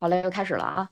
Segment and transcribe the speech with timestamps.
[0.00, 0.90] 好嘞，又开始了啊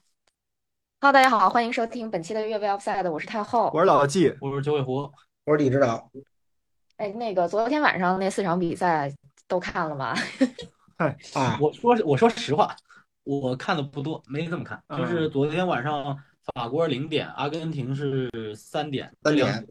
[1.00, 3.70] ！Hello，大家好，欢迎收听本期的越位 Offside，我是太后。
[3.72, 5.10] 我是老纪，我是九尾狐。
[5.44, 6.10] 我是李指导。
[6.96, 9.12] 哎，那个昨天晚上那四场比赛
[9.46, 10.14] 都看了吗？
[10.98, 12.74] 哎，啊，我说我说实话，
[13.24, 14.82] 我看的不多，没怎么看。
[14.88, 16.18] 嗯就是昨天晚上
[16.54, 19.66] 法国零点，阿根廷是三点，三点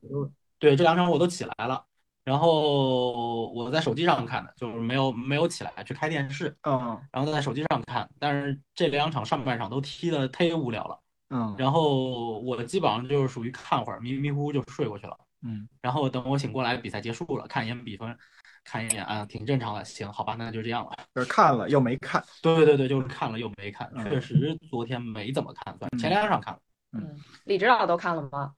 [0.59, 1.83] 对，这两场我都起来了。
[2.25, 8.09] 然后我在手机上看的，就是没有没有起来去开电视，嗯然后在手机上看。
[8.19, 10.99] 但是这两场上半场都踢的忒无聊了，
[11.29, 15.15] 嗯然后我基本上就是属于看会儿迷迷糊糊就睡过去了。
[15.47, 18.17] 嗯，然后等我醒过来，比赛结束了，看一眼比分，
[18.63, 19.85] 看一眼啊，挺正常的。
[19.85, 20.91] 行，好吧，那就这样了。
[21.13, 26.59] 就是看了又没看，对对对，就是看了又没看，嗯确实昨天没怎么看，前两场看了。
[26.93, 28.53] 嗯，李指导都看了吗？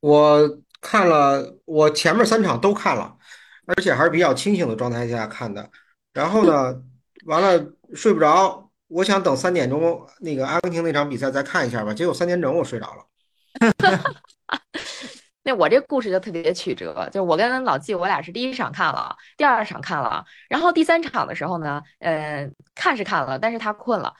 [0.00, 0.40] 我
[0.88, 3.12] 看了，我前面三场都看了，
[3.66, 5.68] 而且还是比较清醒的状态下看的。
[6.12, 6.80] 然后呢，
[7.24, 11.92] 完了睡不着，我想等三点钟那个阿根廷那场比赛再看一下吧。
[11.92, 13.04] 结果三点整我睡着了。
[15.46, 24.12] 那我这故事就特别曲折，就我跟老纪，我俩是第一场看了，第二场看了，然后第三场的时候呢，呃，看是看了，但是他困了，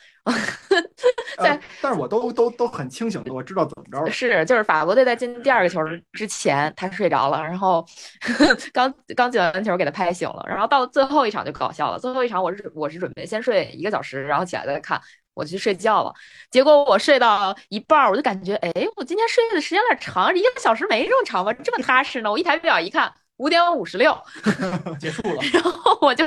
[1.38, 4.08] 在呃，但是我都都都很清醒的，我知道怎么着了。
[4.08, 5.80] 是，就是法国队在进第二个球
[6.12, 7.84] 之前，他睡着了，然后
[8.72, 11.98] 刚刚进完球给他拍醒了，然后到最后一场就搞笑了。
[11.98, 15.00] 最后一场我是我是准备先睡一个小时，然后起来再看，
[15.36, 16.12] 我去睡觉了。
[16.50, 21.52] 结果我睡到一半儿，我就感觉，哎，我今天睡的时间有点长，一个小时没这么长吧？
[21.52, 22.32] 这么踏实呢？
[22.32, 24.18] 我一抬表一看，五点五十六，
[24.98, 26.24] 结束了，然后我就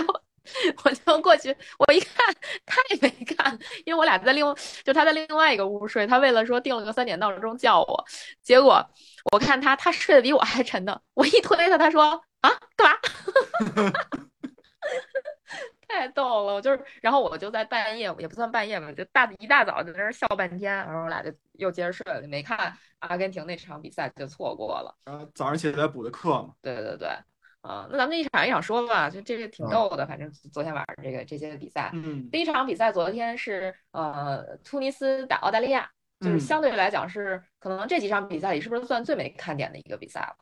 [0.84, 4.46] 我就过去，我一看他也没看，因为我俩在另
[4.84, 8.06] 就他在另外一个屋睡，他为了说定了个三点闹钟叫我，
[8.44, 8.88] 结果
[9.32, 12.98] 我看他他睡得比我还沉呢，我一推他，他说啊干嘛？
[15.90, 24.96] 太逗了，我就是，然后我就在半夜也不算半夜吧，就大一大早就在那儿笑半天，然后我俩就又接着睡了，就没看阿根廷那场比赛就错过了。
[25.06, 27.08] 然后早上起来补的课嘛，对对对，
[27.62, 30.06] 啊，那咱们就一场一场说吧，就这个挺嗯逗的。
[30.06, 40.36] 反正昨天晚上这个这些比赛，嗯第一场比赛昨天是呃突尼斯打澳大利亚，就是嗯相对来讲是可能这几场比赛里是不是算最没看点的一个比赛了？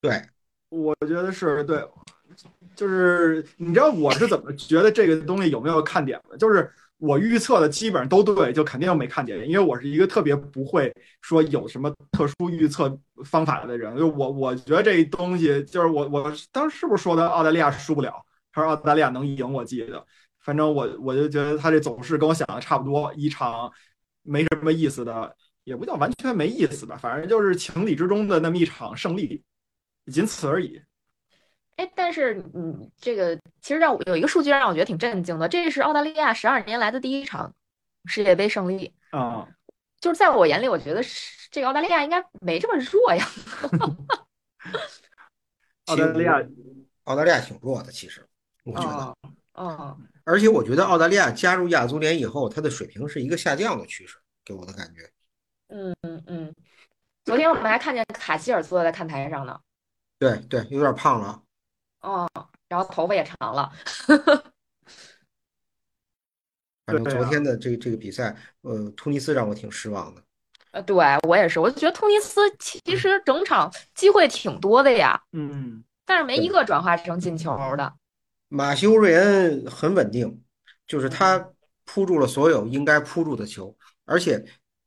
[0.00, 0.18] 对，
[0.70, 1.86] 我觉得是对，
[2.74, 6.36] 就是你知道我是怎么觉得这个东西有没有看点的？
[6.38, 13.96] 就是我预测的基本上都对，就肯定没看点，因为我是一个特别不会说有什么特殊预测方法的人。
[13.96, 18.14] 就我我觉得这东西就是我我当时是不是说的澳大利亚输不了，
[18.52, 19.52] 还是澳大利亚能赢？
[19.52, 20.04] 我记得，
[20.40, 23.70] 反正我我就觉得他这走势跟我想的差不多，一场
[24.22, 29.42] 没什么意思的，也不叫完全没意思吧，反正就是情理之中的那么一场胜利。
[30.10, 30.80] 仅此而已。
[31.80, 37.50] 哎，但是嗯，这个其实让我有一个数据让我觉得挺震惊的，这是澳大利亚十二年来的第一场
[38.04, 38.94] 世界杯胜利。
[39.12, 39.48] 啊、
[39.98, 43.26] 就是在我眼里，我觉得是这个澳大利亚应该没这么弱呀。
[45.86, 46.38] 澳大利亚
[47.04, 48.28] 澳大利亚挺弱的，其实
[48.64, 48.88] 我觉得。
[48.88, 49.14] 啊，
[49.54, 55.10] 嗯，而且我觉得澳大利亚加入亚足联以后，它的水平是一个下降的趋势，给我的感觉。
[55.68, 56.54] 嗯嗯嗯，
[57.24, 59.58] 昨天我们还看见卡希尔坐在看台上呢，
[60.18, 61.42] 对对，有点胖了。
[62.00, 62.28] 哦，
[62.68, 63.72] 然后头发也长了。
[66.86, 70.22] 反正昨天的这个这个比赛，呃，突尼斯让我挺失望的。
[70.72, 70.96] 呃，对
[71.28, 77.92] 我也是，我就觉得突尼斯其实整场机会挺多的呀，嗯，但是没一个转化成进球的。
[78.48, 80.42] 马修瑞恩很稳定，
[80.86, 81.50] 就是他
[81.84, 84.44] 扑住了所有应该扑住的球，而且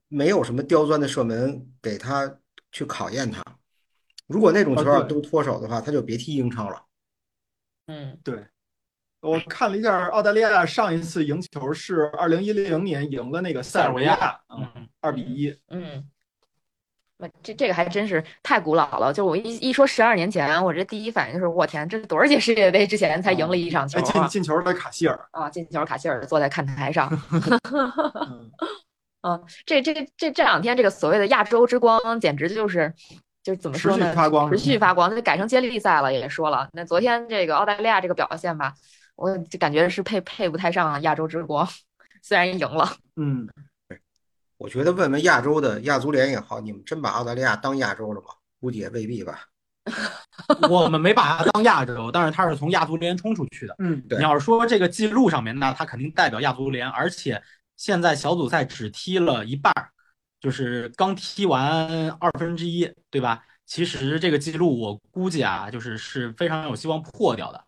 [0.09, 2.39] 没有什么刁钻的射门给他
[2.71, 3.41] 去考验他。
[4.27, 6.81] 如果那种球要都脱手的话，他就别踢英超了。
[7.87, 8.45] 嗯，对。
[9.21, 15.57] 我看了一下，澳大利亚上一次赢球是二零一零年赢了那个塞尔维亚，嗯，嗯，二比一。
[15.69, 16.05] 嗯，
[17.17, 19.13] 那这这个还真是太古老了。
[19.13, 24.27] 就我一一说十二年前，我这第一反应就是，我天，这是多少届世界杯之前才赢了一场球哎，进啊？
[24.27, 27.09] 进球的卡希尔，啊，进球卡希尔坐在看台上。
[27.31, 28.51] 嗯，
[29.21, 32.93] 啊， 这这这这两天这个所谓的亚洲之光，简直就是
[33.43, 34.13] 就是怎么持续说呢？
[34.13, 36.69] 发光持续发光，那改成接力赛了，也说了。
[36.71, 38.73] 那昨天这个澳大利亚这个表现吧，
[39.15, 41.67] 我就感觉是配配不太上亚洲之光，
[42.21, 42.89] 虽然赢了。
[43.17, 43.47] 嗯，
[44.57, 48.27] 我觉得问问亚洲的亚足联也好，你们真把澳大利亚当亚洲了吗？
[48.61, 49.41] 估计也未必吧。
[50.69, 53.75] 我们没把它当亚洲，但是它是从亚足联冲出去的。
[53.79, 57.43] 嗯，对你要是说这个记录上面，那它肯定代表亚足联，而且
[57.75, 59.89] 现在小组赛只踢了一半儿，
[60.43, 63.41] 就是刚踢完二分之一，对吧？
[63.65, 67.63] 其实这个记录我估计啊，就是是非常有希望破掉的。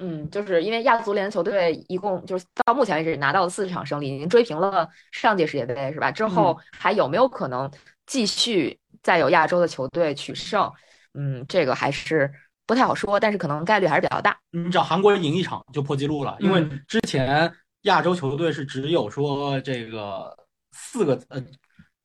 [0.00, 6.10] 嗯，就是因为亚足联球队一共就是到目前为止拿到了四场胜利，已经追平了上届世界杯，是吧？
[6.10, 7.70] 之后还有没有可能
[8.04, 10.70] 继续再有亚洲的球队取胜？
[11.14, 12.30] 嗯，这个还是
[12.66, 14.38] 不太好说，但是可能概率还是比较大。
[14.50, 17.50] 你只要韩国赢一场就破纪录了，因为嗯之前
[17.84, 20.36] 亚洲球队是只有说这个
[20.72, 21.42] 四个呃。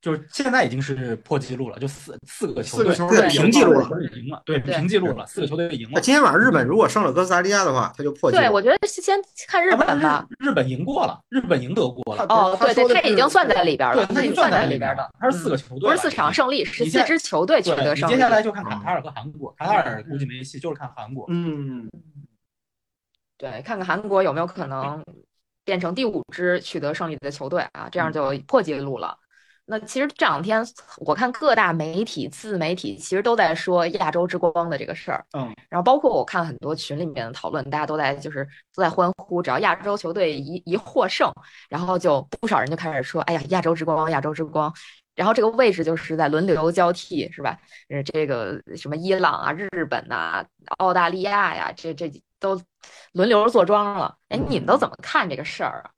[0.06, 5.94] 就是现在已经是破纪录了，就四四个球队四个球队平纪录了赢了，对，平纪录了，四个球队赢了。
[5.96, 8.44] 那今天晚上日本如果胜了哥斯达黎加的话，他就破纪录。
[8.44, 10.24] 对，我觉得先看日本吧。
[10.38, 12.24] 日本赢过了，日本赢德国了。
[12.30, 15.10] 哦，对对，他已经算在里边了，对，他已经算在里边里了。
[15.20, 18.14] 他是四个球队，不是四场胜利，是四支球队取得胜利。
[18.14, 21.26] 接下来就看卡塔尔和韩国，卡塔尔估计没戏，就是看韩国。
[21.30, 21.90] 嗯，
[23.40, 25.04] 对，看看韩国有没有可能
[25.64, 29.18] 变成第五支取得胜利的球队啊，这样就破纪录了。
[29.68, 30.64] 那其实这两天
[30.98, 41.32] 我看各大媒体、自媒体其实都在说亚洲之光的这个事儿，嗯，然后包括我看很多群里面的讨论，大家都在就是都在欢呼，只要亚洲球队一一获胜，
[41.68, 44.72] 然后就不少人就开始说，哎呀，亚洲之光，亚洲之光。
[45.16, 47.58] 然后这个位置就是在轮流交替，是吧？
[47.88, 50.46] 呃，这个什么伊朗啊、日本呐、
[50.78, 52.62] 澳大利亚呀，这这都
[53.14, 54.14] 轮流坐庄了。
[54.28, 55.95] 哎，你们都怎么看这个事儿啊？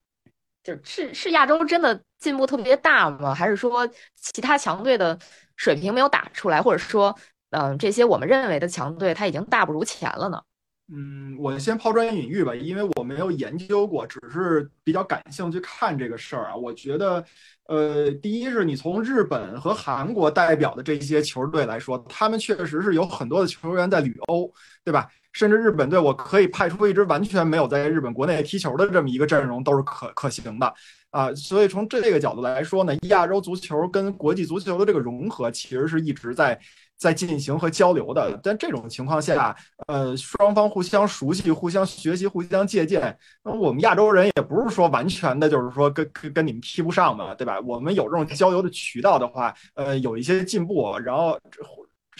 [0.67, 3.33] 就是是亚洲真的进步特别大吗？
[3.33, 5.17] 还是说其他强队的
[5.55, 7.17] 水平没有打出来，或者说，
[7.51, 10.41] 嗯，这些我们认为的强队他已经大不如前了呢？
[10.89, 16.55] 嗯，我先抛砖引玉吧，因为我没有研究过，只是比较感兴趣看这个事儿啊。
[16.55, 17.23] 我觉得，
[17.67, 24.49] 呃，第一是你从日本和韩国代表的这些球队来说，他们确实是有很多的球员在旅欧，
[24.83, 25.09] 对吧？
[25.37, 30.73] 甚至日本队，我可以派出一支完全没有在日本国内踢球的这么一个阵容，都是可可行的
[31.11, 31.31] 啊。
[31.35, 36.59] 所以从这个角度来说呢，亚洲足球跟国际足球的这个融合，其实是一直在
[36.97, 38.39] 在进行和交流的。
[38.41, 39.55] 但这种情况下，
[39.85, 43.15] 呃，双方互相熟悉、互相学习、互相借鉴。
[43.43, 47.59] 那我们亚洲人也不是说完全的，就是说跟跟跟你们踢不上嘛，对吧？
[47.59, 51.37] 我们有这种交流的渠道的话，呃，有一些进步，然后。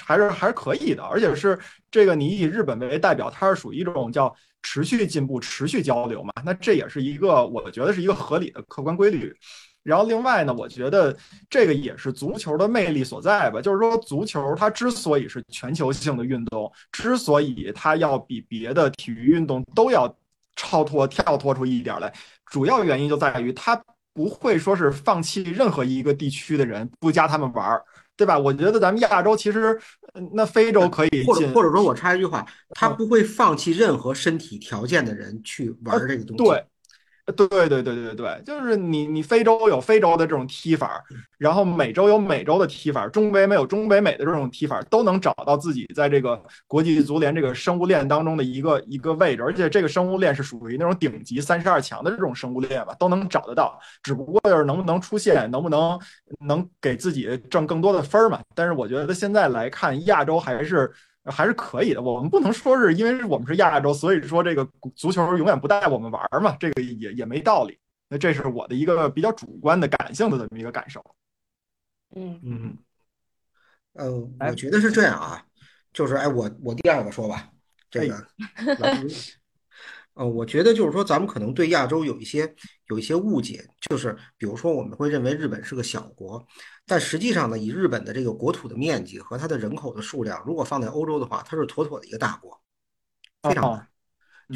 [0.04, 1.58] 还是还是可以的，而且是
[1.92, 6.34] 这个你以日本为代表，它是属于一种叫持续进步、持续交流嘛。
[6.44, 9.34] 那这也是一个我觉得是一个合理的客观规律。
[9.84, 11.16] 然后另外呢，我觉得
[11.50, 13.62] 这个也是足球的魅力所在吧。
[13.62, 20.14] 就是说，足球它之所以是全球性的运动，之所以它要比别的体育运动都要
[20.58, 22.14] 超脱、跳脱出一点来，
[22.48, 23.82] 主要原因就在于它
[24.14, 27.82] 不会说是放弃任何一个地区的人，不加他们玩儿。
[28.18, 28.38] 对吧？
[28.38, 29.80] 我觉得咱们亚洲其实，
[30.34, 36.44] 那非洲可以或者或者说我插一句话，他不会放弃任何身体条件的人去玩这个东西。
[36.44, 36.48] 对。
[36.48, 36.66] 对
[37.36, 41.04] 对对对对对，就是你你非洲有非洲的这种踢法，
[41.38, 56.00] 然后美洲有美洲的踢法，中北美有中北美的这种踢法，都能找到自己在这个国际足联这个生物链当中的一个一个位置，而且这个生物链是属于那种顶级三十二强的这种生物链吧，都能找得到，只不过就是能不能出现，能不能
[56.40, 58.40] 能给自己挣更多的分嘛。
[58.56, 60.90] 但是我觉得现在来看，亚洲还是。
[61.32, 67.78] 还是可以的，我们不能说是因为我们是亚洲，所以说这个足球永远不带我们玩嘛，这个也也没道理。
[68.10, 71.04] 那这是我的一个比较主观的、感性的这么一个感受。
[72.16, 72.78] 嗯嗯
[73.94, 74.12] 呃，
[74.50, 75.44] 我觉得是这样啊，
[75.92, 77.50] 就是哎，我我第二个说吧，
[77.90, 78.28] 这个，
[80.14, 82.56] 呃，我觉得就是说，咱们可能对亚洲有一些
[82.88, 86.46] 有一些误解，就是比如说我们会认为日本是个小国。
[86.86, 92.62] 但实际上呢，以日本的这个国土的面积和它的人口的数量，如果放在欧洲的话，它是妥妥的一个大国，
[93.44, 93.88] 非常大。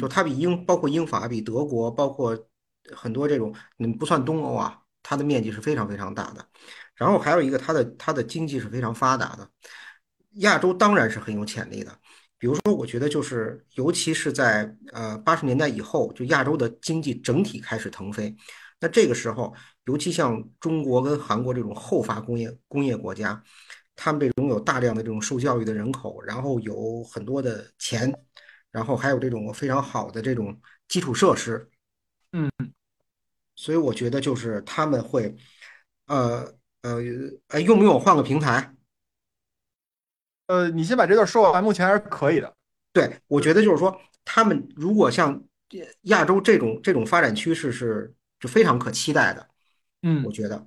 [0.00, 2.48] 就它比英，包括英法，比德国，包括
[2.96, 6.48] 很多这种，你不算东欧啊，它的面积是非常非常大的。
[6.94, 9.50] 然后还有一个，它的它的经济是非常发达的。
[10.36, 11.98] 亚洲当然是很有潜力的。
[12.42, 18.34] 比如说，我觉得就是，尤其是在呃八十年代以后，就亚洲的经济整体开始腾飞。
[18.80, 23.40] 那这个时候，尤其像中国跟韩国这种后发工业工业国家，
[23.94, 28.12] 他们这种有大量的这种受教育的人口，然后有很多的钱，
[28.72, 31.70] 然后还有这种非常好的这种基础设施，
[32.32, 32.50] 嗯，
[33.54, 35.32] 所以我觉得就是他们会，
[36.06, 36.98] 呃呃，
[37.46, 38.74] 哎，用不用我换个平台？
[40.52, 42.52] 呃，你先把这段说完，目前还是可以的。
[42.92, 45.42] 对，我觉得就是说，他们如果像
[46.02, 48.14] 亚洲这种这种发展趋势是。
[48.42, 49.48] 是非常可期待的，
[50.02, 50.66] 嗯，我觉得。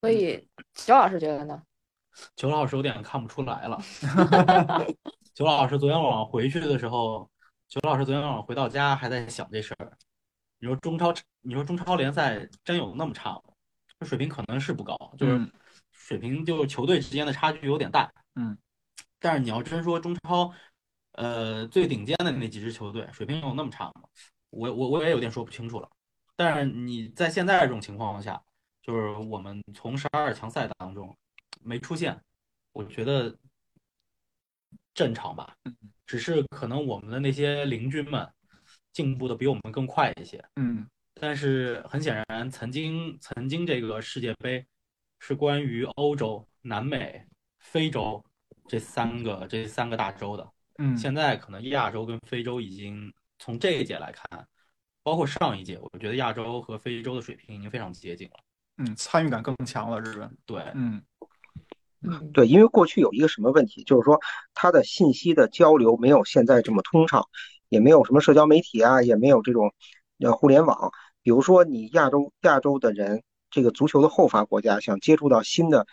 [0.00, 1.62] 所以，九老师觉得呢？
[2.34, 3.80] 九老师有点看不出来了。
[5.34, 7.30] 九老师昨天晚上回去的时候，
[7.68, 9.96] 九老师昨天晚上回到家还在想这事儿。
[10.58, 13.42] 你说中超，你说中超联赛真有那么差吗？
[14.00, 15.48] 这水平可能是不高，就是
[16.06, 18.12] 水平就是球队之间的差距有点大。
[18.36, 18.56] 嗯，
[19.18, 20.54] 但是你要真说中超。
[21.14, 24.02] 呃，最顶尖的那几支球队水平有那么差吗？
[24.50, 25.90] 我我我也有点说不清楚了。
[26.36, 28.40] 但是你在现在这种情况下，
[28.82, 31.16] 就是我们从十二强赛当中
[31.62, 32.16] 没出现，
[32.72, 33.34] 我觉得
[34.94, 35.56] 正常吧。
[36.06, 38.30] 只是可能我们的那些邻居们
[38.92, 40.44] 进步的比我们更快一些。
[40.54, 40.86] 嗯
[41.18, 44.66] 但是很显然，曾经曾经这个世界杯
[45.18, 47.24] 是关于欧洲、南美、
[47.58, 48.22] 非洲
[48.68, 50.48] 这三个这三个大洲的。
[50.78, 54.46] 嗯，现在可能亚洲跟非洲已经从这一届来看，
[55.02, 58.34] 包括上一届，我觉得亚洲和非洲的水平已经非常接近了。
[58.78, 60.36] 嗯参与感更强了，日本。
[60.44, 61.02] 对，嗯
[62.34, 64.20] 对，因为过去有一个什么问题，就是说
[64.52, 67.26] 它的信息的交流没有现在这么通畅，
[67.70, 69.72] 也没有什么社交媒体啊，也没有这种
[70.18, 70.92] 呃互联网。
[71.22, 73.22] 比如说你亚洲亚洲的人，
[73.56, 75.86] 这个足球的后发国家想接触到新的、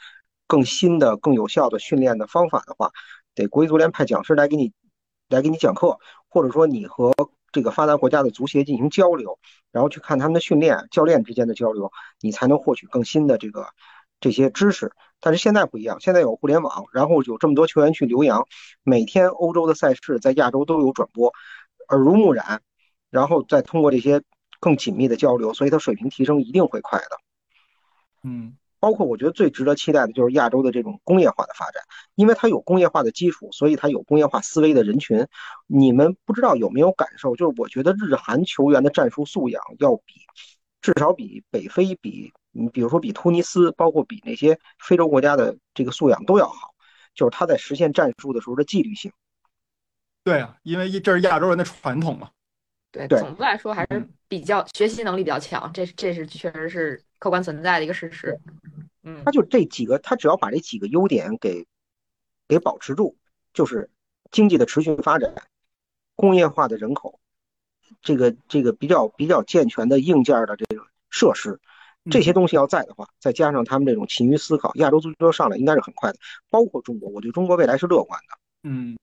[0.47, 2.91] 更新的、更有效的训练的方法的话，
[3.35, 4.73] 得国际足联派讲师来给你
[5.29, 7.13] 来给你讲课，或者说你和
[7.53, 9.39] 这个发达国家的足协进行交流，
[9.71, 11.89] 然后去看他们的训练，教练之间的交流，
[12.19, 13.67] 你才能获取更新的这个
[14.19, 14.91] 这些知识。
[15.21, 18.45] 但是现在不一样，现在有互联网，然后有这么多球员去留洋，
[18.83, 21.31] 每天欧洲的赛事在亚洲都有转播，
[21.87, 22.61] 耳濡目染，
[23.09, 24.21] 然后再通过这些
[24.59, 27.22] 更紧密的交流，所以它水平提升一定会快的。
[28.23, 31.81] 嗯包括我觉得最值得期待的就是亚洲的这种工业化的发展，
[32.15, 35.25] 因为它有工业化的基础，所以它有工业化思维的人群。
[35.67, 37.33] 你们不知道有没有感受？
[37.37, 40.15] 就是我觉得日韩球员的战术素养要比
[40.81, 46.73] 至少比北非、比你比如说比突尼斯，包括比那些非洲国家的这个素养都要好。
[47.15, 49.13] 就是他在实现战术的时候的纪律性。
[50.25, 52.31] 对啊，因为这是亚洲人的传统嘛。
[52.91, 58.37] 对，对总的来说还是嗯比较学习能力比较强，这这是确实是客观存在的一个事实。
[59.01, 61.65] 嗯他，就这几个，他只要把这几个优点给
[62.49, 63.15] 给保持住，
[63.53, 63.89] 就是
[64.29, 65.33] 经济的持续发展，
[66.15, 67.21] 工业化的人口，
[68.01, 71.61] 这个这个比较比较健全的硬件的这个设施，
[72.11, 76.19] 这些东西要在的话，再加上他们这种勤于思考，亚洲足球上来应该是很快的。
[76.49, 78.37] 包括中国，我对中国未来是乐观的。
[78.69, 78.97] 嗯，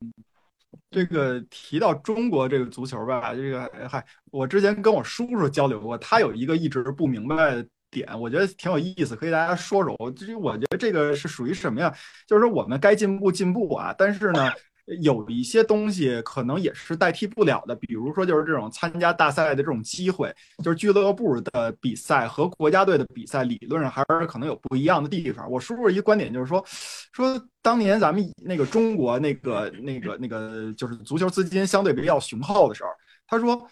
[0.90, 9.94] 这个提到中国这个足球吧，这个嗨，我之前跟我叔叔交流过，他有一个一直不明白的点，我觉得挺有意思，可以大家说说。
[9.98, 11.94] 我这我觉得这个是属于什么呀？
[12.26, 14.50] 就是说我们该进步进步啊，但是呢。
[15.02, 25.48] 有一些东西可能也是代替不了的，比如说就是这种参加大赛的这种机会，就是俱乐部的比赛和国家队的比赛，理论上还是可能有不一样的地方。
[25.48, 26.64] 我叔叔一个观点就是说，
[27.12, 32.90] 说当年咱们那个中国那个那个那个就是足球资金相对比较雄厚的时候，
[33.28, 33.64] 他说，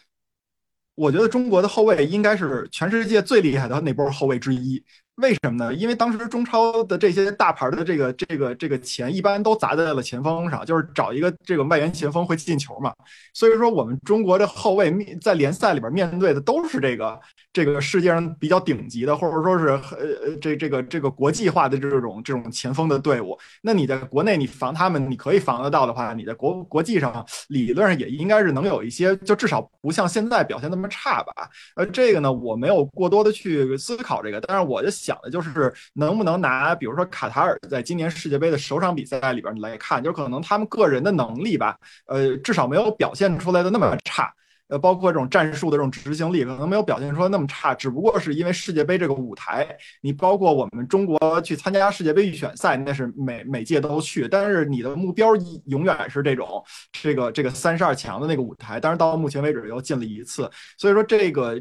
[0.99, 4.83] 我觉得中国的后卫应该是全世界最厉害的那波后卫之一。
[5.19, 5.75] 为什么呢？
[5.75, 12.93] 因为当时中超的这些大牌的这个这个这个钱一般都砸在了前锋上，就是找一个这个外援前锋会进球嘛。
[13.35, 17.21] 所以说我们中国的后卫面在联赛里边面对的都是这个
[17.53, 23.37] 这个世界上比较顶级的，或者说是呃这这个这个国际化的这种这种前锋的队伍。
[23.61, 31.33] 那你在国内你防他们，你可以防得到的话，你在国国际上理论上也应该是能有一些，就至少不像现在表现那么差吧。
[31.75, 44.31] 呃，这个呢我没有过多的去思考这个，但是我就想的就是能不能拿，比如说卡塔尔在今年世界杯的首场比赛里边来看，就可能他们个人的能力吧，呃，至少没有表现出来的那么差。
[44.69, 49.67] 呃，包括这种战术的这种执行力，可能没有表现出来那么差，只不过是因为世界杯这个舞台，
[50.03, 55.35] 你包括我们中国去参加世界杯预选赛，那是每每届都去，但是你的目标
[55.65, 56.63] 永远是这种
[56.93, 61.59] 这个这个三十二强的那个舞台，但是到目前为止又进了一次，所以说这个。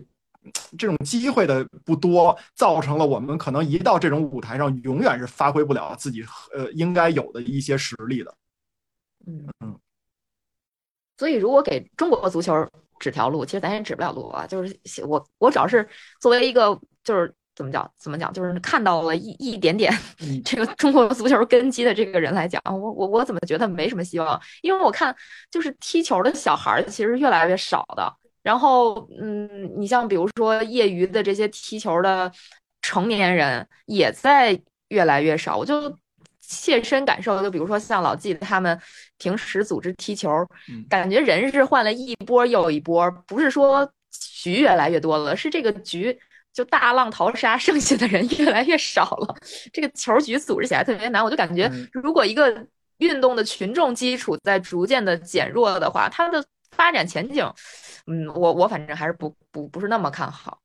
[0.77, 6.23] 这种机会的不多，造成了我们可能一到这种舞台上，永远是发挥不了自己
[6.53, 8.33] 呃应该有的一些实力的。
[9.25, 9.79] 嗯嗯，
[11.17, 12.67] 所以如果给中国足球
[12.99, 14.45] 指条路，其实咱也指不了路啊。
[14.47, 15.87] 就是我我主要是
[16.19, 24.39] 作为一个就是怎么讲怎么讲，就是看到了一一点点嗯这个中国足球根基的这个人来讲，我我我怎么觉得没什么希望？
[24.61, 25.15] 因为我看
[25.51, 28.15] 就是踢球的小孩儿其实越来越少的。
[28.47, 32.31] 然后，嗯，你像比如说业余的这些踢球的
[32.81, 35.93] 成年人也在越来越少，我就
[36.39, 38.79] 切身感受，就比如说像老纪他们
[39.17, 40.29] 平时组织踢球，
[40.69, 43.91] 嗯感觉人是换了一波又一波，不是说
[44.41, 46.17] 局越来越多了，是这个局
[46.53, 49.35] 就大浪淘沙， 剩下的人越来越少了，
[49.73, 51.21] 这个球局组织起来特别难。
[51.21, 52.65] 我就感觉嗯，如果一个
[52.99, 57.45] 运动的群众基础在逐渐的减弱的话，它的发展前景，
[58.07, 60.59] 嗯，我我反正还是不不不是那么看好。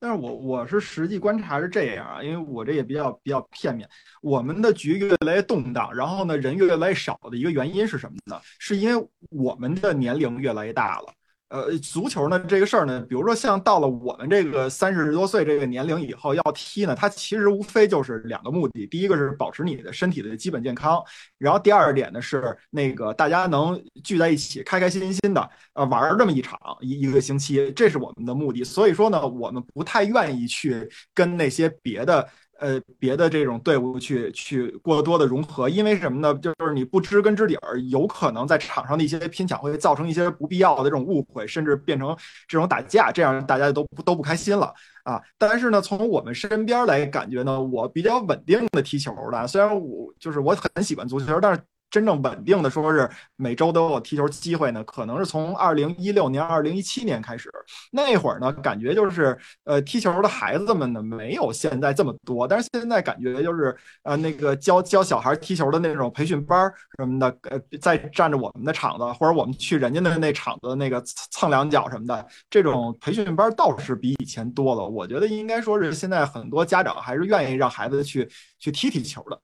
[0.00, 3.88] 但是我我是实际观察是这样啊，因为我这也比较比较片面。
[4.22, 8.40] 我们的局越来越动荡，然后呢人越来越少的一个原因是什么呢？
[8.58, 11.12] 是因为我们的年龄越来越大了。
[11.48, 21.02] 呃，足球呢这个事儿呢，比如说像到了我们这个三十多岁这个年龄以后要踢呢，它其实无非就是两个目的，第一个是保持你的身体的基本健康，
[21.38, 28.62] 然后第二点呢是那个大家能聚在一起，开开心心的呃玩这么一场一一个星期，这是我们的目的。
[28.62, 32.28] 所以说呢，我们不太愿意去跟那些别的。
[32.58, 36.34] 呃，别的这种队伍去去过多的融合，因为什么呢？
[36.42, 44.72] 就是你不知根知底儿，有可能在场上的一些拼抢会造成一些不必要的这种误会，甚至变成这种打架，这样大家都不都不开心了
[45.04, 45.20] 啊。
[45.38, 51.60] 但是呢，从我们身边来感觉呢，我比较稳定的踢球的，虽然我就是我很喜欢足球，但是。
[51.90, 57.50] 真正稳定的说是每周都有踢球机会呢，可能是从二零一六年、二零一七年开始。
[57.92, 74.86] 那会儿呢，感觉就是呃，踢球的孩子们呢没有现在这么多，但是现在感觉就是呃，那个教教小孩踢球的那种培训班什么的，呃，在占着我们的场子，或者我们去人家的那场子那个蹭两脚什么的，这种培训班倒是比以前多了。
[74.86, 78.28] 我觉得应该说是现在很多家长还是愿意让孩子去
[78.58, 79.40] 去踢踢球的。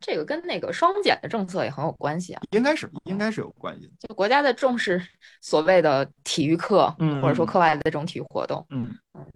[0.00, 3.92] 那这个跟那个双减的政策也很有关系啊，应该是应该是有关系。
[3.98, 5.00] 就国家在重视
[5.40, 9.26] 所谓的体育课，嗯，或者说课外的这种体育活动，嗯嗯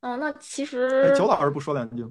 [0.00, 0.20] 嗯。
[0.20, 2.06] 那其实九老师不说两句，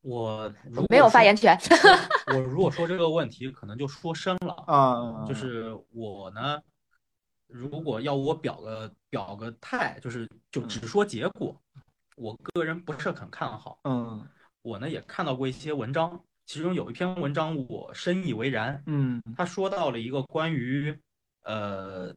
[0.00, 0.52] 我
[0.88, 1.58] 没有发言权。
[2.32, 5.24] 我如果说这个问题，可能就说深了啊。
[5.26, 6.60] 就是我呢，
[7.46, 11.60] 如果要我表个表个态，就是就只说结果，
[12.16, 13.78] 我个人不是很看好。
[13.84, 14.26] 嗯，
[14.62, 16.20] 我呢也看到过一些文章。
[16.46, 20.96] 其中有一篇文章我深以为然，嗯，他说到了一个关于，
[21.42, 22.14] 呃，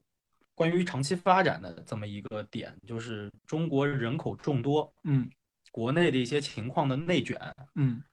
[0.53, 5.27] 关于长期发展的这么一个点，就是中国人口众多，嗯，
[5.71, 7.39] 国内的一些情况的内卷，
[7.73, 8.03] 嗯，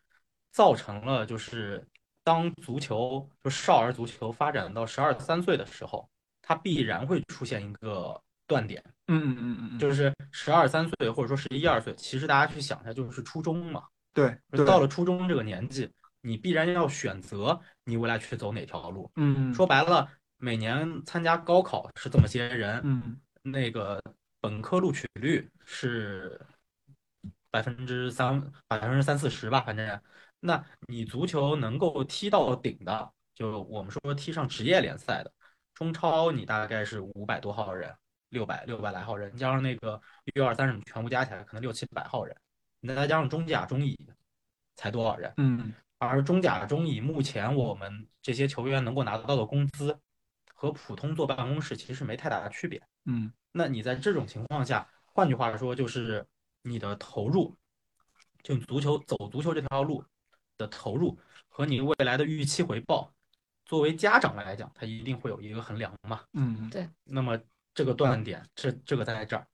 [0.53, 1.87] 造成了就是
[2.25, 6.09] 当足球就少儿足球发展到十二三岁的时候，
[6.41, 15.87] 它必然会出现一个断点，嗯嗯嗯嗯，就是十二三岁或者说十一二岁，其实大家去想一下，就是初中嘛，对，到了初中这个年纪。
[16.27, 19.09] 你必然要选择你未来去走哪条路。
[19.15, 22.81] 嗯，说白了，每年参加高考是这么些人。
[22.83, 24.03] 嗯，那个
[24.41, 26.45] 本科录取率是
[27.49, 30.01] 百分之三百分之三四十吧，反正。
[30.41, 35.33] 那你足球能够踢到顶的，就我们说踢上职业联赛的，
[35.75, 37.95] 中超你大概是五百多号人，
[38.31, 40.01] 六百六百来号人，加上那个
[40.35, 42.37] 一二三什么全部加起来，可能六七百号人。
[42.81, 43.97] 你再加上中甲、中乙，
[44.75, 45.33] 才多少人？
[45.37, 45.73] 嗯。
[45.99, 49.99] 而中甲、中乙目前我们这些球员能够拿到的工资，
[50.55, 52.83] 和普通坐办公室其实没太大的区别。
[53.05, 56.27] 嗯，那你在这种情况下，换句话说，就是
[56.63, 57.57] 你的投入，
[58.43, 60.05] 就足球走足球这条路
[60.59, 63.11] 的投入和你未来的预期回报，
[63.65, 66.23] 作为家长来讲，他一定会有一个衡量嘛。
[66.35, 66.89] 嗯，对。
[67.05, 67.39] 那么
[67.73, 69.47] 这个断点，这这个在这儿。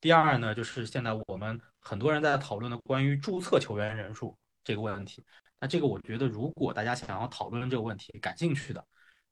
[0.00, 4.34] 第二呢，就是现在我们很多人在讨论的关于注册球员人数
[4.64, 5.22] 这个问题。
[5.60, 8.84] 那这个我觉得，如果大家想要讨论这个问题，感兴趣的，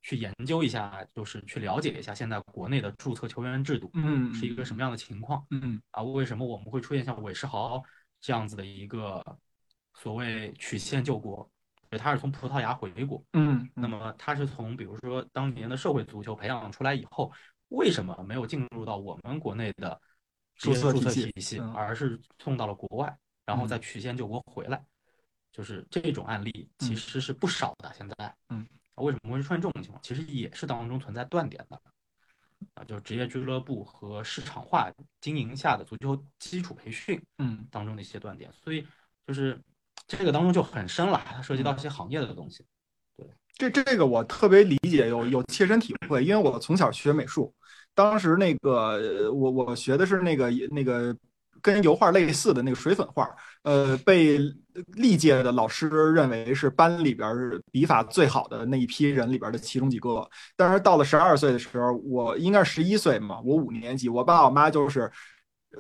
[0.03, 7.83] 去研究一下，就是去了解一下现在国内的注册球员制度，嗯，是一个什么样的情况，嗯啊，为什么我们会出现像韦世豪
[8.21, 9.25] 这样子的一个
[9.95, 11.51] 所谓曲线救国？
[11.93, 17.33] 他是从葡萄牙回国，嗯，那么他是从比如说当年的社会足球培养出来以后，
[17.69, 19.99] 为什么没有进入到我们国内的
[20.57, 24.85] 注册体系，而是送到了国外，然后再曲线救国回来？
[25.59, 27.93] 就是这种案例其实是不少的。
[27.93, 30.01] 现在，嗯，为什么会出现这种情况？
[30.05, 31.83] 其实也是当中存在断点的
[32.75, 34.89] 啊，就是职业俱乐部和市场化
[35.21, 38.49] 经营下的足球基础培训，嗯，当中的一些断点。
[38.53, 38.87] 所以，
[39.27, 39.61] 就是
[40.07, 42.65] 这个当中就很深了，它涉及到一些行业的东西。
[43.17, 47.53] 对，这这个我特别理解，有有切身体会，因为我从小学美术，
[47.97, 51.17] 当时那个我我学的是那个那个。
[51.63, 53.29] 跟油画类似的那个水粉画，
[53.63, 54.39] 呃，被
[54.95, 57.29] 历届的老师认为是班里边
[57.71, 60.29] 笔法最好的那一批人里边的其中几个。
[60.57, 65.11] 但是到了十二岁的时候，我应该是十一岁嘛，我五年级，我爸我妈就是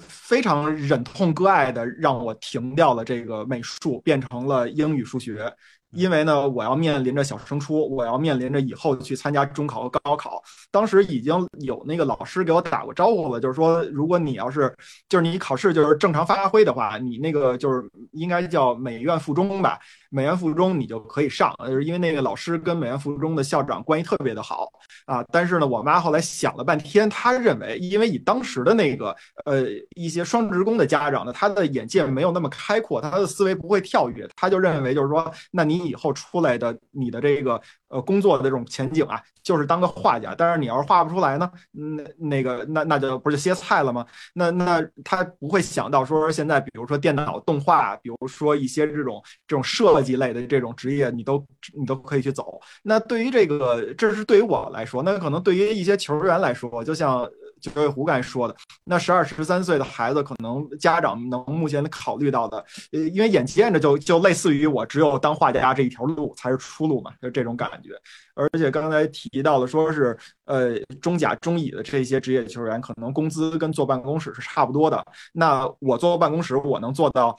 [0.01, 5.53] 非常忍痛割爱的让我停掉了这个美术，变成了英语数学。
[5.93, 10.43] 因为呢，我要面临着小升初，我要面临着以后去参加中考和高考。
[10.71, 14.75] 当时已经有那个老师给我打过招呼了，就是说，如果你要是
[15.09, 19.79] 就是你考试就是正常发挥的话，你那个就是应该叫美院附中吧，
[20.11, 24.69] 美院附中你就可以上，呃，因为那个老师跟美院附中的校长关系特别的好
[25.07, 25.25] 啊。
[25.31, 40.35] 但是呢，我妈后来想了半天，她认为，因为以当时的那个呃一些双职工的家长呢，他的眼界没有那么开阔，他的思维不会跳跃，他就认为就是说，那你以后出来的你的这个呃工作的这种前景啊，就是当个画家。
[40.37, 44.07] 但是你要是画不出来呢，那那个那那就不是歇菜了吗？
[44.35, 52.61] 那那他不会想到说现在比如说电脑动画，比如说一些这种这种设计类的这种职业，你都你都可以去走。
[52.83, 57.29] 那对于这个，这是对于我来说，那可能对于一些球员来说，就像。
[57.61, 62.59] 九尾狐刚才说的，那十二十三岁的孩子，可能家长能目前考虑到的，
[62.93, 67.91] 呃，因为眼见着就就类似于我只有当画家这一条路才是出路嘛，就这种感觉。
[68.35, 75.05] 而且刚才提到了，说是呃中甲、中乙的这些职业球员，可能工资跟坐办公室是差不多的。
[75.33, 77.37] 那我坐办公室，我能做到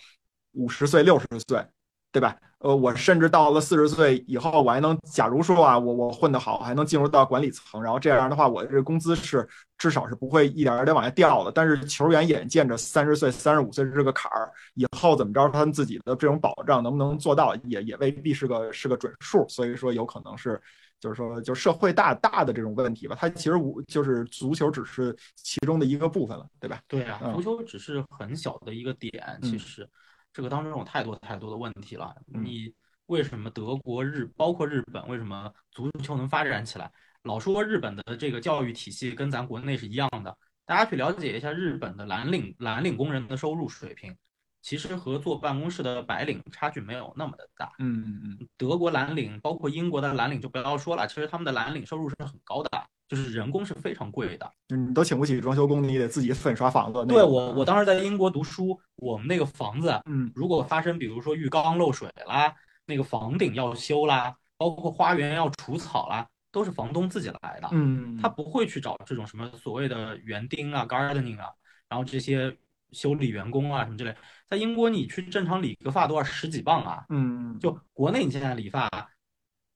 [0.54, 1.66] 五十岁、六十岁。
[2.12, 2.36] 对吧？
[2.60, 11.52] 呃，我甚至到了四十岁以后，我还能，假如说啊，我我混得好，还能进入到管理层，然后这样的话，我这工资是至少是不会一点一点往下掉的。
[11.54, 19.48] 但是球员眼见着三十岁、三十五岁这个坎儿，以后怎么着，他们自己的这种保障能不能做到，也也未必是个是个准数。
[19.48, 20.62] 所以说，有可能是，
[21.00, 23.16] 就是说，就社会大大的这种问题吧。
[23.18, 26.82] 它其实无就是足球只是其中的一个部分了，对吧？
[26.90, 29.88] 对啊，足球只是很小的一个点，其实。
[30.32, 32.16] 这个当中有太多太多的问题了。
[32.26, 32.74] 你
[33.08, 36.92] 为什么德国、日包括日本为什么足球能发展起来？
[37.24, 44.16] 老说日本的这个教育体系跟咱国内是一样的，大家去了解一下日本的蓝领蓝领工人的收入水平，
[44.62, 47.74] 其实和坐办公室的白领差距没有那么的大。
[47.80, 48.48] 嗯嗯嗯。
[48.56, 52.70] 德国蓝领包括英国的蓝领就不要说了，其实他们的蓝领收入是很高的。
[53.10, 57.04] 就是人工是非常贵的，你都请不起装修工，你得自己粉刷房子。
[57.08, 62.54] 对我，我当时在英国读书，我们那个房子，嗯，如果发生比如说浴缸漏水啦，
[62.86, 71.50] 那个房顶要修啦，包括花园要除草啦，都是房东自己来的，嗯，他不会去找这种什么所谓的园丁啊、gardening 啊，
[71.90, 72.56] 然后这些
[72.92, 74.16] 修理员工啊什么之类。
[74.48, 78.88] 在英国，你去正常理个发都要十几磅啊，嗯，就国内你现在理发。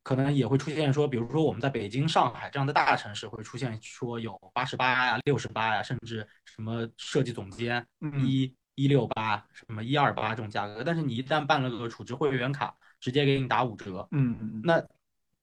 [0.03, 7.85] 可能也会出现说，比如说我们在北京、上海这样的大城市会出现说有八十八呀、六十八呀，甚至什么设计总监
[8.21, 10.83] 一一六八、什么一二八这种价格。
[10.83, 14.05] 但是你一旦办了个储值会员卡，直接给你打五折。
[14.11, 14.61] 嗯嗯。
[14.63, 14.83] 那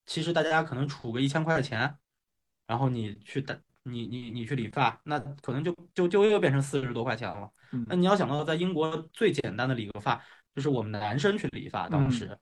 [0.05, 1.97] 其实大家可能储个一千块钱，
[2.67, 7.51] 然后你去打你你你去理发，那可能就就就又变成四十多块钱了。
[7.87, 10.23] 那你要想到在英国最简单的理个发，
[10.55, 12.39] 就是我们男生去理发，当时。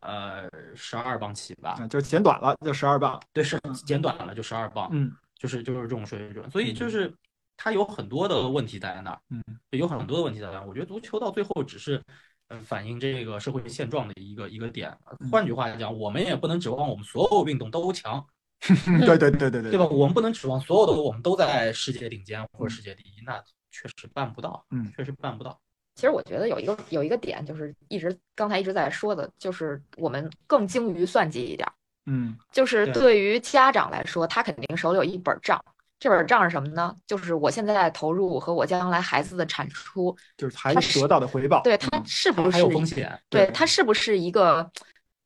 [0.00, 7.12] 呃，十二磅起吧，就剪短了就十二磅，对，是剪短了就十二磅，嗯，就是就是这种水准，所以就是
[7.56, 10.66] 它有很多的问题在那儿，嗯，有很多的问题在那儿。
[10.66, 12.00] 我觉得足球到最后只是，
[12.48, 14.96] 嗯，反映这个社会现状的一个一个点。
[15.30, 18.24] 换句话讲，我们也不能指望我们所有运动都强，
[19.04, 19.84] 对对对对对，对吧？
[19.86, 25.60] 我们不能指望所有的我们都在世界顶尖或者世界第一，那确实办不到，嗯，确实办不到。
[25.98, 31.68] 其实我觉得有一个有一个点，就是一直刚才一直在说的，就是我们更精于算计一点。
[32.06, 35.60] 嗯，就是对于家长来说，他肯定手里有一本账，
[35.98, 36.94] 这本账是什么呢？
[37.04, 41.60] 就是我现在投入和我将来孩子的产出，就是孩子得到的回报。
[41.62, 43.20] 对他是不是还有风险？
[43.28, 44.70] 对他是不是一个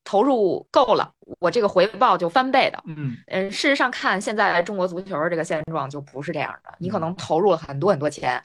[0.05, 2.83] 投入够了，我这个回报就翻倍的？
[2.87, 8.43] 嗯嗯，事实上看现在中国足球这个现状就不是这样的，你可能投入了很多很多钱。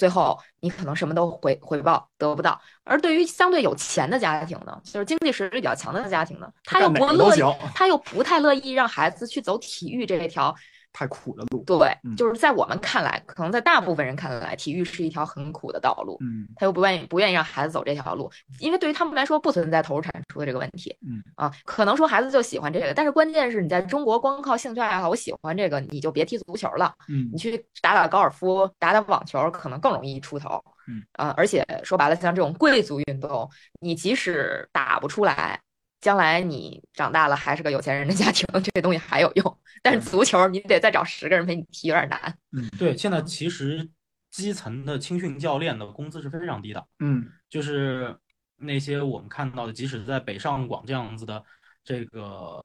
[0.00, 2.58] 最后，你可能什么都回回报得不到。
[2.84, 7.40] 而对于相对有钱的家庭呢，就是经济实力比较强的家庭呢，他又不乐意，
[7.74, 10.54] 他又不太乐意让孩子去走体育这一条。
[10.92, 16.18] 太苦的路，对，就是在我们看来，可能在大部分人看来，体育是一条很苦的道路。
[16.20, 20.94] 嗯，他又不愿意不愿意让孩子走这条路，因为对于他们来说不存在投入产出的这个问题。
[21.06, 26.92] 嗯啊，可能说孩子就喜欢这个，但是关键是你在中国光靠兴趣爱好，我喜欢这个，你就别踢足球了。
[27.08, 30.62] 嗯，你去打打高尔夫，打打网球，可能更容易出头。
[30.88, 33.48] 嗯啊，而且说白了，像这种贵族运动，
[33.80, 35.60] 你即使打不出来。
[36.00, 39.58] 将来你长大了还是个有钱人的家庭， 这东西还有用。
[39.82, 42.38] 但是足球你得再找十个人陪你踢，有点难。
[42.52, 43.88] 嗯，对，现在其实
[44.30, 46.86] 基层的青训教练的工资是非常低的。
[46.98, 48.16] 嗯，就是
[48.56, 51.42] 那些我们看到的，即使在北上广这样子的
[51.84, 52.62] 这个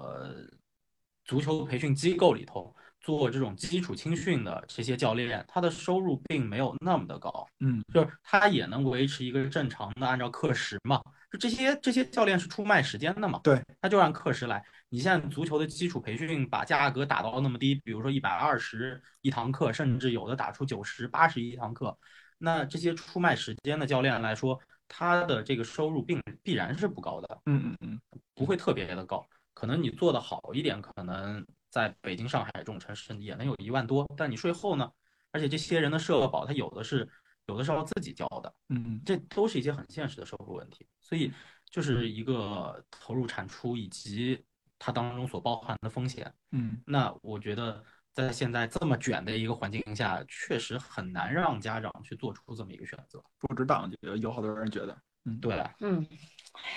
[1.24, 2.76] 足球培训机构里头。
[3.06, 11.00] 做这种基础青训的这些教练，他的收入并没有那么的高，嗯，就是他也能维持一个正常的按照课时嘛，
[11.32, 14.66] 就这些这些教练是出卖时间的嘛，对，他就按课时来。
[14.90, 21.96] 你现在足球的基础培训把价格打到那么低，比如说一百二十一堂课，甚至有的打出九十八十一堂课，
[22.40, 28.02] 那这些出卖时间的教练来说，他的这个收入并必然是不高的，嗯嗯嗯，
[28.34, 29.24] 不会特别的高。
[29.54, 34.90] 可能你做的好一点，可能在北京、上海这种城市也能有一万多，但你税后呢？
[35.34, 37.06] 而且这些人的社保，他有的是
[37.48, 40.88] 有的是要自己交的，嗯这都是一些很现实的收入问题。
[41.02, 41.34] 所以
[41.70, 44.42] 就是一个投入产出以及
[44.80, 46.34] 它当中所包含的风险。
[46.52, 47.84] 嗯那我觉得
[48.14, 53.22] 在现在这么卷的一个环境下，确实很难让家长去做出这么一个选择。
[53.40, 56.08] 不值当，有有好多人觉得，嗯，对，嗯，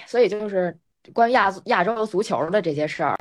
[0.09, 0.77] 所以就是
[1.13, 3.17] 关于亚亚洲足球的这些事儿，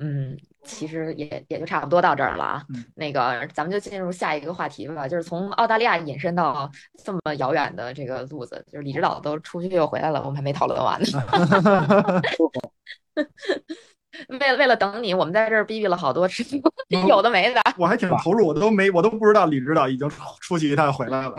[0.00, 2.64] 嗯，其实也也就差不多到这儿了啊。
[2.74, 6.70] 嗯那个咱们就进入下一个话题吧，就是从澳大利亚引申到
[7.04, 12.22] 这么遥远的这个路子，就是李指导都出去又回来了，我们还没讨论完呢。
[14.40, 16.26] 为了为了等你，我们在这儿逼逼了好多
[17.06, 17.60] 有的没的。
[17.76, 20.08] 我还挺投入，我都没我都不知道李指导已经
[20.40, 21.34] 出去一趟回来了。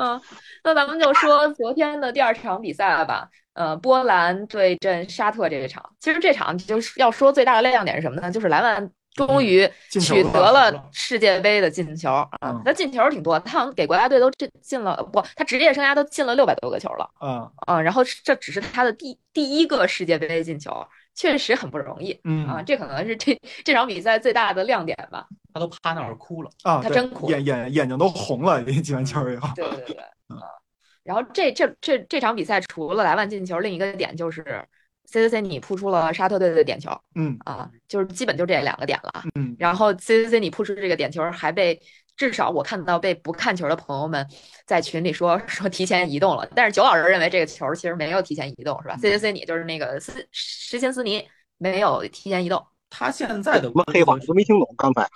[0.00, 0.20] 嗯，
[0.64, 3.28] 那咱们就说昨天的第二场比赛吧。
[3.52, 8.30] 呃，波兰对阵沙特这一场，其实这场就是要说最大的亮点是什么呢？
[8.30, 12.62] 就是莱万终于取得了了世界杯的进球啊嗯！
[12.64, 17.82] 他进球挺多，他好像给国家队都进进了不，他职业生涯都进了六百多个球了嗯啊！
[17.82, 22.60] 然后这只是他的第第一个世界杯进球，确实很不容易嗯啊！
[22.60, 25.26] 嗯这可能是这这场比赛最大的亮点吧。
[25.52, 26.50] 他都趴那儿哭了。
[26.62, 29.48] 啊，他真哭眼眼眼睛都红了，进完球以后。
[29.54, 29.96] 对对对，
[30.28, 30.42] 啊，
[31.02, 34.42] 然后这这这这场比赛除了莱万进球，另一个点就是
[35.06, 39.24] C C C 你扑出了沙特队的点球嗯啊，就是基本就这两个点了。
[39.34, 41.80] 嗯然后 C C C 你扑出这个点球，还被
[42.20, 44.26] 至少我看到被不看球的朋友们
[44.66, 52.62] 在群里说 说提前移动了，但是九老师认为这个球其实没有提前移动，是吧？C C C 你就是那个斯石琴斯尼没有提前移动。
[52.90, 55.08] 他现在的什么黑话我都没听懂，刚才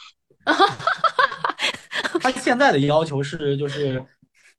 [2.23, 4.03] 他现在的要求是就是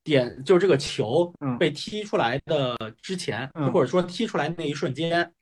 [0.04, 5.34] 点就是这个球嗯被踢出来的之前，嗯或者说踢出来那一瞬间，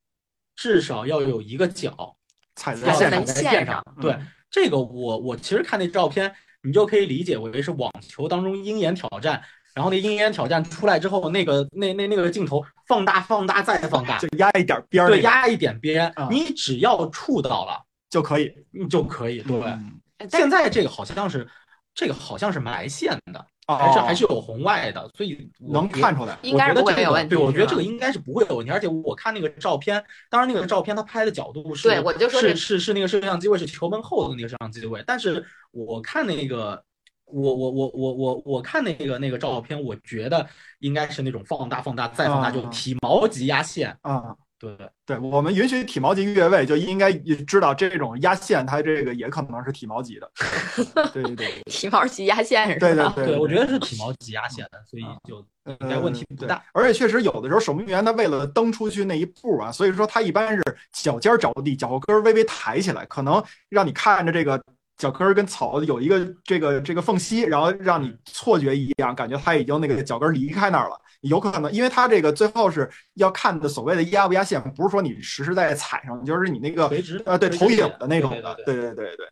[0.56, 2.16] 至少要有一个脚
[2.56, 3.96] 踩在线上，踩在线线上上。
[4.00, 4.18] 对，
[4.50, 9.42] 这个我我其实看那照片，你就可以理解为是网球当中鹰眼挑战。
[9.76, 18.54] 然后那鹰眼挑战出来之后，那个那那那个镜头放大放大再放大就，压一点边儿那个对压一点边啊，你只要触到了，就可以。
[18.70, 19.42] 你就可以。
[19.42, 20.00] 对，嗯
[20.30, 21.50] 现在这个好像是
[21.96, 26.38] 这个好像是埋线的，哦还是还是有红外的，所以能看出来。
[26.42, 27.36] 应该是不会有问题。
[27.36, 36.84] 对，我觉得这个应该是不会有问题，而且我看那个照片，当然那个照片它拍的角度是，对我就说是是是那个摄像机位是球门后的那个摄像机位，但是我看那个。
[37.26, 40.46] 我我我我我我看那个那个照片，我觉得
[40.80, 43.98] 应该是那种放大放大再放大，啊就体毛级压线。
[44.02, 50.32] 啊，对，对，我们允许体毛级越位，就应该知道这种压线，它这个也可能是体毛级的。
[51.12, 52.80] 对对对体毛级压线是吧？
[52.80, 55.46] 对对对对，我觉得是体毛级压线的，所以就，
[55.82, 56.64] 应该问题不对大。
[56.72, 64.64] 而且确实有的时候守门员他为了蹬出去那一步啊，所以说他一般是脚尖儿着地，脚后跟儿微微抬起来，可能让你看着这个
[64.98, 71.00] 脚跟儿跟草有一个这个这个缝隙，然后让你错觉一样，感觉他已经那个脚跟儿离开那儿了。
[71.22, 79.28] 有可能，因为他这个最后是要看的所谓的压不压线，不是说你实实在在踩上，就是你那个垂直呃对投影的那种的，对对对对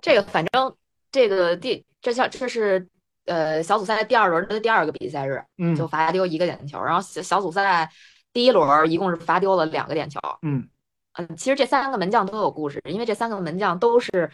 [0.00, 0.74] 这个反正
[1.10, 2.86] 这个第这像这是
[3.26, 7.90] 呃小组赛第二轮的第二个比赛日，嗯就罚丢一个点球，然后小小组赛
[8.32, 10.20] 第一轮一共是罚丢了两个点球。
[10.42, 10.68] 嗯
[11.14, 14.30] 嗯，其实这三个门将都有故事，因为这三个门将都是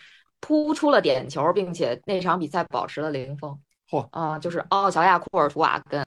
[0.47, 3.59] 扑出了点球，并且那场比赛保持了零封。
[3.91, 6.01] 嚯啊、就是奥乔亚、库尔图瓦跟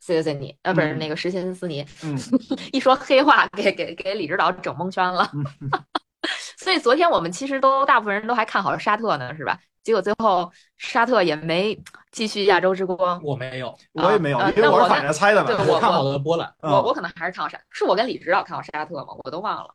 [0.00, 2.16] C C 尼，呃，不是嗯那个什辛斯尼，嗯
[2.72, 5.30] 一说黑话给给给李指导整蒙圈了。
[5.34, 5.44] 嗯
[6.56, 9.58] 所以昨天我们其实都大部分人都还看好沙特呢，是吧？
[9.82, 11.78] 结果最后沙特也没
[12.12, 13.20] 继续亚洲之光。
[13.22, 15.48] 我没有，我也没有，啊因为我是反着猜的嘛。
[15.48, 16.50] 对我我看好的波兰。
[16.62, 19.14] 嗯我我可能还是看好沙，是我跟李指导看好沙特吗？
[19.24, 19.74] 我都忘了。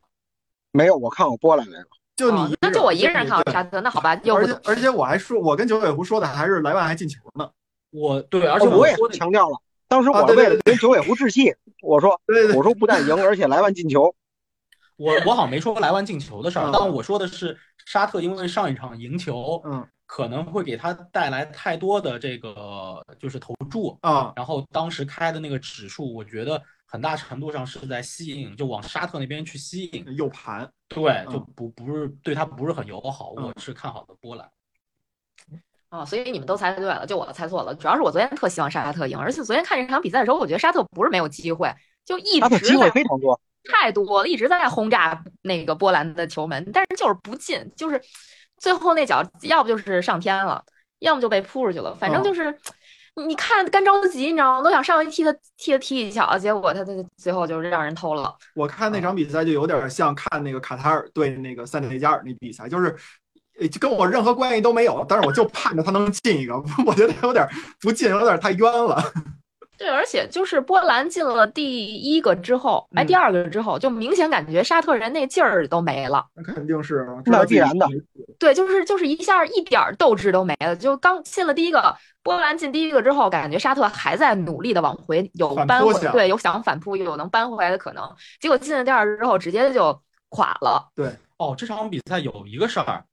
[0.71, 1.87] 没有，我看过波兰来了。
[2.17, 4.19] 就你哦一个那就我一个人看好沙特，那好吧。
[4.25, 7.49] 而且而且我还说，我跟九尾狐说的还是莱万还进球呢。
[7.91, 12.19] 我对，而且哦我也说的强调了，当时我为了跟九尾狐置气，我说
[12.55, 14.13] 我说不但赢，而且莱万进球。
[14.97, 34.49] 我我好像没说莱万进球的事儿，嗯但我说的是沙特因为上一场赢球，嗯可能会给他带来太多的这个就是投注，啊然后当时开的那个指数，我觉得很大程度上是在吸引，就往沙特那边去吸引，右盘，对，嗯就不不是对他不是很友好，嗯我是看好的波兰。
[35.89, 37.73] 啊、所以你们都猜对了，就我猜错了。
[37.75, 41.73] 主要是我昨天特希望沙特赢，而且昨天看这场比赛的时候，我觉得沙特不是没有机会，
[42.05, 43.39] 就一直他的机会在非常多。
[43.63, 48.01] 太多了，一直在轰炸那个波兰的球门，但是就是不进，就是
[48.57, 50.63] 最后那脚要不就是上天了，
[50.99, 52.57] 要么就被扑出去了，反正嗯就是
[53.25, 54.63] 你看干着急，你知道吗？
[54.63, 58.35] 都想上去踢他踢他踢一脚，结果他他最后就是让人偷了。
[58.53, 62.95] 我看那场比赛就有点像看那个卡塔尔对那个塞内加尔那比赛，就是。
[63.79, 66.53] 跟我任何关系都没有，但是我就盼着他能进一个，
[66.85, 67.43] 我觉得有点
[67.81, 69.03] 不进，有点太冤了。
[69.77, 76.25] 对，而且就是波兰进了第一个之后，哎，第二个之后，就明显感觉沙特人那劲儿都没了。
[76.33, 77.87] 那肯定是，那必然的。
[78.39, 80.75] 对，就是就是一下一点斗志都没了。
[80.75, 88.03] 就刚进了第一个，波兰进第一个之后，感觉沙特还在努力的往回有扳回，对，有想反扑有能扳回来的可能。
[88.39, 90.91] 结果进了第二之后，直接就垮了。
[90.95, 93.03] 对，哦，这场比赛有一个事儿。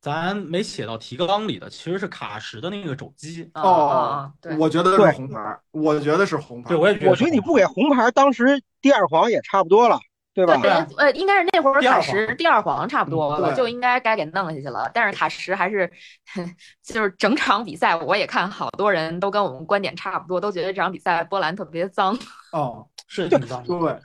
[0.00, 6.68] 咱没写到提纲里的，其实是卡什的那个肘击哦，我觉得是红牌，我觉得是红牌。
[6.68, 7.10] 对，我也觉得。
[7.10, 9.98] 我觉得你不给红牌，当时第二黄也差不多了，
[10.32, 10.56] 对吧？
[10.58, 14.88] 对，呃，应该是那会儿卡什第二黄差不多了，就应该该给弄下去了。
[14.94, 15.90] 但是卡什还是，
[16.82, 22.16] 就是整场比赛我也看，好多人都跟我们观点差不多，都觉得这场比赛波兰特别脏。
[22.52, 23.98] 哦，是挺脏，对，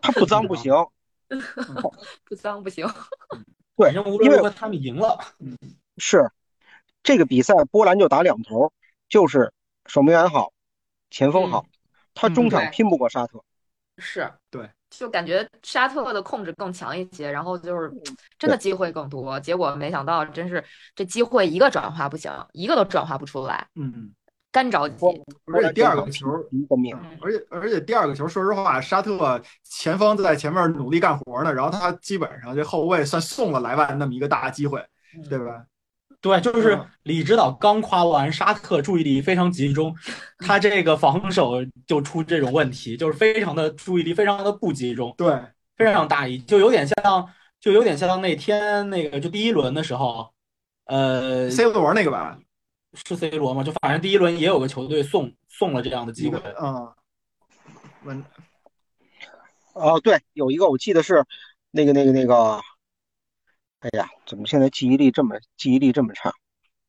[0.00, 0.72] 他不脏不行，
[2.24, 2.86] 不脏不行。
[3.80, 3.92] 对，
[4.24, 5.18] 因为他们赢了。
[5.96, 6.30] 是
[7.02, 8.70] 这个比赛，波兰就打两头，
[9.08, 9.52] 就是
[9.86, 10.52] 守门员好，
[11.10, 11.64] 前锋好，
[12.14, 13.42] 他中场拼不过沙特。
[13.98, 17.92] 是对，就感觉沙特的控制更强一些，然后就是
[18.38, 19.38] 真的机会更多。
[19.40, 20.64] 结果没想到，真是
[20.94, 23.66] 这机会一个转化不行，一个都转化不出来。
[23.74, 24.12] 嗯。
[24.52, 25.06] 干着急，
[25.52, 26.26] 而且第二个球，
[27.22, 34.84] 而且而且第二个球，说实话，沙特前锋在前面努力干活呢，然后他基本上这后卫算送了莱万那么一个大机会，
[35.28, 35.64] 对吧？
[36.20, 39.94] 对，就是李指导刚夸完沙特注意力非常集中，
[40.38, 41.54] 他这个防守
[41.86, 45.40] 就出这种问题，就是非常的注意力非常的不集中，对，
[45.76, 47.26] 非常大意，就有点像，
[47.60, 50.28] 就有点像那天那个就第一轮的时候，
[50.86, 52.36] 呃，C 罗那个吧。
[52.94, 53.62] 是 C 罗吗？
[53.62, 56.94] 就反正第一轮也有个球队送送了这样的机会啊。
[58.04, 58.24] 问，
[59.74, 61.24] 哦，对，有一个我记得是
[61.70, 62.60] 那个那个那个，
[63.80, 66.32] 哎呀，怎么现在记忆力这么记忆力这么差？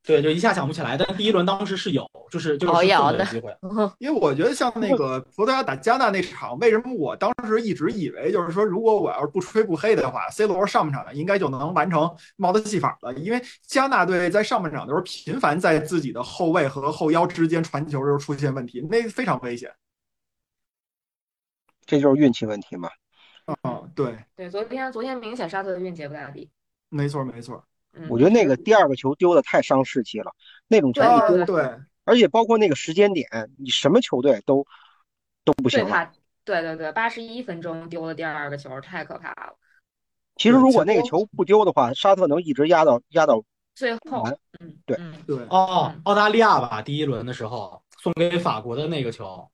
[0.04, 3.56] 对，就一下想不起来，但第一轮当时是有，就是就是送的机会。
[4.00, 13.14] 因为我觉得像那个葡萄牙打加纳那场，为什么我当时一直以为就是说，如果我要是不吹不黑的话，C 罗上半场应该就能完成帽子戏法了。
[13.14, 19.72] 因为加纳队在上半场的时候频繁在自己的后卫和后腰之间传球的时候出现问题，那非常危险。
[21.86, 22.90] 这就是运气问题嘛？
[23.64, 24.18] 嗯，对。
[24.36, 26.50] 对，昨天昨天明显沙特的运气不咋地。
[26.90, 27.64] 没错，没错。
[28.10, 30.32] 我觉得那个第二个球丢的太伤士气了，
[30.68, 31.70] 那种球一丢，对，
[32.06, 33.28] 而且包括那个时间点，
[33.58, 34.66] 你什么球队都
[35.44, 36.12] 都不行了。
[36.44, 39.56] 对对对，八十一分钟丢了第二个球，太可怕了。
[40.38, 43.44] 其实如果那个球不丢的话，沙特能一直压到压到
[43.76, 44.24] 最后。
[44.60, 45.38] 嗯，对对。
[45.50, 49.48] 哦，澳大利亚吧，第一轮的时候送给法国的那个球。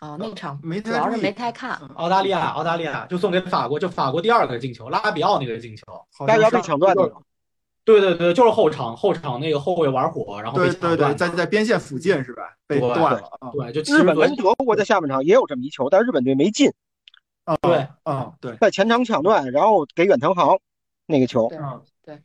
[0.00, 1.72] 哦，那场没主要是没太看。
[1.94, 5.84] 澳大利亚，澳大利亚就送给法国，就法国第二个进球，拉比奥那个进球，
[6.26, 7.10] 拉比奥被抢断的。
[7.86, 12.42] 对对对，就是后场后场那个后卫玩火，然后对对对，在在边线附近是吧？
[12.66, 13.22] 被断了。
[13.52, 16.68] 对，就日本跟德国在下半场也有这么一球，但是日本队没进。
[17.44, 20.58] 啊，对，啊对，在前场抢断，然后给远藤航
[21.06, 21.48] 那个球。
[21.48, 21.58] 对
[22.04, 22.20] 对，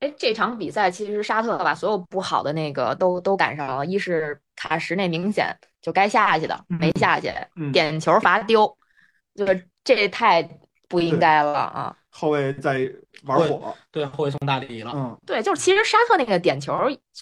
[0.00, 7.32] 哎，这场比赛其实沙特把所有不好的那个都都赶上了，一是卡什那明显就该下去的没下去，
[7.72, 8.76] 点球罚丢，
[9.34, 10.46] 就是这太
[10.90, 11.96] 不应该了啊。
[12.20, 12.86] 后卫在
[13.24, 14.92] 玩火，对后卫送大礼了。
[14.94, 16.74] 嗯，对，就是其实沙特那个点球，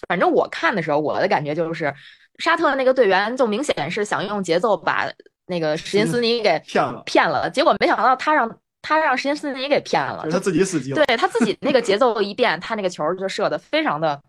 [0.09, 1.93] 反正我看的时候，我的感觉就是
[2.39, 5.09] 沙特那个队员就明显是想用节奏把
[5.47, 7.49] 那个史金斯尼给骗了，骗了。
[7.49, 11.05] 结果没想到他让他让史金斯尼给骗了，他自己死机了。
[11.05, 14.21] 对他自己那个节奏一变，他那个球就射的非常的。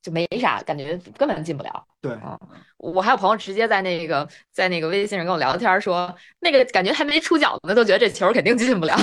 [0.00, 1.86] 就没啥感觉，根本进不了。
[2.00, 2.38] 对啊，
[2.76, 8.96] 我还有朋友直接在那个在那个微信上跟我聊天，说那个感觉还没出脚呢，都觉得这球肯定进不了，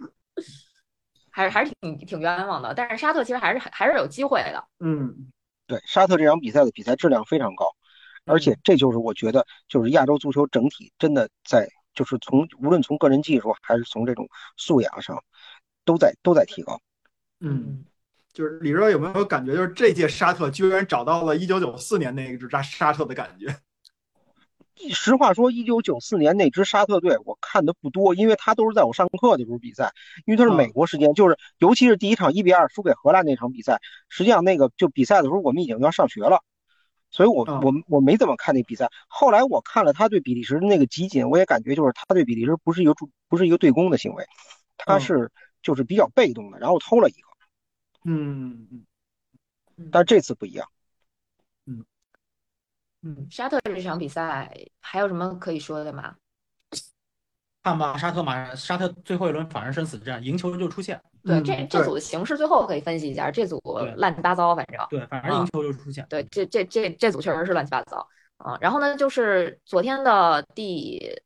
[1.30, 2.74] 还是还是挺挺冤枉的。
[2.74, 4.62] 但是沙特其实还是还是有机会的。
[4.80, 5.32] 嗯，
[5.66, 7.74] 对，沙特这场比赛的比赛质量非常高，
[8.26, 14.28] 而且这就是我觉得就是亚洲足球整体真的在就是从无论从个人技术还是从这种
[14.58, 15.24] 素养上，
[15.86, 16.78] 都在都在提高。
[17.40, 17.84] 嗯。
[18.36, 23.46] 就是李哲有没有感觉，就是这届沙特居然找到了一九九四年那支沙沙特的感觉？
[24.92, 29.90] 实话说，一九九四年那支沙特队我看的不多，因为他都是在我上课的时候比赛，
[30.26, 36.42] 因为他是美国时间，就是尤其是第一场一比二输给荷兰那场比赛，实际上那个就比赛的时候我们已经要上学了，
[37.10, 38.90] 所以我我我没怎么看那比赛。
[39.08, 44.26] 后来我看了他对比利时的那个集锦，我也感觉就是他对比利时不是一个助不是一个对攻的行为，
[44.76, 45.30] 他是
[45.62, 47.25] 就是比较被动的，然后偷了一个。
[48.06, 48.86] 嗯
[49.76, 50.68] 嗯，但这次不一样。
[51.66, 51.84] 嗯，
[53.02, 56.14] 嗯，沙特这场比赛还有什么可以说的吗？
[57.62, 61.02] 看吧，沙特马沙特最后一轮反而生死战，赢球就出线。
[61.24, 63.60] 对，嗯这这组的形势最后可以分析一下，这组
[63.96, 66.06] 乱七八糟，反正对，反正赢球就出线。
[66.08, 68.56] 对，这这这这组确实是乱七八糟啊。
[68.60, 71.20] 然后呢，就是昨天的第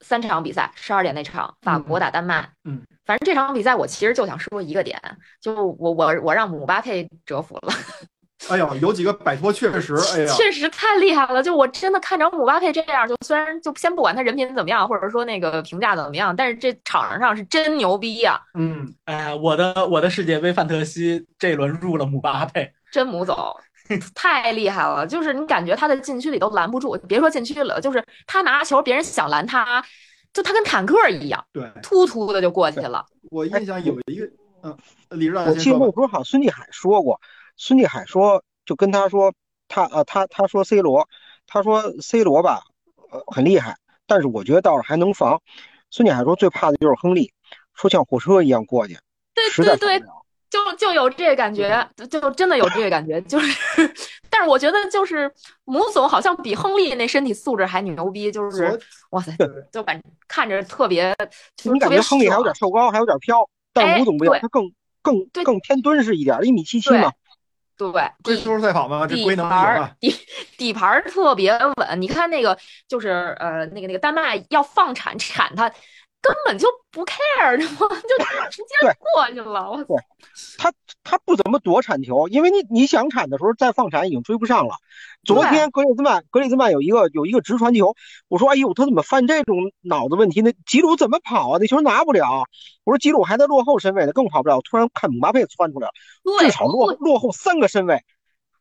[0.00, 2.48] 三场比赛，十二点那场，法国打丹麦。
[2.64, 5.00] 嗯，反正这场比赛我其实就想说一个点，
[5.40, 7.72] 就我我我让姆巴佩折服了，
[8.48, 11.42] 哎呦，有几个摆脱确实，哎呀，确实太厉害了。
[11.42, 23.54] 就我真的看着姆巴佩这样，就虽然就先不管他人品怎么样，或者说那个评价怎么样，但是这场上是真牛逼呀、嗯，哎，我的我的世界杯范特西这一轮入了姆巴佩，真母走，
[24.14, 25.06] 太厉害了！
[25.06, 29.84] 就是你感觉他在禁区里都拦不住，别说禁区了，就是他拿球，别人想拦他，
[30.32, 33.04] 就他跟坦克一样，对突突的就过去了。
[33.30, 34.30] 我印象有一个，
[34.62, 34.76] 嗯，
[35.10, 35.54] 李指导我。
[35.54, 37.20] 记得那时候好像孙继海说过，
[37.56, 39.32] 孙继海说就跟他说，
[39.68, 41.08] 他呃他他说 C 罗，
[41.46, 42.62] 他说 C 罗吧，
[43.10, 43.76] 呃很厉害，
[44.06, 45.40] 但是我觉得倒是还能防。
[45.90, 47.32] 孙继海说最怕的就是亨利，
[47.74, 48.96] 说像火车一样过去，
[49.50, 50.19] 实在对对防不了。
[50.50, 53.94] 就就有这个感觉，就就真的有这个感觉， 就是，
[54.28, 55.32] 但是我觉得就是
[55.64, 58.78] 母总好像比亨利那身体素质还牛逼，就是
[59.10, 59.32] 哇塞，
[59.72, 61.14] 就感看着特别，
[61.56, 64.70] 就是特别你感觉亨利还有点瘦高，还有点飘，但哎吴总不一样，对他更
[65.00, 67.12] 更更偏敦实一点，一米七七嘛。
[67.78, 67.90] 对
[68.22, 69.90] 龟底速赛跑嘛，这底龟能赢盘儿啊！
[69.98, 70.14] 底
[70.58, 75.72] 底盘儿特别稳，你看那个就是呃那个那个丹麦要放铲铲他，
[76.22, 77.96] 根本就不 care，你知道吗？
[78.02, 78.08] 就
[78.50, 80.04] 直接过去了，我操
[80.58, 84.74] 他他不怎么躲铲球，因为你你想铲的时候再放铲已经追不上了。
[85.24, 87.94] 昨天格里兹曼格里兹曼有一个有一个直传球，
[88.28, 90.52] 我说哎呦他怎么犯这种脑子问题那？
[90.66, 91.58] 吉鲁怎么跑啊？
[91.58, 92.44] 那球拿不了。
[92.84, 94.60] 我说吉鲁还在落后身位呢，更跑不了。
[94.60, 95.92] 突然看姆巴佩窜出来了，
[96.22, 98.02] 对至少落落后三个身位，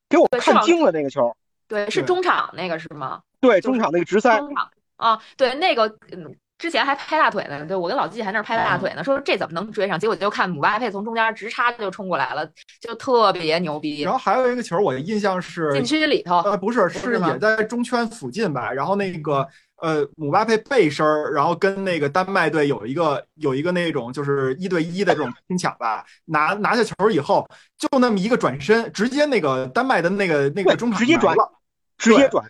[0.07, 1.35] 给我看惊了那个球。
[1.67, 3.21] 对是中场那个是吗？
[3.41, 6.35] 对，就是中场那个直塞，中场啊，对那个嗯。
[6.59, 9.97] 之前还拍大腿呢，对我跟老季还那儿拍大腿呢，说这怎么能追上？
[9.97, 12.45] 结果就看姆巴佩从中间直插就冲过来了，
[12.81, 14.11] 就特别牛逼然。
[14.11, 18.71] 后还有一个球，我印象是禁区里头，呃，不是，是也在中圈附近吧。
[18.71, 19.47] 然后那个
[19.77, 26.03] 呃，姆巴佩背身儿，然后跟那个丹麦队有一个有一个那种就是一对一的这种拼抢吧。
[26.25, 31.49] 拿拿下球以后，就那么一个转身，直接那个丹麦的那个那个中场直接转了。
[31.97, 32.45] 直接转。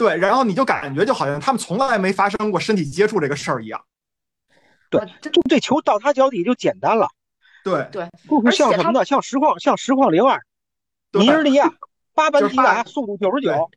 [0.00, 3.84] 对，然后你就感觉就好像他们从来没发生过身体接触这个事儿一样。
[4.88, 7.06] 对就这球到他脚底就简单了，
[7.62, 9.04] 对，就是像什么呢？
[9.04, 10.40] 像实况像实况零二，
[11.12, 11.70] 尼日利亚
[12.14, 13.70] 八班就是八提达，速度九十九，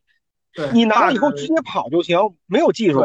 [0.53, 3.01] 对，你拿了以后直接跑就行，没有技术。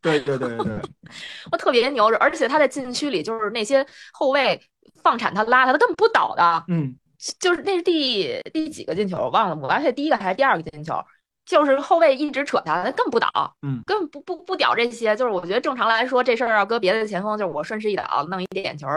[0.00, 0.80] 对对对对对，
[1.52, 4.58] 我特别牛，而且他在禁区里就是那些后卫
[5.02, 6.64] 放铲他拉他，他根本不倒的。
[6.68, 6.96] 嗯，
[7.38, 10.94] 就是那是第第几个进球我忘了，姆巴佩第一个还是第二个进球，
[11.44, 15.14] 就是后卫一直扯他，他根本不倒，嗯根本不不不屌这些。
[15.14, 18.88] 就是我觉得正常来说，这事儿要搁别的前锋，就是我顺势一倒，弄一点球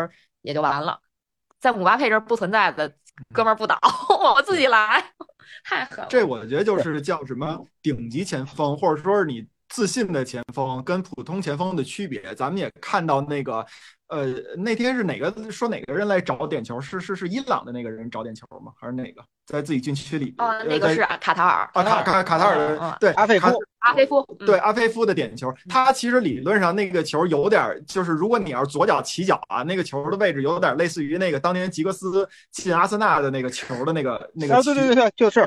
[0.41, 0.99] 也就完了。
[1.59, 2.87] 在姆巴佩这儿不存在的，
[3.33, 3.77] 哥们儿不倒，
[4.35, 5.03] 我自己来，
[5.65, 6.07] 太狠了。
[6.09, 12.33] 这我觉得就是叫什么顶级前锋，或者说是你自信的前锋跟普通前锋的区别。
[12.35, 13.65] 咱们也看到那个，
[14.09, 14.25] 呃，
[14.57, 16.79] 那天是哪个说哪个人来找点球？
[16.79, 18.71] 是是是伊朗的那个人找点球吗？
[18.79, 20.33] 还是哪个在自己禁区里？
[20.37, 23.47] 啊，呃在那个是卡塔尔啊卡卡卡塔尔的对阿费夫
[23.79, 35.45] 阿菲夫，嗯对阿菲夫的点球，他其实理论上那个球有点，就是如果你要是左脚起脚啊，那个球的位置有点类似于那个当年吉格斯进阿森纳的那个球的那个那个啊，对对对对，就是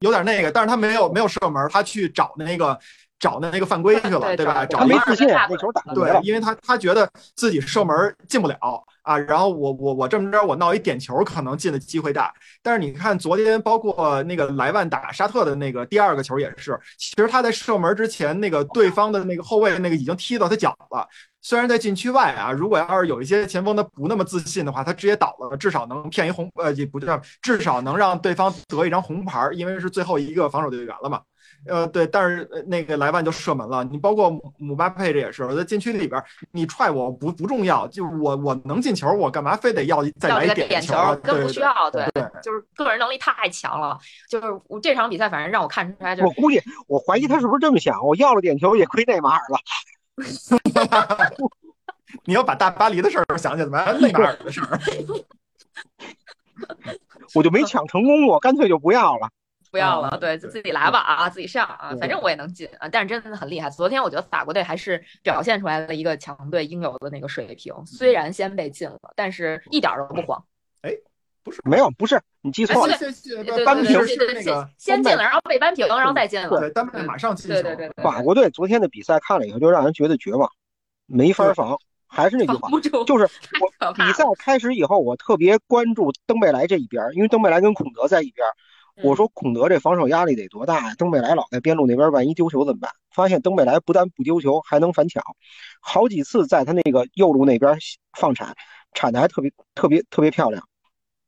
[0.00, 2.78] 有点那个，但是他没有没有射门，他去找那个
[3.20, 4.66] 找那个犯规去了，对对吧？
[4.66, 6.10] 找找一个他没自信，那球打对，。
[6.22, 7.94] 因为他他觉得自己射门
[8.26, 8.56] 进不了
[9.02, 12.32] 啊，然后我我我这么着，我闹一点球可能进的机会大。
[12.62, 21.06] 但是你看昨天包括那个莱万打沙特的那个第二个球也是，其实他在射门之前，那个对方的那个后卫那个已经踢到他脚了。
[21.42, 31.20] 虽然在禁区外啊，如果要是有一些前锋他不那么自信的话，他直接倒了，至少能骗一红呃也不叫，至少能让对方得一张红牌，因为是最后一个防守队员了嘛。
[31.66, 33.84] 呃，对，但是呃那个莱万就射门了。
[33.84, 41.14] 你包括姆姆巴佩这也是，在禁区里边，你踹我不不重要，就我我能进球，我干嘛非得要再来一点球啊？
[41.16, 43.98] 根本不需要，对对，就是个人能力太强了。
[44.28, 48.06] 就是我这场比赛，反正让我看出来，就是我估计，我怀疑他是不是这么想？
[48.06, 49.58] 我要了点球也亏内马尔了。
[52.24, 54.80] 你要把大巴黎的事儿想起来，还内马尔的事儿。
[57.34, 59.30] 我就没抢成功过，干脆就不要了。
[59.70, 62.88] 不要了，啊对，就自己来吧啊，自己上啊，反正我也能进啊。
[62.88, 70.42] 但是真的很厉害，昨天我觉得法国队还是表现出来了一个强队应有的那个水平，虽然先被禁了，但是一点儿都不慌。
[71.42, 72.94] 不是没有，不是你记错了。
[72.98, 76.60] 先先对对班平对对是那个对先先进了，然后被扳平，然后再进了。
[76.60, 77.54] 对，丹麦马上进球。
[77.54, 80.50] 对对对，对法国队昨天的比赛看了以后，就让人觉得绝望，
[81.06, 81.78] 没法防。
[82.06, 83.24] 还是那句话，防不住，就是
[83.60, 88.52] 我比赛开始以后，我特别关注登贝莱这一边，因为登贝莱跟孔德在一边儿。
[89.02, 90.94] 我说孔德这防守压力得多大呀？
[90.96, 92.90] 登贝莱老在边路那边，万一丢球怎么办？
[93.10, 95.22] 发现登贝莱不但不丢球，还能反抢，
[95.80, 97.78] 好几次在他那个右路那边
[98.18, 98.54] 放铲，
[98.92, 100.66] 铲的还特别特别特别漂亮。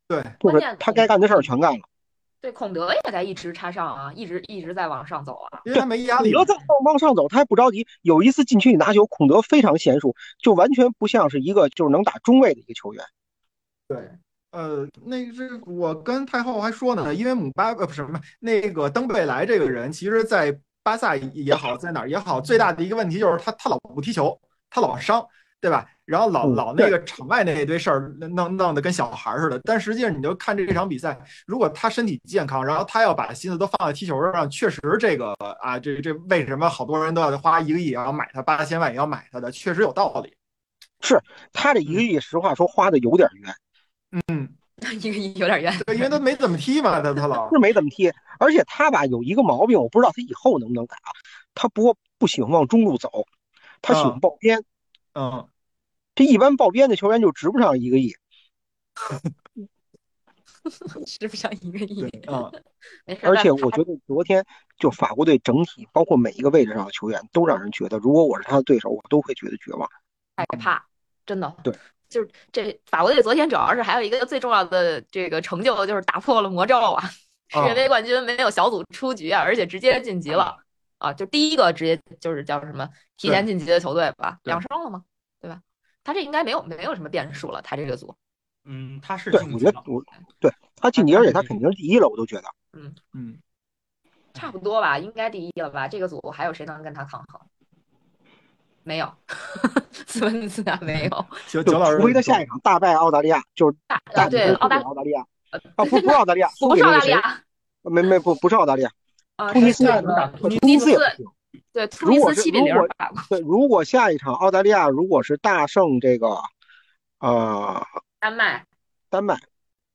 [0.07, 1.79] 对，就是关键他该干的事儿全干了。
[2.41, 5.61] 对，孔德也在一直插上啊，一直一直在往上走啊。
[5.63, 6.33] 因为他没压力。
[6.33, 7.87] 孔德在往上走，他还不着急。
[8.01, 13.01] 有一次禁区里拿球，孔德非常娴熟，就完全不像是一个就是能打中卫的一个球员。
[13.87, 13.97] 对，
[14.53, 24.39] 呃，那是我跟太后还说呢，因为姆巴呃不是什么那个登贝莱这个人，其实在巴萨也好，在哪儿也好，最大的一个问题就是他他老不踢球，
[24.69, 25.25] 他老伤，
[25.59, 25.89] 对吧？
[26.05, 29.59] 然后老嗯老那个场外那一堆事儿弄弄得跟小孩似的。
[29.63, 35.33] 但实际上你就看这场比赛，如果他身体健康，然后他要把心思都放在踢球上，确实这个
[35.63, 40.35] 啊，这这为什么好多人都要花一个亿也要买他，八千万也要买他的，确实有道理。
[41.01, 41.19] 是
[41.51, 43.51] 他这一个亿，实话说花的有点冤。
[44.27, 44.49] 嗯，
[45.01, 45.77] 一个亿有点冤。
[45.85, 51.09] 对，因为他没怎么踢嘛，他他老是没怎么踢，而且他吧有一个毛病，我不知道他以后能不能改啊。
[51.55, 53.25] 他不不喜欢往中路走，
[53.81, 54.63] 他喜欢抱边。
[55.13, 55.47] 嗯，
[56.15, 58.15] 这一般抱边的球员就值不上一个亿。
[61.05, 62.49] 值不上一个亿啊，
[63.05, 64.45] 嗯，而且我觉得昨天
[64.77, 69.89] 就法国队整体，包括每一个位置上的球员，都让人觉得，如果我是他的对手，我都会觉得绝望。
[70.37, 70.85] 害怕，
[71.25, 71.53] 真的。
[71.63, 71.73] 对，
[72.13, 77.03] 就是这法国队昨天主要是还有一个最重要的这个成就，就是打破了魔咒啊！
[77.49, 80.55] 世界杯冠军没有小组出局啊，而且直接晋级了
[80.99, 81.11] 啊！
[81.11, 82.87] 就第一个直接就是叫什么
[83.17, 85.03] 提前晋级的球队吧，对两胜了吗？
[85.41, 85.59] 对吧？
[86.03, 88.15] 他这应该没有没有什么变数了，他这个组。
[88.65, 90.03] 嗯，他是对，晋级了，我觉得我
[90.39, 92.43] 对他晋级，而且他肯定是第一了，我都觉得。
[92.73, 93.39] 嗯嗯，
[94.33, 95.87] 差不多吧，应该第一了吧？
[95.87, 97.41] 这个组还有谁能跟他抗衡？
[98.83, 99.11] 没有，
[100.07, 101.25] 斯文斯达没有。
[101.49, 103.77] 就九九老师，除非他下一场大败澳大利亚，就是
[104.13, 105.25] 大对澳大澳大利亚
[105.75, 106.83] 啊，不不是澳大利亚，输 不是？
[106.83, 107.41] 澳大利亚
[107.83, 108.91] 没没不不是澳大利亚，
[109.37, 109.85] 啊，突尼斯
[110.37, 111.25] 突尼斯也不行。
[111.71, 112.87] 对突尼如果是斯七比零如果
[113.29, 116.37] 对，如果下一场澳大利亚如果是大胜这个
[117.19, 117.83] 呃
[118.19, 118.65] 丹麦，
[119.09, 119.37] 丹麦，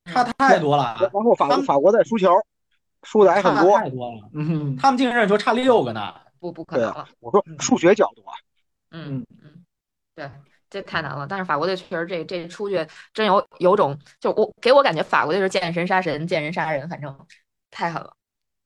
[0.07, 2.33] 差太太多了啊，然后法国法国再输球，
[3.03, 3.79] 输的还很多。
[3.79, 6.15] 太多了，嗯，他们净胜球差六个呢。
[6.41, 7.09] 不不可能了。
[7.19, 8.33] 我说数学角度啊，
[8.91, 9.65] 嗯嗯，
[10.15, 10.31] 对，
[10.71, 11.27] 这太难了。
[11.29, 17.27] 但是法国队确实这这出去真有有种，就我给我感觉法国队是见神杀神，见人杀人，反正
[17.71, 18.15] 太狠了。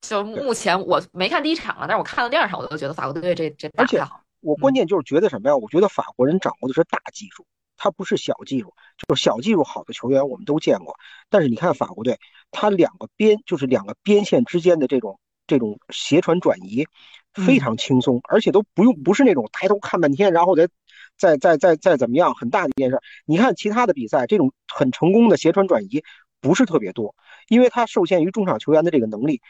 [0.00, 4.20] 就目前我没看第一场啊，但是我看了第二场，我就觉得法国队这这打而且太好。
[4.40, 5.56] 我关键就是觉得什么呀？
[5.56, 7.46] 我觉得法国人掌握的是大技术，
[7.76, 8.74] 他不是小技术。
[8.98, 10.96] 就是小技术好的球员我们都见过，
[11.30, 12.18] 但是你看法国队，
[12.50, 16.86] 他两个边就是两个边线之间的这种这种斜传转移
[17.34, 20.68] 非常轻松，而且都不用不是那种抬头看半天，然后再
[21.16, 23.00] 再再再再怎么样很大的一件事。
[23.24, 26.02] 你看其他的比赛，这种很成功的斜传转移
[26.40, 27.14] 不是特别多，
[27.48, 29.40] 因为它受限于中场球员的这个能力。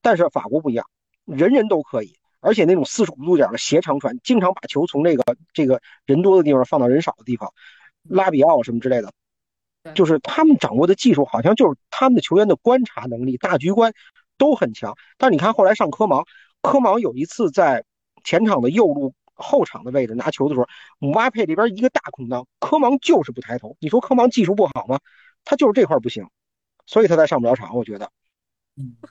[0.00, 0.86] 但是法国不一样，
[1.26, 7.52] 人人都可以，而且那种四十五度角的斜长传，经常把球从这个这个人多的地方放到人少的地方，
[8.02, 9.12] 拉比奥什么之类的，
[9.94, 13.92] 就是他们掌握的技术，好像就是他们的球员的观察能力、大局观
[14.38, 14.96] 都很强。
[15.18, 16.24] 但是你看后来上科芒，
[16.62, 17.84] 科芒有一次在
[18.24, 20.66] 前场的右路后场的位置拿球的时候，
[20.98, 23.76] 姆巴佩这边一个大空当，科芒就是不抬头。
[23.80, 24.98] 你说科芒技术不好吗？
[25.44, 26.26] 他就是这块不行，
[26.86, 27.76] 所以他才上不了场。
[27.76, 28.10] 我觉得。
[28.76, 28.96] 嗯。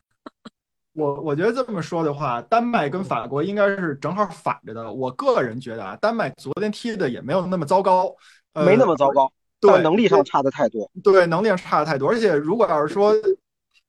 [0.93, 4.91] 我我觉得这么说的话，丹麦跟法国应该是正好反着的。
[4.91, 8.13] 我个人觉得啊，丹麦昨天踢的也没有那么糟糕，
[8.51, 9.31] 呃、没那么糟糕，
[9.61, 10.91] 对，能力上差的太多。
[11.01, 12.09] 对，能力上差的太多。
[12.09, 13.13] 而且如果要是说，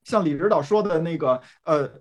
[0.05, 1.91] 像李指导说的那个，呃，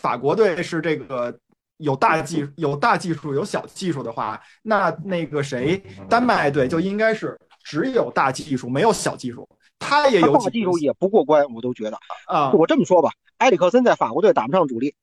[0.00, 1.38] 法国队是这个
[1.76, 9.46] 有大技有大技术有小技术的话，那那个谁，丹麦队就应该是只有大技术没有小技术。
[9.78, 12.50] 他也有大技术也不过关，我都觉得啊。
[12.52, 14.94] 我这么说吧，埃里克森在法国队打不上主力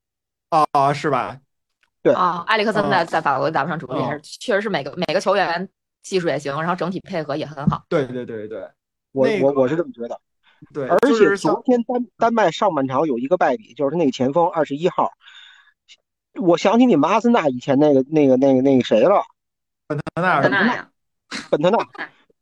[0.49, 1.37] 啊，是吧？
[2.01, 5.67] 对啊，埃里克森在在法国队打不上主力，啊、确实是每个每个球员
[6.03, 7.83] 技术也行，然后整体配合也很好。
[7.89, 8.67] 对对对对，
[9.11, 10.19] 我、那个、我我是这么觉得。
[10.73, 15.11] 对，而且昨天丹丹麦上半场有一个败笔，就是那个前锋二十一号，
[16.39, 19.23] 我想起你们阿森纳以前那个那个那个那个谁了，
[19.87, 20.89] 本特纳本特纳，
[21.49, 21.77] 本特纳。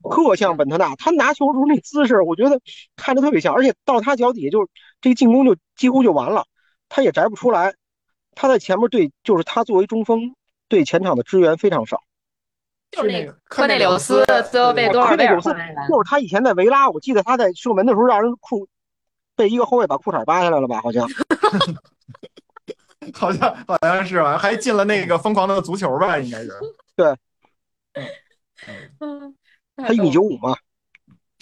[0.08, 2.62] 特像本特纳，他拿球时候那姿势，我觉得
[2.96, 4.70] 看着特别像，而且到他脚底下就
[5.02, 6.46] 这个进攻就几乎就完了，
[6.90, 7.74] 他也摘不出来。
[8.36, 10.36] 他在前面对，就是他作为中锋
[10.68, 12.04] 对前场的支援非常少。
[12.92, 15.88] 就是那个科内柳斯最后被对多尔贝尔科内柳斯换来的。
[15.88, 18.68] 就是他以前在维拉，我记得他在射门的时候让人裤
[19.36, 20.80] 被一个后卫把裤衩扒下来了吧？
[20.82, 21.08] 好像
[23.14, 26.52] 好像好像是吧，还进了那个疯狂的足球吧，应该是
[26.96, 27.16] 对。
[29.00, 29.36] 嗯，
[29.76, 30.56] 他一米九五嘛，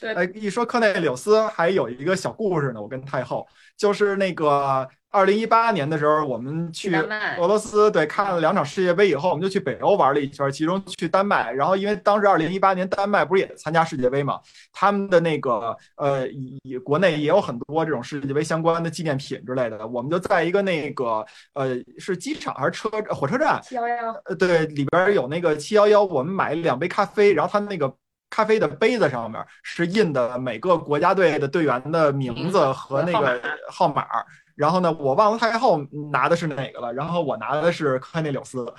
[0.01, 2.81] 哎，一说科内柳斯，还有一个小故事呢。
[2.81, 6.91] 我跟太后就是那个二零一八年的时候，我们去
[7.37, 11.51] 俄罗斯，对，看了两场世界杯以后，我们就去北欧玩了一圈，其中去丹麦。
[11.51, 14.39] 然后因为当时二零一八年丹麦不是也参加世界杯嘛，
[14.71, 16.27] 他们的那个呃，
[16.63, 19.85] 也国内也有很多这种世界杯相关的纪念品之类的。
[19.85, 27.95] 我们就在一个那个呃，是机场还是车火车站，七幺幺，呃，对，里边有那个七幺幺，我们买了两杯咖啡，然后他那个
[28.31, 33.39] 咖啡的杯子上面是印的每个国家队的队员的名字和那个
[33.69, 34.07] 号码。
[34.55, 35.79] 然后呢，我忘了太后
[36.11, 38.65] 拿的是哪个了，然后我拿的是科内柳斯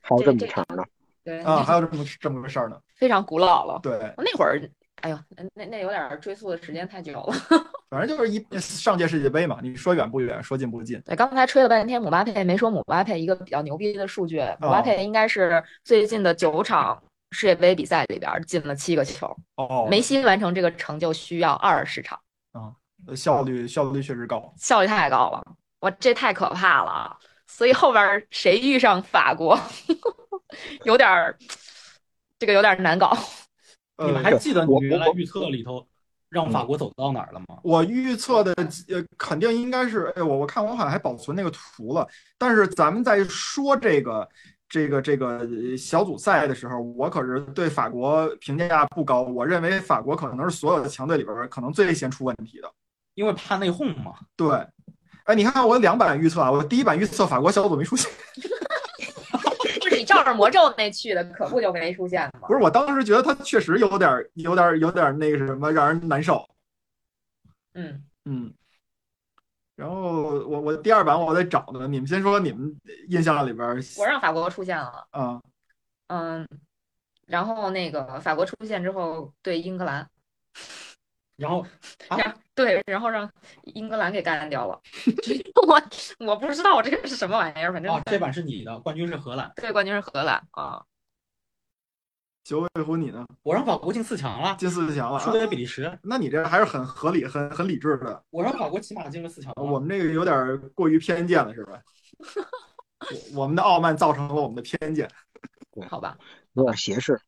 [0.00, 0.84] 还有这么长呢。
[1.24, 2.76] 对，啊，还有这么这么个事儿呢。
[2.96, 3.78] 非常古老了。
[3.82, 4.60] 对，那会儿，
[5.02, 7.34] 哎呦，那那那有点追溯的时间太久了。
[7.90, 11.00] 反正就是一上届世界杯嘛，你说远不远，说近不近。
[11.02, 17.00] 对，刚才吹了半天姆巴佩，没说姆巴佩一个比较牛逼的数据，姆巴佩应该是最近的九场
[17.30, 19.26] 世界杯比赛里边进了七个球。
[19.56, 22.18] 哦，梅西完成这个成就需要二十场，
[23.14, 24.52] 效率效率确实高。
[24.56, 25.42] 效率太高了，
[25.80, 27.16] 我，这太可怕了。
[27.46, 29.58] 所以后边谁遇上法国，
[30.84, 31.36] 有点儿，
[32.38, 33.16] 这个有点难搞。
[33.96, 35.86] 呃你们还记得你我原来预测里头
[36.30, 37.58] 让法国走到哪儿了吗？
[37.62, 38.54] 我预测的
[38.88, 42.08] 呃，肯定应该是，哎，我我看我好像还保存那个图了。
[42.38, 44.26] 但是咱们在说这个
[44.66, 49.20] 这个这个呃小组赛的时候，我可是对法国评价不高。
[49.20, 52.72] 我认为法国可能是所有的强队里边儿可能最先出问题的。
[53.14, 54.14] 因为怕内讧嘛。
[54.36, 54.50] 对，
[55.24, 58.10] 哎，你看看我两版预测啊，我第一版预测法国小组没出现，
[59.80, 62.54] 不是你照着魔咒那去的，可不就没出现吗不？
[62.54, 66.48] 是，我当时觉得他确实有点儿有点儿有点儿那个什么，让人难受。
[67.74, 68.52] 嗯，嗯，
[69.76, 69.94] 然后
[70.46, 72.76] 我我第二版我在找呢，你们先说你们
[73.08, 75.40] 印象里边我让法国出现了，啊，
[76.08, 76.46] 嗯，
[77.26, 80.06] 然后那个法国出现之后对英格兰，
[81.42, 81.66] 然后
[82.08, 82.16] 啊
[82.54, 83.28] 对，然后让
[83.64, 84.80] 英格兰给干掉了。
[85.66, 85.82] 我
[86.26, 89.50] 我不知道我这个是什么玩意儿，反正啊，这版是你的，冠军是荷兰。
[89.56, 90.84] 对冠军是荷兰啊。
[92.44, 93.24] 九尾狐你呢？
[93.42, 95.32] 我让法国进四强了，进四强了输啊？
[95.32, 95.98] 给比利时。
[96.02, 98.22] 那你这还是很合理、很很理智的。
[98.30, 99.62] 我让法国起码进了四强了。
[99.62, 101.80] 我们这个有点过于偏见了，是吧？
[103.34, 105.08] 我我们的傲慢造成了我们的偏见，
[105.88, 106.16] 好吧，
[106.52, 107.18] 有点斜视。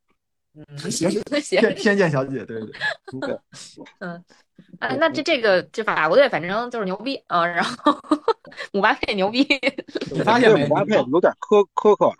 [0.55, 2.71] 嗯，斜视行， 偏偏见小姐，对对
[3.21, 3.39] 对。
[4.79, 7.93] 哎， 那这这个这法国队反正就是牛逼啊，然后
[8.71, 9.45] 姆巴佩牛逼，
[10.11, 12.15] 你发现姆巴佩有点苛苛刻了，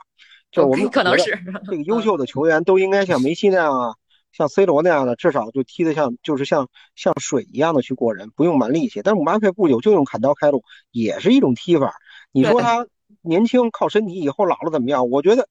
[0.51, 1.31] 就我们可能是
[1.69, 3.95] 这个优秀的球员都应该像梅西那样啊，
[4.33, 9.01] 像 C 罗那样的，至少就踢得像就是像像水一样的去过人，不用蛮力气。
[9.01, 11.95] 但是姆巴佩不久就用砍刀开路，也是一种踢法。
[12.33, 12.86] 你说他
[13.21, 15.09] 年轻靠身体，以后老了怎么样？
[15.09, 15.47] 我觉得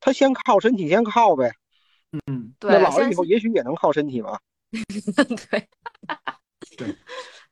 [0.00, 1.52] 他先靠身体，先靠呗。
[2.12, 4.38] 嗯，那对，现老了以后也许也能靠身体嘛。
[5.48, 5.68] 对
[6.76, 6.96] 对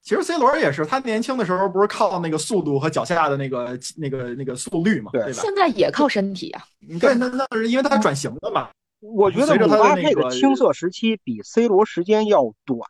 [0.02, 5.42] 其实 C 罗也是，他年轻的时候不是靠那个速度和脚下的那个那个那个速率嘛，对对吧？
[5.42, 6.62] 现在也靠身体啊，
[7.00, 8.68] 对，那那是因为他转型了嘛。
[9.00, 12.80] 我觉得随着他的姆巴佩那个的青涩时期比 C 罗时间要短。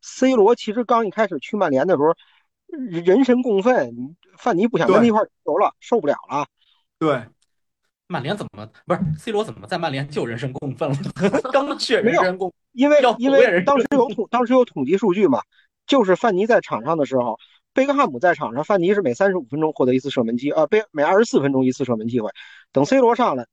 [0.00, 2.14] C 罗其实刚一开始去曼联的时候，
[2.88, 6.46] 人神共愤，范尼不想跟他一块儿球了，受不了了。
[6.98, 7.24] 对，
[8.06, 10.96] 曼联怎么不是 C 罗怎么在曼联就人神共愤了？
[11.52, 15.40] 刚确人神共因为因为当时有统当时有统计数据嘛，
[15.86, 17.38] 就是范尼在场上的时候，
[17.72, 22.30] 贝克汉姆在场上，范尼是每三十五分钟获得一次射门机，呃，贝每二十四分钟一次射门机会。
[22.72, 23.46] 等 C 罗上来，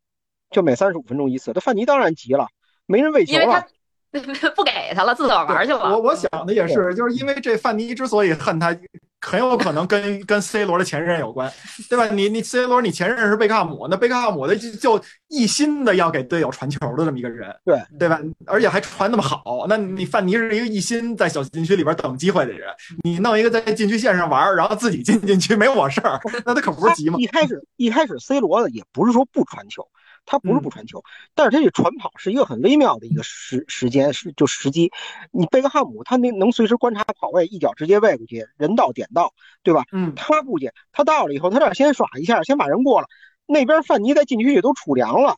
[0.49, 1.53] 就每三十五分钟一次。
[1.53, 2.47] 这范尼当然急了，
[2.85, 3.67] 没人喂球因为他了。
[4.57, 6.01] 不给他了，自个儿玩去了我。
[6.01, 8.77] 我想的也是，就是因为这范尼之所以恨他，
[9.21, 11.51] 很有可能跟 跟 C 罗的前任有关，
[11.89, 12.07] 对吧？
[12.07, 18.19] 你你 C 罗，你前任是贝克汉姆，那贝克汉姆的就就一心的要给队友传球的这么一个人，对对吧？
[18.45, 22.67] 而且还传那么好，那你范尼是一个一心在小禁区里边等机会的人，
[23.03, 27.17] 你弄一个在禁区线上玩，然后自己进禁区没我事儿，那他可不是急吗？
[27.19, 29.87] 一开始一开始 C 罗呢也不是说不传球，
[30.25, 31.03] 他不是不传球，
[31.33, 34.91] 但是他这传跑是一个很微妙的一个时时间是就时机。
[35.31, 39.83] 你贝克汉姆他那能随时观察跑位，一脚直接喂过去，人到点到，对吧？
[39.91, 43.07] 嗯，他不接，他到了以后，他这先耍一下，先把人过了。
[43.45, 45.35] 那边范尼在禁区里都储粮了，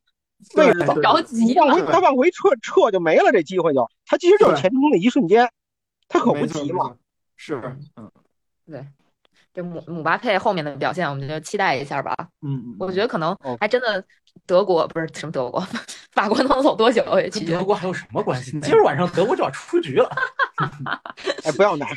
[0.55, 5.49] 位置早对着急往回他往回撤撤就没了，这机会就他其实就是前冲的一瞬间，
[6.07, 6.95] 他可不急嘛。
[7.36, 7.55] 是，
[7.95, 8.11] 嗯，
[8.67, 8.86] 对，
[9.54, 12.16] 这姆姆巴佩后面的表现，我们就期待一下吧。
[12.41, 14.04] 嗯嗯，我觉得可能哦还真的
[14.45, 15.60] 德国不是什么德国，
[16.12, 18.51] 法国能走多久也取跟决德国还有什么关系？
[18.62, 20.10] 今儿晚上德国就要出局了。
[21.45, 21.88] 哎，不要拿，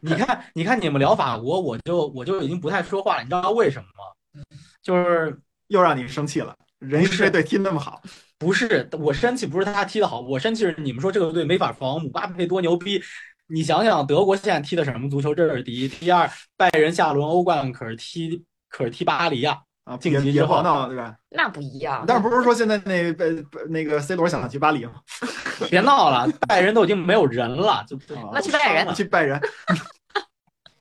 [0.00, 4.42] 你看，你看你们聊法国，我就我就已经不太说话了，你知道为什么吗？
[4.82, 6.54] 就是又让你生气了。
[6.78, 8.00] 人家这队踢那么好，
[8.38, 13.02] 不是我生气，不是他踢的好，我生气是你们说这个队没法防，姆巴佩多牛逼。
[13.50, 15.34] 你想想，德国现在踢的什么足球？
[15.34, 20.62] 这是第一，第二，拜仁下轮欧冠可是踢可是踢巴黎呀、啊，晋级之后？
[21.30, 22.04] 那不一样。
[22.06, 24.92] 但是不是说现在那被那个 C 罗想去巴黎吗？
[25.70, 27.98] 别闹了，拜仁都已经没有人了，就
[28.32, 29.40] 那去拜仁去拜仁，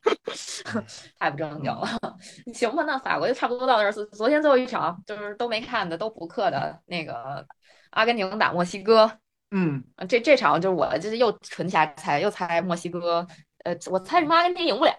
[1.18, 1.88] 太不正经了。
[2.54, 3.92] 行吧，那法国就差不多到这儿。
[3.94, 7.46] 昨昨天最后一场就是都没看的，都补课的那个
[7.92, 9.10] 阿根廷打墨西哥。
[9.52, 13.26] 嗯，啊这这场就是我就是又纯瞎猜，又猜墨西哥。
[13.64, 14.94] 呃，我猜什么阿根廷赢不了。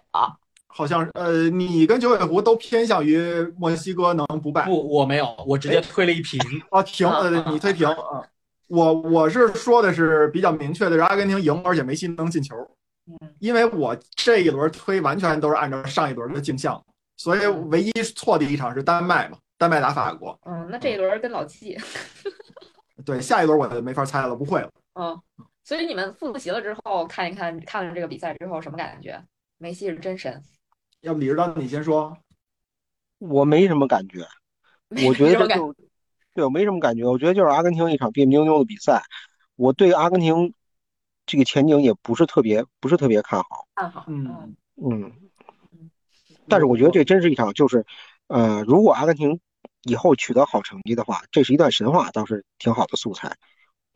[0.66, 3.18] 好像是呃，你跟九尾狐都偏向于
[3.56, 6.38] 墨西哥能不败不，我没有，我直接推了一平。
[6.70, 7.94] 哦，停，呃，你推平啊。
[8.68, 12.54] 我我是说的是比较明确的是阿根廷赢，而且梅西能进球。
[13.06, 16.78] 嗯，因为我这一轮推完全都是按照上一轮的镜像，
[17.16, 20.38] 所以唯一错的一场是丹麦嘛，丹麦打法国。
[20.44, 21.78] 嗯，那这一轮跟老季。
[23.04, 24.70] 对，下一轮我就没法猜了，不会了。
[24.94, 25.20] 嗯，
[25.62, 29.22] 所以你们复习了之后看一看，看了这个比赛之后什么感觉？
[29.58, 30.42] 梅西是真神，
[31.00, 32.16] 要不李指导你先说。
[33.18, 34.24] 我没什么感觉，
[35.06, 35.74] 我觉得就
[36.34, 39.02] 对我没什么感觉，我觉得就是阿根廷一场别别扭扭的比赛，
[39.56, 40.54] 我对阿根廷
[41.26, 44.04] 这个前景也不是特别不是特别看好，看好。
[44.06, 45.12] 嗯，嗯，
[46.48, 47.84] 但是我觉得这真是一场就是，
[48.28, 49.40] 呃，如果阿根廷
[49.84, 53.34] 以后取得好成绩的话，这是一段神话，倒是挺好的素材。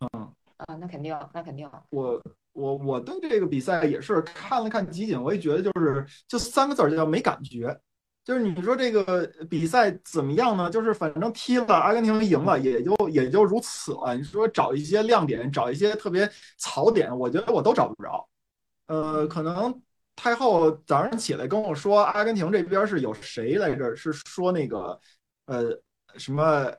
[0.01, 1.69] 嗯啊，那肯定，那肯定。
[1.91, 2.23] 我
[2.53, 7.77] 我我对这个比赛也是看了看集锦，我也觉得就是就三个字儿叫没感觉。
[8.25, 10.71] 就是你说这个比赛怎么样呢？
[10.71, 14.15] 就是反正踢了，阿根廷赢了，也就也就如此了。
[14.17, 18.29] 你说找一些亮点，找一些特别槽点，我觉得我都找不着。
[18.87, 19.83] 呃，可能
[20.15, 23.97] 太后早上起来跟我说，阿根廷这边是有谁来着？
[23.97, 25.01] 是说那个
[25.47, 25.65] 呃
[26.17, 26.77] 什么呃。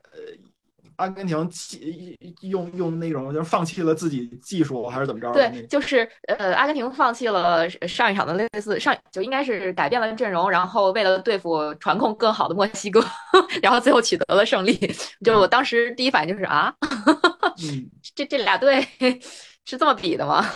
[0.96, 5.32] 阿根廷弃用用那种就是放弃了自己技术还是怎么着？
[5.32, 13.04] 对，就是呃，阿根廷放弃了上一场的类似上就应该是改变了阵容，然后为了对付传控更好的墨西哥，
[13.60, 14.78] 然后最后取得了胜利。
[15.24, 16.72] 就我当时第一反应就是啊，
[17.60, 18.80] 嗯，这这俩队
[19.66, 20.46] 是这么比的吗？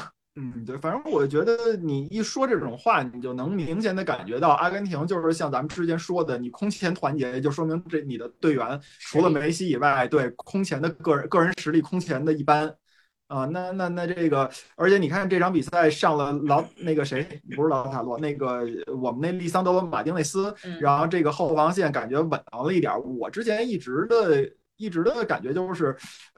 [0.41, 12.73] 嗯，对，反正我觉得你一说这种话，你就能明显的感觉到阿根廷就是像咱们之前说的，你空前团结，就说明这你的队员除了梅西以外，对空前的个人个人实力空前的一般
[13.27, 13.47] 啊。
[13.47, 17.27] 那那那这个，而且你看这场比赛上了老那个谁，
[17.57, 18.61] 不是老塔罗，那个
[18.97, 22.93] 我们那利桑德罗马丁内斯，嗯然后这个后防线感觉稳当了一点。
[23.19, 24.49] 我之前一直的。
[24.79, 25.95] 一直的感觉就是，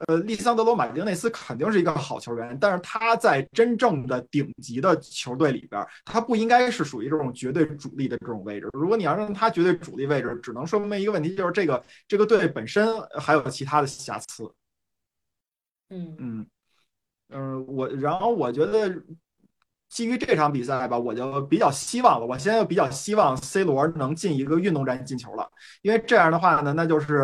[0.07, 8.67] 呃，利桑德罗马丁内斯肯定是一个好球员，但是他在真正的顶级的球队里边，他不应该是属于这种绝对主力的这种位置。
[8.73, 14.51] 如果你要让他绝对主力位置，只能说明一个问题，就是这个这个队本身还有其他的瑕疵。
[15.89, 16.45] 嗯嗯
[17.29, 18.91] 嗯，我然后我觉得
[19.87, 22.25] 基于这场比赛吧，我就比较希望了。
[22.25, 25.47] 我现在比较希望 C 罗能进一个运动战进球了，
[25.83, 27.23] 因为这样的话呢，那就是。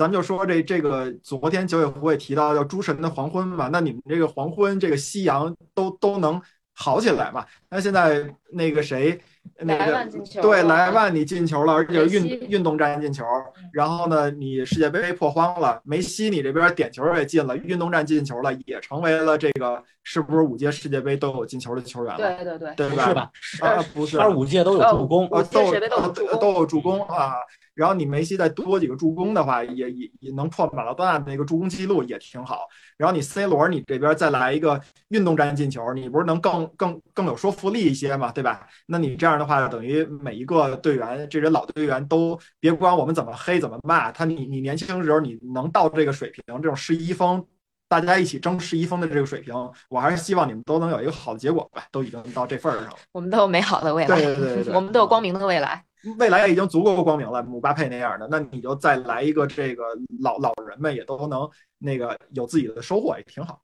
[0.00, 6.40] 咱们就说这这个，昨天九尾狐也提到叫诸神的黄昏嘛，那你们这个黄昏，这个夕阳都都能
[6.72, 7.44] 好起来嘛？
[7.68, 9.20] 那现在那个谁，
[9.58, 10.08] 那个
[10.40, 13.26] 对莱万你进球了，而且运运动战进球，
[13.74, 22.42] 然后呢，你世界杯破荒了，梅西你这边点球也进了，运动战进球了，也成为了这个是不是五届世界杯都有进球的球员了？
[22.42, 23.30] 对对对，是吧？
[23.60, 25.70] 啊，不是，二五届都有助攻，啊，都
[26.08, 27.34] 都都有助攻啊。
[27.74, 32.66] 然后你梅西再多几个助攻的话，也也也能破马拉多纳的那个助攻记录，也挺好。
[32.96, 38.66] 然后你 C 罗你这边再来一个运动战进球，你不是能更更更有说服力一些嘛，对吧？
[38.86, 47.42] 那你这样的话，等于每一个队员，这些老队员都别管我们怎么黑怎么骂他，你你年轻时候你能到这个水平，这种十一锋，
[47.88, 49.54] 大家一起争十一分的这个水平，
[49.88, 51.84] 我还是希望你们都能有一个好的结果吧。
[51.90, 55.84] 都已经到这份儿上了，我们都有美好的未来，对对对对， 我们都有光明的未来。
[56.18, 59.84] 未来已经足够光明了，姆巴佩那样的，那你就再来一个，这个
[60.20, 61.48] 老老人们也都能
[61.78, 63.60] 那个有自己的收获，也挺好。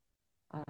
[0.52, 0.62] 嗯，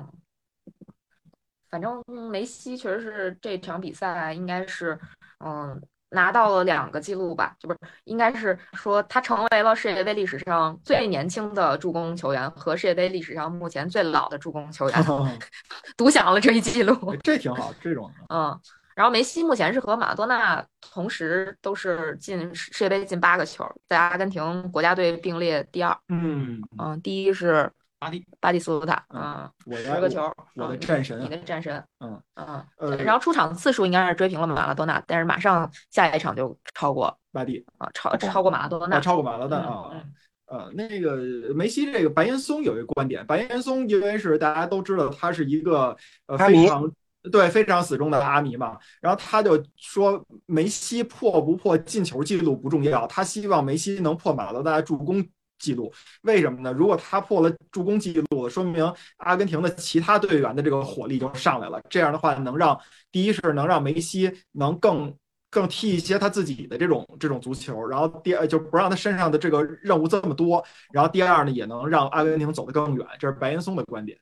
[1.68, 4.98] 反正梅西确实是这场比赛应该是，
[5.44, 15.04] 嗯，拿到了两个记录吧，就不是，应该是说他成为了世界杯历史上最年轻的助攻球员和世界杯历史上目前最老的助攻球员，
[15.96, 17.14] 独享了这一记录。
[17.22, 18.60] 这挺好，这种嗯。
[18.96, 25.94] 然后梅西目前是和马拉多纳同时都是进世界杯进八个球，在阿根廷国家队并列第二。
[26.08, 30.22] 嗯，嗯，第一是巴蒂巴蒂斯图塔，嗯嗯，我十个球，
[30.54, 39.90] 我的嗯战神啊你的战神，嗯嗯，呃，然后出场次数应该是追平了马拉多纳，但是马上下一场就超过巴蒂啊，超超过马拉多纳，啊，超过马拉多纳嗯啊。
[39.92, 40.12] 嗯
[40.48, 41.16] 呃，那个
[41.56, 46.88] 梅西这个白岩松有一个观点，白岩松因为是大家都知道他是一个呃非常
[47.30, 55.26] 对非常死忠的阿迷嘛，然后他就说梅西破不破进球记录不重要，他希望梅西能破马拉多纳助攻
[55.58, 55.92] 记录。
[56.22, 56.72] 为什么呢？
[56.72, 62.78] 如果他破了助攻记录，说明阿根廷的其他队员的这个火力就上来了，这样的话能让
[63.10, 65.14] 第一是能让梅西能更。
[65.48, 70.62] 更踢一些他自己的这种这种足球，然后第二就不让他身上的这个任务这么多，
[70.92, 74.18] 然后第二呢也能让阿根廷走得更远，这是白岩松的观点。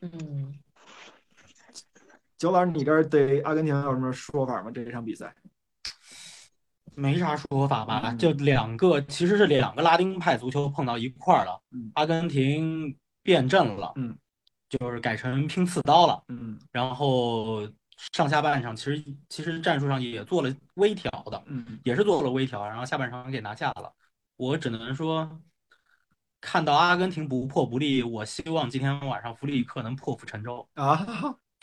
[0.00, 0.54] 嗯，
[2.36, 4.70] 九老师，你这儿对阿根廷有什么说法吗？
[4.72, 5.34] 这一场比赛？
[6.96, 11.90] 没啥说法吧，嗯就两个，其实是两个拉丁派足球碰到一块儿了嗯。
[11.94, 14.16] 阿根廷变阵了，嗯，
[14.68, 16.22] 就是改成拼刺刀了。
[16.28, 17.68] 嗯然后
[18.12, 23.92] 上下半场其实其实战术上也做了微调的，嗯也是做了微调，然后下半场给拿下了。
[24.36, 25.40] 我只能说，
[26.40, 30.68] 看到阿根廷不破不立，我希望今天晚上弗里克能破釜沉舟。
[30.74, 31.04] 啊，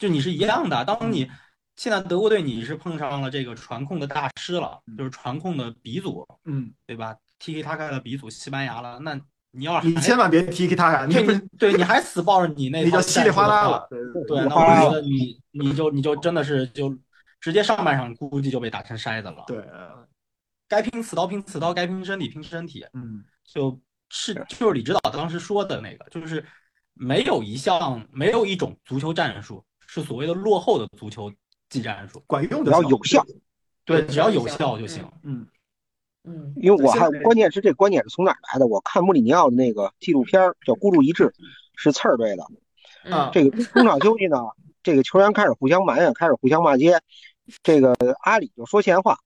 [0.02, 1.30] 就你是一样的，当你
[1.76, 9.14] 现在德国队你是碰上了这个传控的大师了，就是传控的鼻祖，嗯，对吧？Tiki Taka 的鼻祖西班牙了，那
[9.52, 13.88] 你要是你千万别踢踢他呀，你对不你对你还死抱着你那套你就稀里哗啦了。
[14.28, 16.98] 对那我觉得你你就你就真的是就
[17.40, 19.44] 直接上半场估计就被打成筛子了。
[19.46, 20.08] 对，呃
[20.68, 23.80] 该拼刺刀拼刺刀，该拼身体拼身体，嗯就
[24.10, 26.44] 是就是李指导当时说的那个，就是
[26.96, 29.64] 没有一项没有一种足球战术
[29.94, 31.30] 是所谓的落后的足球
[31.68, 33.26] 技战术，管用只要有效。
[33.84, 35.06] 对，只要有有效效就行。
[35.24, 35.46] 嗯
[36.24, 38.68] 嗯因为我还关键是这观点是从哪儿来的？
[38.68, 41.26] 我看穆里尼奥的那个纪录片叫《孤注一掷》，
[41.76, 42.44] 是刺儿队的。
[43.14, 44.38] 啊嗯这个中场休息呢，
[44.82, 47.02] 这个球员开始互相埋怨，开始互相骂街。
[47.62, 49.18] 这个阿里就说闲话，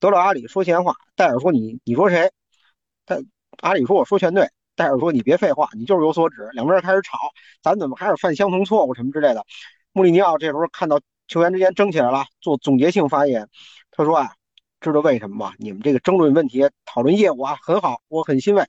[0.00, 2.30] 德老阿里说闲话，戴尔说你你说谁？
[3.04, 3.20] 他
[3.60, 6.48] 阿里说我说全对，戴尔说你别废话，你就是有所指。
[6.52, 7.18] 两边开始吵，
[7.60, 9.44] 咱怎么还是犯相同错误什么之类的。
[9.98, 13.48] 穆里尼奥这时候看到球员之间争起来了，做总结性发言，
[13.90, 14.32] 他说啊，
[14.80, 15.54] 知道为什么吗？
[15.58, 18.64] 你们这个争论问题、讨论业务啊很好，我很欣慰，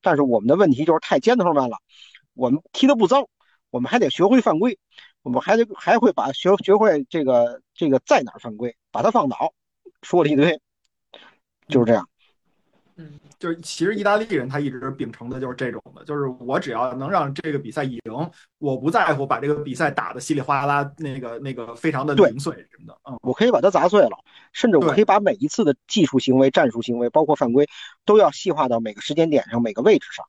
[0.00, 1.78] 但是我们的问题就是太尖头们了，
[2.32, 3.26] 我们踢得不脏，
[3.70, 4.78] 我们还得学会犯规。
[5.22, 9.52] 我们还得还会把学学会这个这个在哪儿犯规，把它放倒，
[10.02, 10.60] 说了一堆，
[11.66, 12.08] 就是这样。
[12.98, 18.00] 嗯就是其实意大利人他一直秉承的就是这种的，就是我只要能让这个比赛赢，
[18.58, 24.18] 我不在乎把这个比赛打得稀里哗啦，那个那个非常的零碎什么的，嗯我可以把它砸碎了，
[24.52, 27.68] 甚至我可以把每一次的技术行为、战术行为，包括犯规，
[28.04, 30.26] 都要细化到每个时间点上、每个位置上。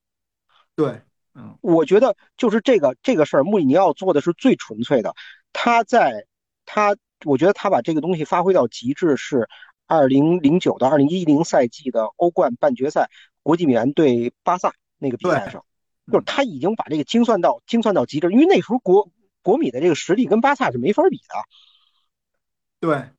[0.76, 1.02] 对，
[1.34, 5.16] 嗯我觉得就是这个这个事儿，穆里尼奥做的是最纯粹的。
[5.52, 6.28] 他在
[6.68, 6.96] 他，
[7.26, 9.50] 我觉得他把这个东西发挥到极致是
[9.90, 13.10] 二零零九到二零一零赛季的欧冠半决赛，
[13.42, 15.66] 国际米兰对巴萨那个比赛上，
[16.12, 19.10] 就是他已经把这个精算到精算到极致，因为那时候国
[19.42, 23.10] 国米的这个实力跟巴萨是没法比的，对，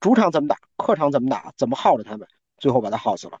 [0.00, 2.26] 主场怎么打，客场怎么打，怎么耗着他们，
[2.58, 3.38] 最后把他耗死了。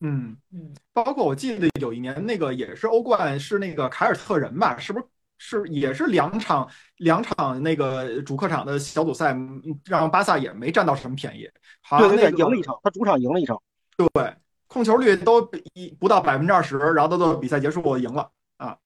[0.00, 4.76] 嗯，嗯包括我记得有一年那个也是欧冠，是那个凯尔特人吧？
[4.76, 5.06] 是不是？
[5.38, 11.48] 是也是两场两场那个主客场的小组赛，嗯让巴萨也没占到什么便宜，
[11.82, 13.60] 好对对对，像那个赢了一场，他主场赢了一场。
[13.96, 14.34] 对，
[14.66, 18.76] 控球率都一不到百分之二十，然后到比赛结束赢了啊。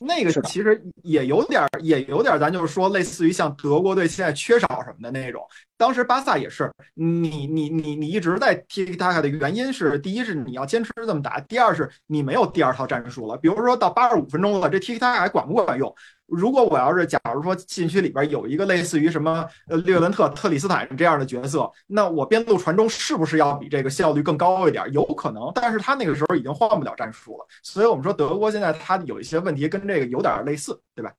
[0.00, 5.44] 那个其实也有点儿，也有点儿，咱就是说，类似于像德国队现在缺少什么的那种。
[5.78, 13.36] 当时巴萨也是，你你你你一直在踢踢塔卡的原因是，第一是你要坚持这么打，第二是你没有第二套战术了。
[13.36, 15.94] 比如说到八十五分钟了，这 t 塔卡还管不管用？
[16.26, 24.84] 如果我要是假如说禁区里边有一个类似于什么呃列文特、特里斯坦这样的角色，那我边路传中是不是要比这个效率更高一点？
[24.92, 27.46] 有可能，但是他那个时候已经换不了战术了。
[27.62, 31.12] 所以我们说德国现在他有一些问题跟这个有点类似，对吧？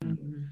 [0.00, 0.48] 嗯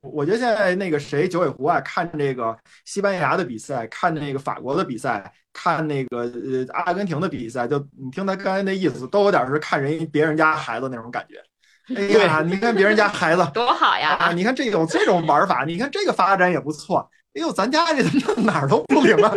[0.00, 11.42] 我我觉得现在那个谁九尾狐啊，看这个西班牙的比赛，看那个法国的比赛，看那个呃阿根廷的比赛，就你听他刚才那意思，都有点是看人别人家孩子那种感觉。
[11.96, 14.10] 哎呀，你看别人家孩子 多好呀！
[14.14, 17.10] 啊，你看这种这种玩法，你看这个发展也不错。
[17.34, 19.34] 哎呦，咱家这怎么哪儿都不灵啊？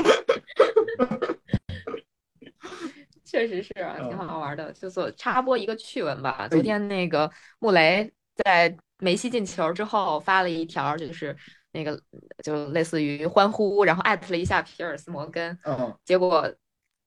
[3.25, 3.73] 确实是
[4.07, 4.71] 挺好玩的。
[4.73, 7.29] 就是插播一个趣闻吧，哎昨天那个
[7.59, 8.09] 穆雷
[8.43, 11.35] 在梅西进球之后发了一条，就是
[11.71, 11.99] 那个
[12.43, 16.49] 就类似于欢呼，然后艾特了一下皮尔斯摩根，嗯，结果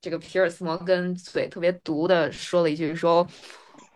[0.00, 3.26] 这个皮尔斯摩根嘴特别毒的说了一句说：“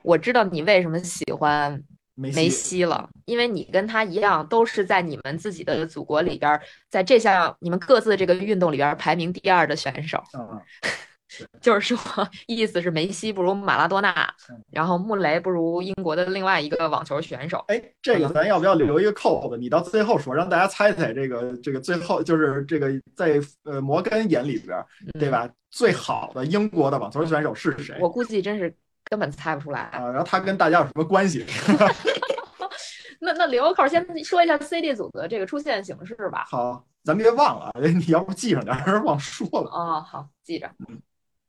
[0.02, 1.82] 我知道你为什么喜欢
[2.14, 10.22] 梅梅西了，因为你跟他一样，都是在你们自己的祖国里边儿，在这项你们各自这个运动里边儿排名第二的选手。
[10.38, 10.60] 嗯，
[11.60, 14.12] 就是说，意思是梅西不如马拉多纳
[14.50, 17.64] 嗯，然后穆雷不如英国的另外一个网球选手。
[17.68, 19.56] 哎，这个咱要不要留一个扣子？
[19.56, 24.84] 你到最后说，让大家猜猜这个这个最后就是这个在呃摩根眼里边，
[25.18, 25.48] 对吧？
[25.70, 27.96] 最好的英国的网球选手是谁？
[28.00, 28.74] 我估计真是
[29.04, 29.80] 根本猜不出来。
[29.92, 31.46] 啊，然后他跟大家有什么关系？
[33.24, 36.44] 那那留个扣，先说一下 CD 组的这个出现形式吧。
[36.50, 39.70] 好，咱别忘了，你要不记上点儿， 忘说了。
[39.70, 40.68] 哦，好，记着。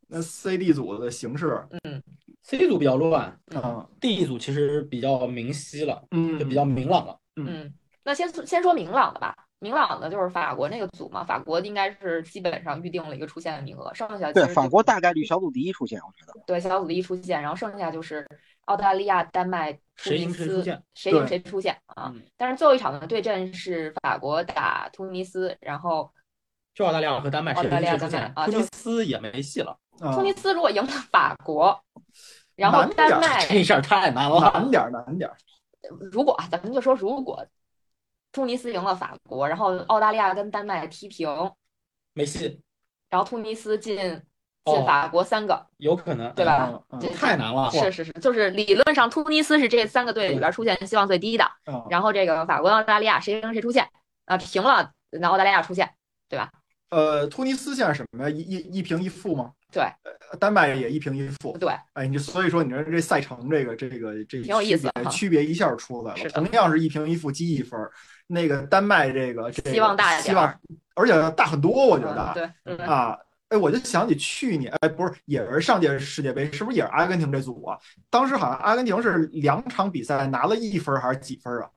[0.08, 2.02] 那 CD 组的形式，嗯
[2.44, 7.18] ，C D 组比较乱嗯，D 组其实比较明晰了，嗯，就比较明朗了。
[7.36, 7.74] 嗯，
[8.04, 9.36] 那先先说明朗的吧。
[9.60, 16.34] 明朗的就是法国那个组嘛，法国应该是基本上预定了一个出线的名额，剩下其对，法国大概率小组第一出线，我觉得。
[16.46, 18.28] 对小组第一出线，然后剩下就是
[18.66, 19.80] 澳大利亚、丹麦、突
[20.10, 22.22] 谁尼斯赢谁出现，谁赢谁出线啊嗯。
[22.36, 26.12] 但是最后一场的对阵是法国打突尼斯，然后
[26.76, 31.82] 就澳大利亚和丹麦谁澳大利亚赢谁出现丹麦，啊突尼斯也没戏了，啊突尼斯如果赢了法国，
[32.56, 34.52] 然后丹麦这事儿太难了。
[34.54, 35.38] 难点儿难点儿。
[36.12, 37.46] 如果啊，咱们就说如果
[38.32, 41.30] 突尼斯赢了法国，然后澳大利亚跟丹麦踢平，
[42.14, 42.62] 没戏，
[43.10, 44.00] 然后突尼斯进
[44.64, 46.72] 哦进法国三个，有可能，对吧？
[46.90, 47.70] 嗯这太难了。
[47.70, 53.88] 是是是，就是理论上突尼斯是这三个队里边出现希望最低的，嗯，然后这个法国、澳大利亚谁赢谁出现
[54.26, 55.94] 啊，平了那澳大利亚出现，
[56.28, 56.52] 对吧？
[56.94, 58.30] 呃，突尼斯现在什么呀？
[58.30, 59.52] 一一一平一负吗？
[59.72, 61.58] 对呃，丹麦也一平一负。
[61.60, 66.30] 对，哎，你所以说你说这赛程这个这个这个挺有意思区别一下出来了。
[66.30, 67.80] 同样是一平一负积一分，
[68.28, 70.60] 那个丹麦这个这个希望大一希望，
[70.94, 73.18] 而且大很多，我觉嗯得对，嗯啊。
[73.50, 77.78] 哎，我就想起去年，哎，不是，也是上届世界杯，是不是也是阿根廷这组啊？
[78.10, 81.70] 当时好像阿根廷是两场比赛拿了一分还是几分儿啊？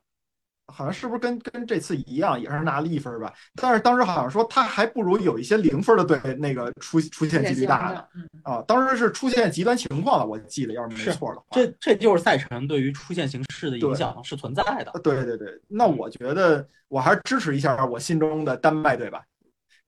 [0.67, 3.33] 好像是不是跟跟这次一样，也是拿了一分儿吧？
[3.55, 8.65] 但是当时好像说他还不如有一些零分的队那个出出现几率大的嗯，啊。
[8.67, 11.47] 当时是出现极端情况了，我记得要是没错的话。
[11.53, 14.93] 这这就是赛程对于出现形式的影响是存在的。
[15.03, 19.23] 对对对，那我觉得我还是支持一下我心中的丹麦队吧。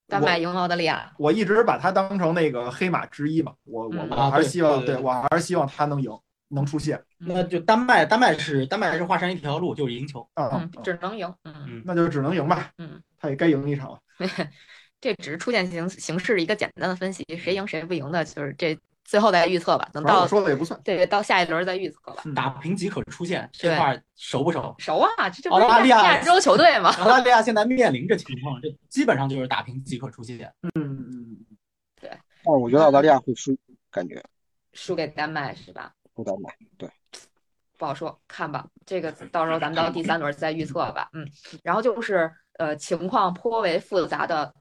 [0.06, 6.10] 丹麦赢了澳大利亚，我一直把它当成那个黑马之一嘛，我我嗯我还是希望，对对对我还是希望他能赢，
[6.48, 7.02] 能出现。
[7.18, 10.28] 那就丹麦，丹麦是丹麦是华山一条路，就是赢球。
[10.34, 12.70] 啊嗯，，只能赢，嗯嗯，那就只能赢吧。
[12.78, 13.98] 嗯，他也该赢一场了。
[15.00, 20.78] 这只是出现形形式一个简单的分析，谁赢谁不赢的，就是这最后再预测吧，等到说的也不算。
[20.82, 22.22] 对到下一轮再预测吧。
[22.24, 24.74] 嗯打平即可出现这块儿熟不熟？
[24.78, 26.90] 熟啊，这澳大利亚亚洲球队嘛？
[26.98, 30.52] 澳大利亚现在面临着情况，这基本上就是打平即可出现。
[30.62, 31.46] 嗯嗯嗯，
[32.02, 33.56] 但是我觉得澳大利亚会输，
[33.92, 34.20] 感觉
[34.72, 35.92] 输给丹麦是吧？
[36.18, 36.52] 不敢买。
[36.76, 36.90] 对，
[37.78, 41.08] 不好说，看吧，这个到时候咱们到第三轮再预测吧。
[41.12, 41.24] 嗯，
[41.62, 44.52] 然后就是呃情况颇为复杂的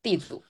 [0.00, 0.44] D 组，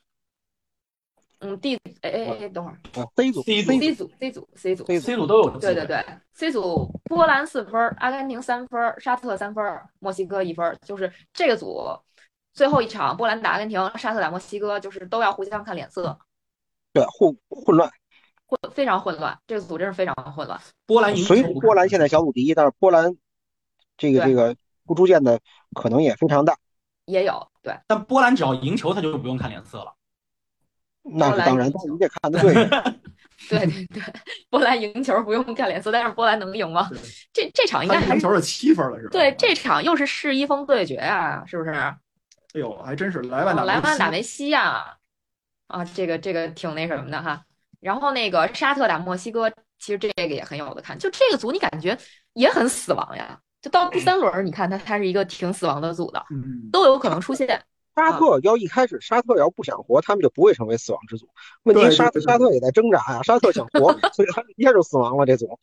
[1.39, 2.79] 嗯，D 哎哎哎，等会儿。
[2.93, 3.71] 呃，C 组 C 组。
[3.73, 4.85] C 组 C 组 C 组。
[4.85, 9.65] C C 组都有对对对，C 组波兰四分，阿根廷三分，沙特三分，
[10.01, 11.99] 墨西哥一分，就是这个组
[12.53, 16.19] 最后一场波兰打阿根廷，沙特打墨西哥，就是都要互相看脸色，
[16.93, 17.91] 对混混乱。
[18.47, 20.61] 混非常混乱，这个组真是非常混乱。
[20.87, 23.17] 波兰赢球虽然波兰现在小组第一，但是波兰
[23.97, 25.41] 这个这个不出现的
[25.75, 26.57] 可能也非常大。
[27.05, 29.93] 也有对，但波兰只要赢球，他就不用看脸色了。
[31.03, 32.53] 那是当然，你得看 对。
[33.49, 34.03] 对对对，
[34.49, 36.89] 波兰赢球不用看脸色，但是波兰能赢吗？
[37.33, 39.11] 这这场应该还是赢球是七分了是吧？
[39.13, 41.71] 对，这场又是世一峰对决啊，是不是？
[41.71, 41.97] 哎
[42.55, 44.97] 呦，还真是莱万打哦莱万打梅梅西呀、
[45.67, 47.45] 啊，这个这个挺那什么的哈。
[47.81, 50.99] 然后那个沙特打墨西哥，其实这个也很有的看。
[50.99, 51.97] 就这个组，你感觉
[52.35, 53.39] 也很死亡呀。
[53.63, 57.61] 就到第三轮儿，你看它它是一个挺死亡的组的，嗯，都有可能出现。
[57.97, 61.27] 沙特要一开始沙特要不想活，他们就不会成为死亡之组。
[61.63, 65.25] 问题沙沙特也在挣扎呀，沙特想活， 所以他一下就死亡了。
[65.25, 65.59] 这组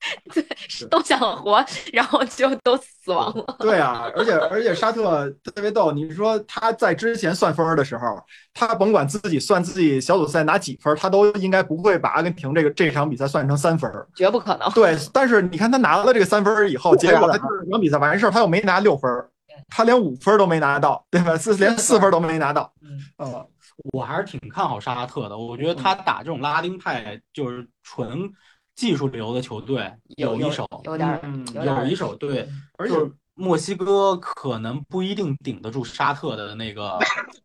[0.90, 3.56] 都想活，然后就都死亡了。
[3.58, 8.20] 对啊，而且而且沙特特别逗，你说他在之前算分儿的时候，
[8.54, 13.90] 他甭管自己算自己小组赛拿几分儿，他都应该不会把阿根廷这个这场比赛算成三分。
[14.14, 14.70] 绝不可能。
[14.72, 19.28] 对，但是你看他拿了这个三分儿以后，结果他就是两比赛完事儿，他又没拿六分儿，
[19.68, 21.36] 他连五分都没拿到，对吧？
[21.36, 22.72] 四连四分都没拿到。
[22.82, 23.46] 嗯，嗯，
[23.92, 28.30] 我还是挺看好沙特的，我觉得他打这种拉丁派就是纯
[28.78, 32.48] 技术流的球队有一手，有点儿嗯有点有一手，对，
[32.78, 32.94] 而且
[33.34, 36.96] 墨西哥可能不一定顶得住沙特的那个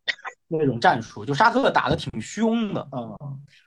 [0.47, 2.87] 那种战术，就沙特打的挺凶的。
[2.91, 3.17] 嗯，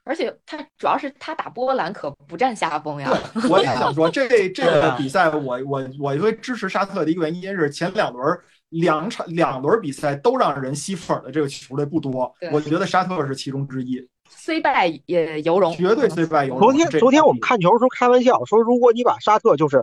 [0.04, 3.10] 而且他主要是他打波兰可不占下风呀。
[3.34, 8.38] 对，我也想说，这这个比赛我我我会支持沙特的一个原因是前两轮
[8.68, 16.60] 两场两轮比赛都让人吸粉的这个球队不多，我觉得沙特是其中之一，虽败也犹荣，绝对虽败犹荣。
[16.60, 19.82] 昨天昨天我们看球的时候开玩笑说，如果你把沙特就是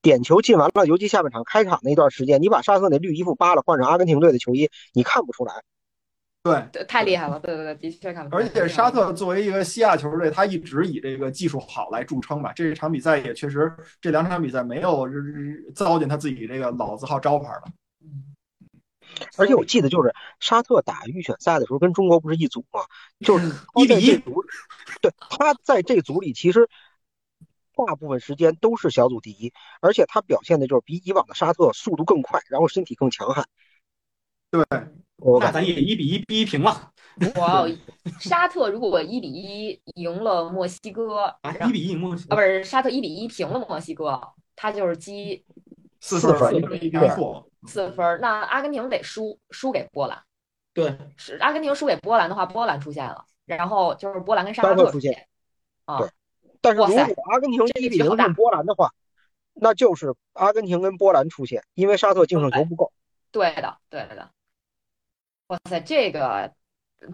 [0.00, 5.52] 点球进完了，尤其下半场开场那段时间，你把沙特那绿衣服扒了，换上阿根廷队的球衣，你看不出来。
[6.44, 6.84] 对。
[6.84, 8.44] 太厉害了，对对对，的确看不出来。
[8.44, 12.52] 而且沙特作为一个西亚球队，他一直以这个技术好来著称吧。
[12.54, 13.70] 这场比赛也确实，
[14.00, 15.06] 这两场比赛没有
[15.74, 17.64] 糟践他自己这个老字号招牌了。
[19.36, 22.80] 而且我记得就是沙特打预选赛的时候跟中国不是一组吗？
[23.20, 23.46] 就是
[23.76, 24.16] 一比一
[25.00, 26.68] 对，他在这组里其实
[27.74, 33.46] 大部分时间都是小组第一，而且他表现的就是比以往的沙特速度更快，然后身体更强悍。
[34.50, 34.64] 对，
[35.18, 36.90] 我感那咱也一比一逼平了
[37.36, 37.78] 哇哦，
[38.18, 44.20] 沙特如果一比一赢了墨西哥啊，一比一墨西啊，哥不是沙特一比一平了墨西哥，
[44.56, 45.44] 他就是积
[46.00, 48.18] 四四分分一比对负，四分儿。
[48.20, 50.22] 那阿根廷得输输给波兰，
[50.72, 55.26] 对，是阿根廷输给波兰的话，波兰出现了，然后就是波兰跟沙沙特出现
[55.84, 56.08] 啊对，
[56.60, 58.92] 但是如哇塞果阿根廷这一比零胜波兰的话，
[59.54, 62.92] 那就是阿根廷跟波兰出现，因为沙特净胜球不够。
[63.32, 64.30] 对的，对的。
[65.48, 66.52] 哇塞，这个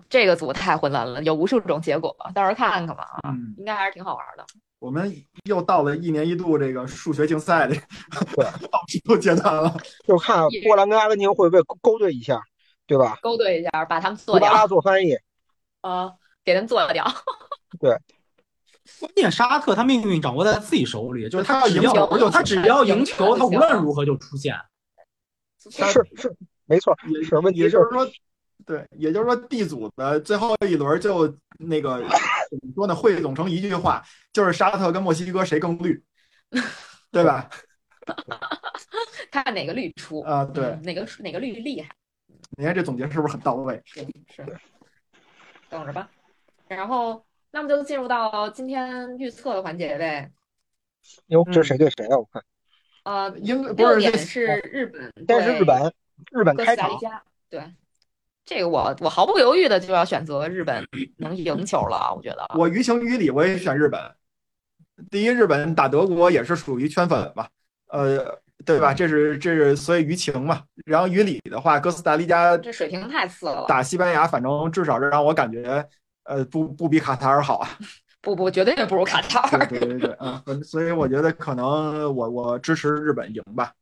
[0.09, 4.45] 这个组太混乱了，有无数种结果，到时候看看吧啊，嗯应该还是挺好玩的。
[4.85, 5.11] 我们
[5.45, 7.75] 又到了一年一度这个数学竞赛的
[8.37, 9.75] 对 倒数阶段了。
[10.07, 12.39] 就看波兰跟阿根廷会不会勾勾兑一下，
[12.87, 13.19] 对吧？
[13.23, 15.17] 勾兑一下，把他们迪巴拉做掉，做翻译，
[15.81, 16.13] 啊，
[16.45, 17.03] 给他们做掉。
[19.01, 24.55] 关键沙特他命运掌握在自己手里，就是他要赢只要球就他只要赢球，他无论如何就出现。
[25.59, 28.07] 是是没错，也是问题也就是说，
[28.67, 32.05] 对，也就是说，D 组的最后一轮就那个
[32.61, 32.95] 怎么说呢？
[32.95, 34.03] 汇总成一句话，
[34.33, 36.03] 就是沙特跟墨西哥谁更绿，
[37.11, 37.49] 对吧？
[39.31, 41.91] 看哪个绿出啊对嗯哪个哪个绿厉害，
[42.57, 43.81] 你看这总结是不是很到位？
[43.85, 44.01] 是
[44.35, 44.47] 是，
[45.71, 46.11] 等着吧。
[46.69, 50.31] 然后，那么就进入到今天预测的环节呗。
[51.27, 52.17] 哟，这谁对谁啊？
[52.17, 52.43] 我看
[53.05, 55.95] 呃，应该不是这是日本对但是日本，
[56.33, 56.91] 日本开场
[57.51, 57.61] 对，
[58.45, 60.87] 这个我我毫不犹豫的就要选择日本
[61.19, 62.47] 能赢球了，我觉得。
[62.57, 64.01] 我于情于理，我也选日本。
[65.11, 67.49] 第一，日本打德国也是属于圈粉嘛，
[67.89, 68.95] 呃，对吧？
[68.95, 70.63] 这是这是所以于情嘛。
[70.85, 75.85] 然后于理的话，哥斯达黎加这水平太次了，打西班牙，反正至少是让我感觉，
[76.25, 77.69] 呃，不不比卡塔尔好啊。
[78.21, 79.67] 不不，绝对不如卡塔尔。
[79.67, 80.17] 对对对对，
[80.47, 83.73] 嗯，所以我觉得可能我我支持日本赢吧。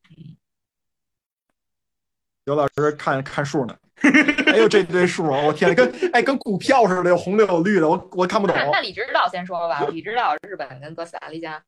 [2.45, 3.77] 刘老师看看数呢，
[4.47, 8.81] 哎呦这堆数啊，我天，跟哎跟股票似的，有红的有绿的，我我看不懂那。
[8.81, 11.63] 李指导先说吧，李指导日本跟哥斯达黎加，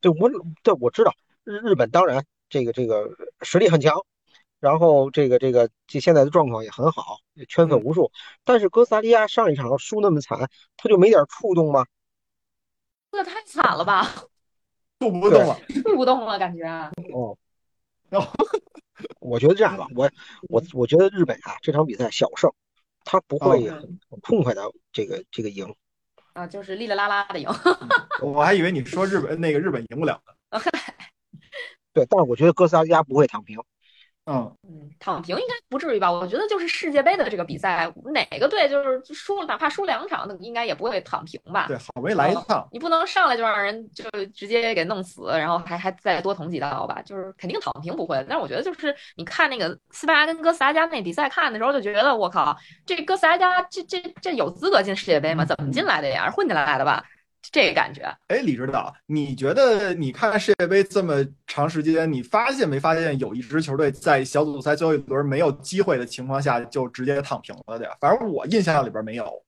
[0.00, 0.28] 对我
[0.62, 1.14] 对我知道
[1.44, 3.08] 日日本当然这个这个
[3.42, 4.04] 实力很强，
[4.58, 7.18] 然后这个这个这现在的状况也很好，
[7.48, 8.10] 圈粉无数。
[8.44, 10.36] 但是哥斯达黎加上一场输那么惨，
[10.76, 11.86] 他就没点触动吗？
[13.12, 14.08] 这太惨了吧，
[14.98, 16.66] 动不动了，动不动了感觉。
[17.12, 17.36] 哦
[18.10, 18.28] 然后，
[19.20, 20.10] 我觉得这样吧，我
[20.48, 22.52] 我我觉得日本啊这场比赛小胜，
[23.04, 24.62] 他不会哦很很痛快的
[24.92, 25.72] 这个这个赢。
[26.32, 27.48] 啊，就是哩哩啦啦的赢。
[28.22, 30.60] 我还以为你说日本那个日本赢不了呢。
[31.92, 33.58] 对，但是我觉得哥斯达黎加不会躺平。
[34.26, 36.12] 嗯，嗯，躺平应该不至于吧？
[36.12, 41.66] 我觉得就是世界杯的这个比赛，哪个队就是输了，哪怕输两场，那应该也不会躺平吧？
[41.66, 47.02] 对，好不容易来一趟，你不能上来就让人就直接给弄死，然后还还再多捅几刀吧？
[47.02, 48.24] 就是肯定躺平不会。
[48.28, 52.56] 但是我觉得就是你看那个西班牙跟哥斯达加那比赛看的时候，就觉得我靠，
[52.86, 55.44] 这哥斯达加这这这有资格进世界杯吗？
[55.44, 56.26] 怎么进来的呀？
[56.26, 57.02] 是混进来的吧？
[57.52, 58.02] 这个感觉。
[58.28, 67.92] 哎，李指导，你觉得你看世界杯这么长时间，你发现没发现有一支球队在小组赛最后一轮没有机会的情况下就直接躺平了的呀？
[68.00, 69.42] 反正我印象里边没有。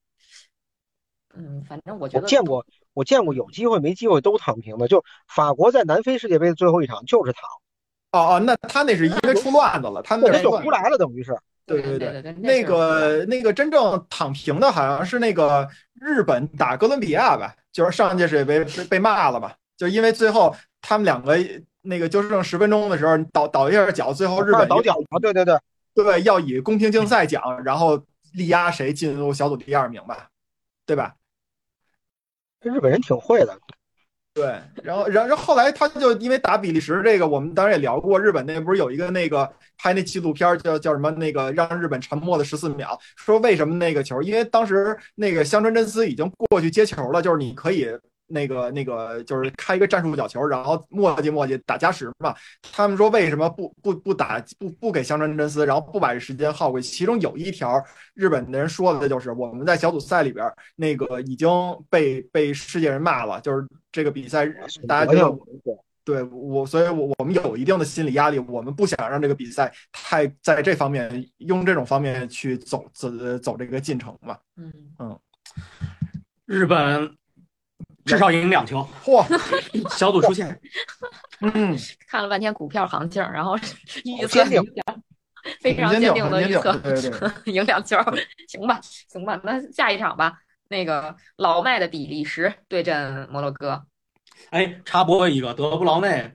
[1.35, 4.89] 嗯，反正我觉得我见过，我见过有机会没机会都躺平的。
[4.89, 7.43] 就法国在南非世界杯的最后一场就是躺，
[8.13, 11.35] 哦哦，那他那是因为出乱子了，他那就胡来了，等于是。
[11.65, 15.67] 对对对对，那个那个真正躺平的好像是那个
[16.03, 21.39] 日本打哥伦比亚吧，就是上届世界杯被被骂了嘛，就因为最后他们两个
[21.81, 25.57] 那个就剩十分钟的时候倒倒一下脚，最后日本倒脚啊，对对对，
[25.95, 30.29] 对要以公平竞赛奖，然后力压谁进入小组第二名吧，
[30.85, 31.15] 对吧？
[32.61, 33.59] 日本人挺会的，
[34.35, 34.45] 对，
[34.83, 39.47] 然后，然后，后来他就因为打比利时这个，我们当时也聊过，日本那不是有一个那个
[39.77, 47.87] 拍那纪录片叫叫什么那个让日本沉默的十四秒，说为什么那个球，因为当时那个香川真司已经过去接球了，就是你可以。
[48.33, 52.35] 那个那个就是开一个战术角球，然后磨叽磨叽打加时嘛。
[52.73, 56.89] 他们说为什么不不不打不不给香川真司，然后不把这时间耗过去？
[56.89, 57.83] 其中有一条，
[58.15, 61.49] 日本的人说的就是我们在小组赛里边那个已经
[61.91, 64.47] 被被世界人骂了，就是这个比赛
[64.89, 65.39] 大家就
[66.05, 74.37] 对我，所以我我们有一定的心理压力，我们不想让这个比赛太在这方面用这种方面去走走走这个进程嘛。
[74.57, 75.19] 嗯嗯，
[76.47, 77.22] 日本。
[78.05, 79.25] 至少赢两球，嚯！
[79.97, 80.61] 小组出线。
[81.41, 81.77] 嗯，
[82.09, 83.57] 看了半天股票行情，然后
[84.05, 84.45] 预测
[85.61, 86.81] 非常坚定的预测，
[87.47, 87.97] 赢两球，
[88.49, 89.41] 行吧，行吧。
[89.45, 90.35] 那下一场吧，
[90.69, 93.83] 那个老迈的比利时对阵摩洛哥。
[94.51, 96.33] 哎，插播一个，德布劳内，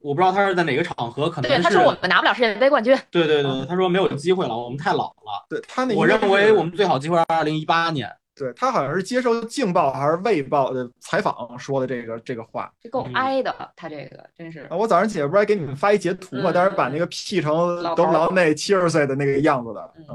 [0.00, 2.96] 我不知道他是在哪个场合，可能对他说我们拿不了世界杯冠军。
[3.10, 5.46] 对对对，他说没有机会了，我们太老了。
[5.48, 8.10] 对他那，我认为我们最好机会是二零一八年。
[8.40, 13.54] 对他好像是接受《镜报》还是《卫报》的采访说的这个这个话，这够挨的。
[13.76, 14.66] 他这个真是。
[14.70, 16.50] 我早上起来不是还给你们发一截图嘛？
[16.50, 17.52] 当时把那个 P 成
[17.94, 19.92] 德布劳内七十岁的那个样子的。
[19.98, 20.06] 嗯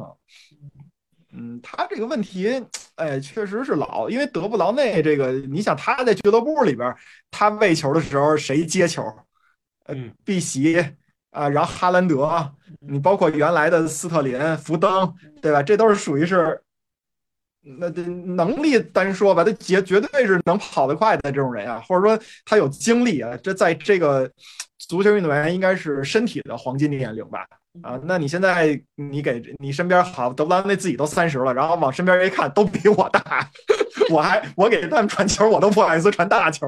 [1.38, 2.66] 嗯，他这个问题，
[2.96, 6.96] 哎，确实是老，因为德布劳内这个，你想他在俱乐部里边，
[7.30, 9.04] 他喂球的时候谁接球？
[9.88, 10.84] 嗯，碧玺
[11.30, 15.62] 啊，然后哈兰德，你包括原来的斯特林、福登，对吧？
[15.62, 16.60] 这都是属于是。
[17.80, 24.30] 那这能力单说吧，他绝绝对是能跑得快的这种人啊，或者说他有精力啊，这在这个
[24.78, 27.46] 足球运动员应该是身体的黄金年龄吧？
[27.82, 33.50] 啊，那你现在你给你身边好德布劳内自己都三十了，然后往身边一看都比我大，
[34.12, 36.68] 我还我给他们传球，我都不好意思传大球。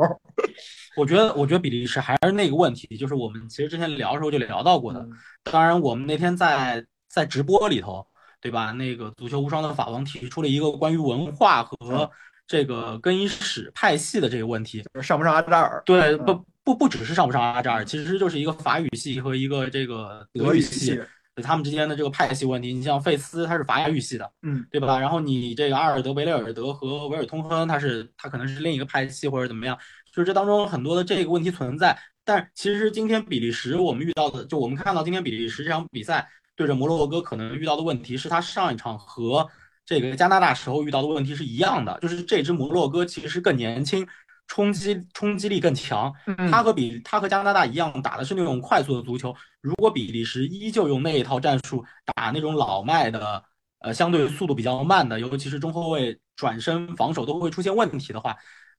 [0.96, 5.08] 我觉得，我觉得比利时还是那个问题，就是我们其实之前聊的时候就聊到过的。
[5.44, 8.04] 当然，我们那天在在直播里头。
[8.48, 8.72] 对吧？
[8.72, 12.10] 那个足球无双的法王提出了一个关于文化和
[12.48, 15.84] 这个更衣室派系的这个问题，上不上阿扎尔？
[15.86, 20.98] 对，不不不只是上不上阿扎尔，其实就是一个法语系和一个这个德语系，
[21.44, 22.74] 他们之间的这个派系问题。
[22.74, 24.98] 你像费斯，他是法语系的，嗯，对吧？
[24.98, 29.78] 然后你这个阿尔德维雷尔德和维尔通亨，他是他可能是另一个派系或者怎么样，
[30.14, 32.00] 就是这当中很多的这个问题存在。
[32.24, 36.26] 但其实今天比利时我们遇到的，就我们看到今天比利时这场比赛。
[36.58, 39.48] 对着摩洛哥可能遇到的问题是他上一场和
[39.86, 44.06] 这个加拿大时候遇到的问题是一样的，就是这支摩洛哥其实更年轻，
[44.48, 46.12] 冲击冲击力更强。
[46.52, 49.34] 他和比他和加拿大一样打的是那种快速的足球。
[49.62, 51.86] 如果比利时依旧用那一套战术
[52.16, 53.42] 打那种老迈的，
[53.80, 58.36] 呃，相对速度比较慢的，尤其是中后卫转身防守都会出现问题的话，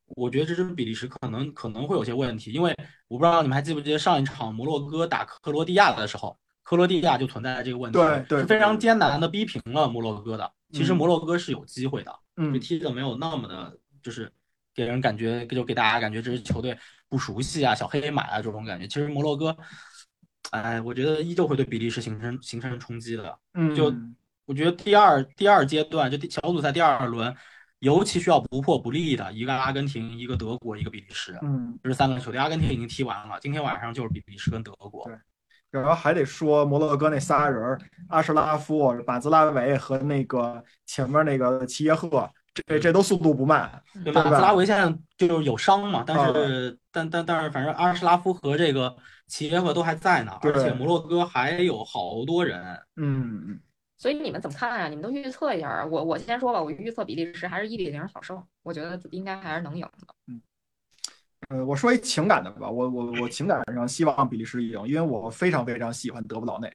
[0.09, 2.53] 我觉得这支比利时可能可能会有些问题。
[2.53, 2.75] 因为
[3.07, 6.37] 我不知道你们还记不记得上一场摩洛哥打克罗地亚的时候。
[6.69, 10.53] 克罗地亚就存在这个问题，对对，是非常艰难的逼平了摩洛哥的。
[10.71, 14.31] 其实摩洛哥是有机会的，嗯，踢的没有那么的，就是
[14.75, 16.77] 给人感觉就给大家感觉这支球队
[17.09, 18.87] 不熟悉啊，小黑马啊这种感觉。
[18.87, 19.57] 其实摩洛哥，
[20.51, 23.39] 哎，我觉得依旧会对比利时形成形成冲击的。
[23.55, 23.91] 嗯，就
[24.45, 27.35] 我觉得第二第二阶段就小组赛第二轮，
[27.79, 31.35] 尤其需要不破不立的一个阿根廷，一个德国，一个比利时。
[31.41, 35.07] 嗯，这是三个球队，阿根廷已经踢完了，今天晚上就是比利时跟德国。
[35.07, 35.17] 对。
[35.71, 37.79] 然后还得说摩洛哥那仨人，
[38.09, 42.31] 阿什拉夫、马兹拉维和那个前面那个齐耶赫，
[42.67, 43.71] 这这都速度不慢。
[44.15, 48.97] 马兹拉维现在就是有伤嘛，但是但但但是反正阿什拉夫和这个
[49.27, 52.59] 齐耶赫都还在呢，而且摩洛哥还有好多人。
[52.97, 53.61] 嗯，
[53.99, 54.89] 所以你们怎么看啊？
[54.89, 55.85] 你们都预测一下。
[55.85, 60.15] 我我先说吧，我预测比利时还是一比零小胜，我觉得应该还是能赢的。
[60.29, 60.41] 嗯。
[61.49, 66.71] 呃，我说一情感的吧，我我我情感上希望比利时赢，因为我非常非常喜欢德布劳内，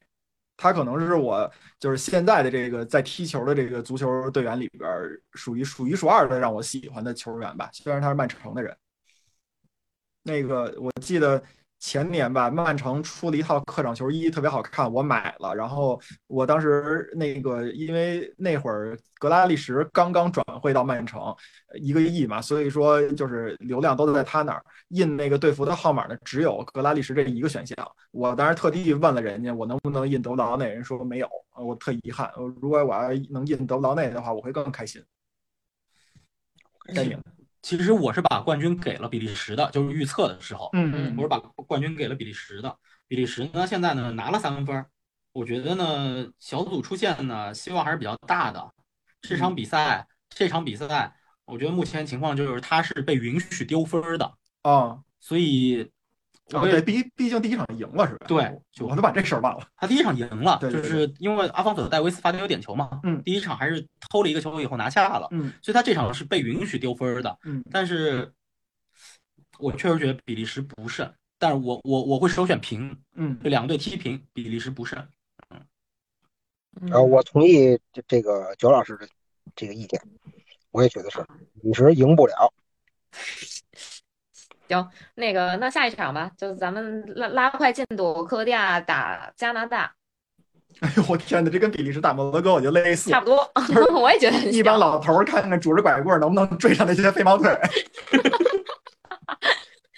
[0.57, 4.89] 他可能是我就是现在的这个在踢球的这个足球队员里边
[5.33, 8.75] 属于数一数二的让我喜欢的球员吧，虽然他是曼城的人。
[10.23, 11.43] 那个我记得。
[11.83, 15.53] 前年吧，曼城出了一套客场球衣，特别好看，我买了。
[15.53, 21.35] 然后我当时那个，因为那会儿格拉利什刚刚转会到曼城，
[21.81, 24.63] 一个亿嘛，所以说就是流量都在他那儿。
[24.89, 27.75] 印那个队服的号码呢，只有格拉利什这一个选项。
[28.11, 30.69] 我当时特地问了人家，我能不能印德布劳内？
[30.69, 32.31] 人说没有，我特遗憾。
[32.61, 35.03] 如果我要能印德布劳内的话，我会更开心。
[36.95, 37.21] 该赢。
[37.63, 42.77] 其实我是把冠军给了比利时的，就是预测的时候，嗯嗯，我是把冠军给了比利时的。
[43.07, 44.85] 比利时呢，现在呢拿了三分，
[45.31, 48.71] 我觉得呢小组出线呢希望还是比较大的。
[49.21, 51.15] 这场比赛，这场比赛，
[51.45, 55.89] 我觉得目前情况就是他是被允许丢分的，啊所以
[56.53, 58.25] 啊，对，毕毕竟第一场赢了是吧？
[58.27, 59.67] 对就我都把这事儿忘了。
[59.75, 67.37] 他第一场赢了，对对就是因为阿方索戴维斯罚丢点球嘛，嗯第一场还是偷了一个球以后拿下了，嗯所以他这场是被允许丢分的。
[67.43, 68.31] 嗯但是
[69.59, 75.07] 我确实觉得比利时不胜，但是我我我会首选平，嗯这两队踢平，比利时不胜。
[76.91, 79.07] 呃，我同意这这个九老师的
[79.55, 80.01] 这个意见，
[80.71, 81.23] 我也觉得是，
[81.61, 82.51] 比利时赢不了。
[85.15, 89.91] 那个，那下一场吧，就咱们拉拉快进度，克罗地亚打加拿大，
[90.81, 93.51] 哎呦我天哪，这跟比利时打摩洛哥我就类似差，不多，
[93.99, 94.79] 我也觉得一帮。
[94.79, 97.59] 老头儿看看拄着拐棍儿能不能追上那些飞毛腿儿。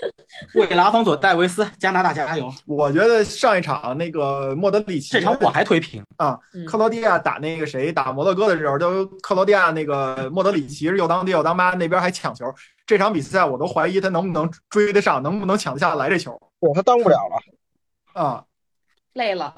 [0.55, 2.53] 为了阿方索戴维斯，加拿大加油！
[2.65, 6.65] 我觉得上一场那个莫德里奇这场我还推平，啊，嗯。
[6.65, 12.45] 克罗地亚打那个谁打摩洛哥的时候，就克罗地亚那个莫德里奇是又当爹又当妈，那边还抢球。
[12.85, 16.38] 这场比赛我都怀疑他能不能追得上，能不能抢得下来这球。
[16.59, 18.43] 对他当不了了，啊。
[19.13, 19.53] 累了，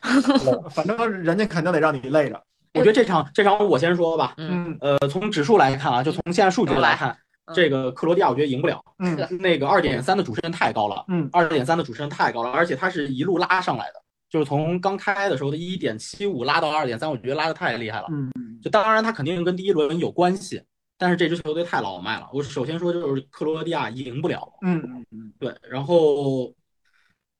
[0.70, 2.38] 反正人家肯定得让你累着。
[2.74, 4.98] 我觉得这场这场我先说吧，嗯，嗯。
[5.00, 7.16] 呃，从指数来看啊，就从现在数据来看，嗯
[7.54, 9.16] 这个克罗地亚我觉得赢不了，嗯。
[9.38, 11.28] 那个二点三的主持人太高了，嗯。
[11.32, 18.06] 二点三的主持人太高了，而且他是一路拉上来的，就是从刚开的时候的一点七五拉到二点三，我觉得拉的太厉害了。
[18.10, 18.30] 嗯。
[18.62, 20.62] 就当然他肯定跟第一轮有关系，
[20.98, 22.28] 但是这支球队太老迈了。
[22.32, 25.32] 我首先说就是克罗地亚赢不了，嗯嗯嗯。
[25.38, 26.52] 对，然后，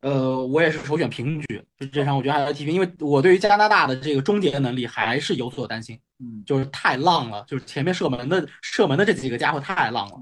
[0.03, 6.43] 呃，我也是首选平局，就这场我觉得还是踢平，因为我对于加拿大的这个终结能力还是有所担心，嗯。
[6.47, 10.15] 就是太浪了，就是前面射门的射门的这几个家伙太浪了。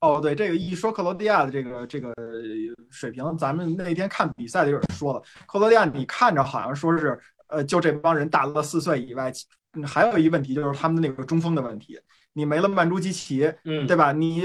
[0.00, 2.14] 哦，对，这个一说克罗地亚的这个这个
[2.90, 9.32] 水平，咱们那天看比赛的有人说了，克罗地亚你看着好像说是呃，就这帮人大了四岁以外，
[9.72, 11.98] 嗯还有一问题就是他们的那个中锋的问题。
[12.34, 14.12] 你没了曼朱基奇，嗯，对吧？
[14.12, 14.44] 你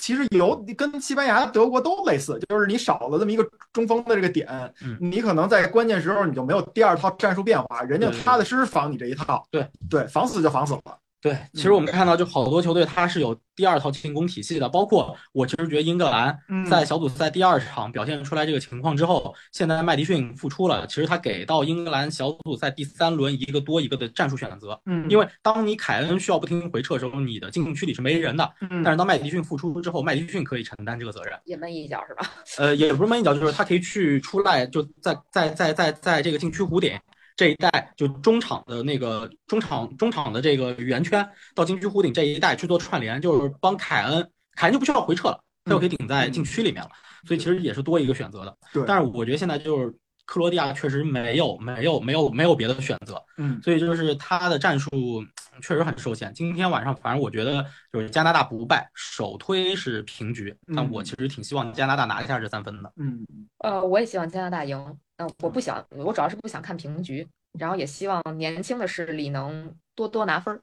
[0.00, 4.48] 其实有跟西班牙、德国都类似，就是你少了这么一个中锋的这个点，
[4.82, 10.98] 嗯你可能在关键时候你就没有第二套战术变化，人家踏踏实实防你这一套，对对，防死就防死了。
[11.26, 31.36] 对，其实我们看到就好多球队它是有第二套进攻体系的，包括我其实觉得英格兰嗯在小组赛第二场表现出来这个情况之后，现在麦迪逊复出了，其实他给到英格兰小组赛第三轮一个多一个的战术选择，嗯，因为当你凯恩需要不停回撤的时候，你的禁区里是没人的，嗯但是当麦迪逊复出之后，麦迪逊可以承担这个责任。
[31.44, 32.30] 也闷一脚是吧？
[32.58, 36.96] 呃，也不是闷一脚，就是他可以去出来，就在在在在在这个禁区弧顶
[37.36, 46.90] 这一带，就中场的那个中场中场的这个圆圈到禁区弧顶这一带去做串联，就是帮凯恩，凯恩就不需要回撤了，他就可以顶在禁区里面了，
[47.26, 48.56] 所以其实也是多一个选择的。
[48.72, 49.94] 对，但是我觉得现在就是
[50.24, 54.88] 克罗地亚确实没有没有没有没有别的选择，嗯所以就是他的战术
[55.20, 56.32] 嗯确实很受限。
[56.32, 62.90] 今天晚上反正我觉得就是加拿大不败，首推是平局，但嗯我其实挺希望加拿大拿一下这三分的。
[62.96, 63.26] 嗯
[63.58, 64.98] 呃，我也希望加拿大赢。
[65.18, 67.26] 嗯、我不想，我主要是不想看平局，
[67.58, 70.60] 然后也希望年轻的势力能多多拿分儿。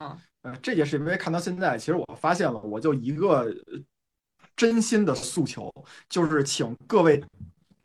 [0.00, 3.78] 嗯，呃，这届世界杯看到现在，其实我发现了，我就一个呃
[4.56, 5.72] 真心的诉求，
[6.08, 7.22] 就是请各位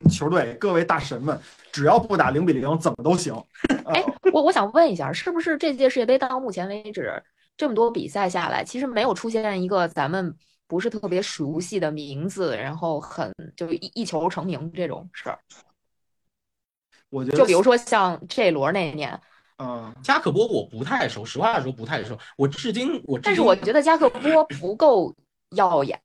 [0.09, 1.39] 球队、各位大神们，
[1.71, 3.33] 只要不打零比零，怎么都行。
[3.85, 7.21] 呃哎，我我想问一下，是不是这届世界杯到目前为止
[7.57, 10.35] 这么多比赛下来，其实没有出现一个咱们
[10.67, 15.37] 不是特别熟悉的名字，然后很就一一球成名这种事儿？
[17.15, 19.17] 我觉得，就比如，说像这轮那年，
[19.57, 22.17] 嗯，加克波我不太熟，实话实说不太熟。
[22.37, 25.15] 我至今我至今但是我觉得加克波不够
[25.55, 25.97] 耀眼。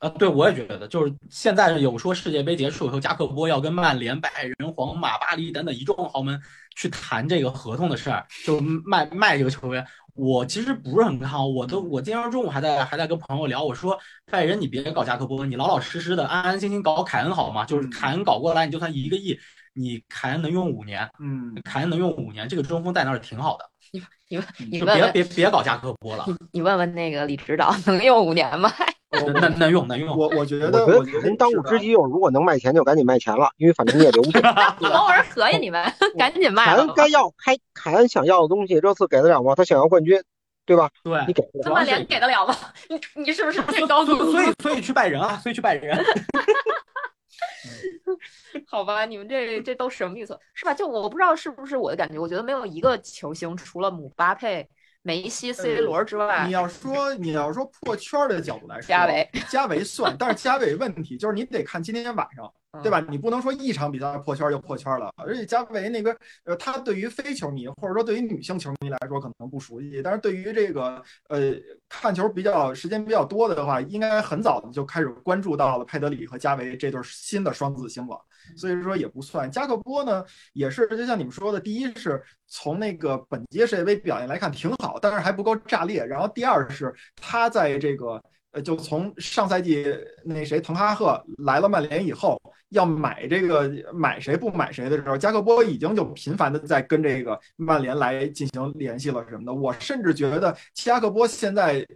[0.00, 6.40] 呃， 对我也觉得，就是现在有说世界杯结束以后，加克波要跟曼联、拜仁、皇马、巴黎等等一众豪门
[6.74, 9.86] 去谈这个合同的事儿，就卖卖这个球员。
[10.14, 13.98] 我其实不是很看好，我都我今天中午还在还在跟朋友聊，我说
[14.30, 17.66] 拜仁你别搞加克波，你老老实实的安安心心搞凯恩好吗？
[17.66, 19.38] 就是凯恩搞过来，你就算一个亿，
[19.76, 28.72] 你凯恩能用五年，嗯，凯恩能用五年，这个中锋在那儿挺好的，你你你就别问问别别搞加克波了，你你问问那个李指导能用五年吗？
[29.10, 30.16] 能能能用能用。
[30.16, 34.40] 我我觉得，我觉得我觉得凯恩当务之急就是，如果能卖钱就赶紧卖钱了，因为反正你也留不住。
[34.42, 34.52] 等
[35.06, 35.84] 会儿可以，你们
[36.18, 36.76] 赶紧卖了。
[36.76, 39.54] 凯恩该要开凯恩想要的东西，这次给得了吗？
[39.54, 40.20] 他想要冠军，
[40.66, 40.90] 对吧？
[41.04, 41.64] 对，你给不了。
[41.66, 42.54] 那曼联给得了吗？
[42.90, 45.96] 你你是不是 最高度所以所以去拜仁啊，所以去拜仁。
[48.66, 50.72] 好吧，你们这这都什么意思是吧？
[50.74, 54.68] 就我不知道是不是我的感觉，我觉得没有一个球星除了姆巴佩
[55.06, 63.00] 梅西、C 罗之外你，要说你要说破圈的角度来说，加维，加维算，但是加维问题就是你得看今天晚上，嗯对吧？
[63.08, 66.10] 你不能说一场比赛破圈就破圈了，而且加维那个
[66.44, 71.54] 呃，他对于非球迷或者说对于女性球迷来说可能不熟悉，但是对于这个呃
[71.88, 78.20] 看球比较时间比较多的话，应该很早就开始关注到了佩德里和加维这对新的双子星了。
[78.56, 79.50] 所以说也不算。
[79.50, 86.04] 加克波呢，也是就像你们说的，第一是从那个本届世界杯表现来看挺好，但是还不够炸裂。
[86.04, 89.86] 然后第二是他在这个呃，就从上赛季
[90.24, 92.40] 那谁滕哈赫来了曼联以后，
[92.70, 99.52] 要买这个买谁不买谁的时候，加克波已经就频繁的在跟这个曼联来进行联系了什么的。
[99.52, 101.86] 我甚至觉得加克波现在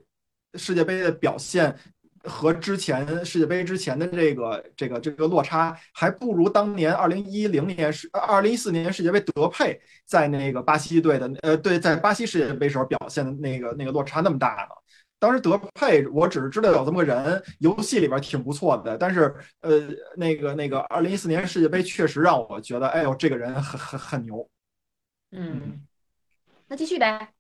[0.55, 1.77] 世界杯的表现。
[2.24, 14.74] 和之前世界杯之前的这个这个这个落差，还不如当年二零一零年世二零一四年世界杯德佩在那个巴西队的呃对，在巴西世界杯时候表现的那个那个落差那么大呢。
[15.18, 24.48] 当时德佩我只是知道有这么个人，游戏里边挺不错的，但是呃那个那个二零一四年世界杯确实让我觉得，哎呦这个人很很很牛。
[25.32, 25.86] 嗯，
[26.68, 27.34] 那继续呗，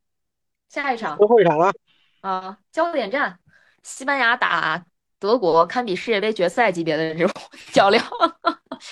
[0.68, 1.72] 下一场最后一场了，
[2.20, 3.38] 啊，焦点战，
[3.82, 4.84] 西班牙打
[5.18, 7.42] 德国，堪比世界杯决赛级别的这种
[7.72, 8.04] 较量，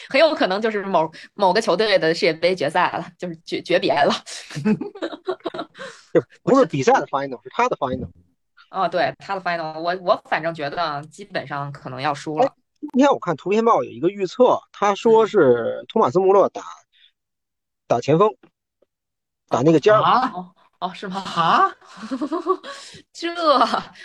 [0.09, 4.13] 很有可能就是某某个球队的世界杯决赛了，就是诀诀别了。
[6.13, 8.09] 就不是比赛的 final，是他的 final。
[8.71, 12.55] 哦，对，他的 final，我我反正觉得基本上可能要输了。
[12.81, 16.63] 今天我看图片报有一个预测，他说是托马斯穆勒打
[17.87, 18.31] 打前锋，
[19.49, 20.03] 打那个尖儿。
[20.03, 20.33] 啊
[20.81, 21.23] 哦哦，是吗？
[21.25, 21.75] 啊，
[23.13, 23.35] 这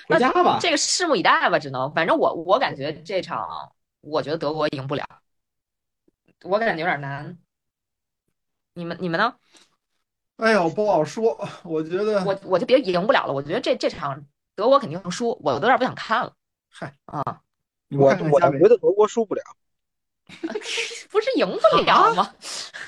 [0.08, 0.58] 回家吧。
[0.60, 3.72] 这个拭目以待吧，只能，反正我我感觉这场，
[4.02, 5.06] 我觉得德国赢不了，
[6.44, 7.38] 我感觉有点难。
[8.74, 9.36] 你们你们呢？
[10.38, 14.26] 哎呦，不好说，我觉得我我就别赢不了了，我觉得这这场
[14.56, 16.34] 德国肯定输，我都有点不想看了。
[16.72, 17.42] 嗨啊，
[17.92, 19.44] 我我觉得德国输不了。
[21.12, 22.34] 不是赢不了吗？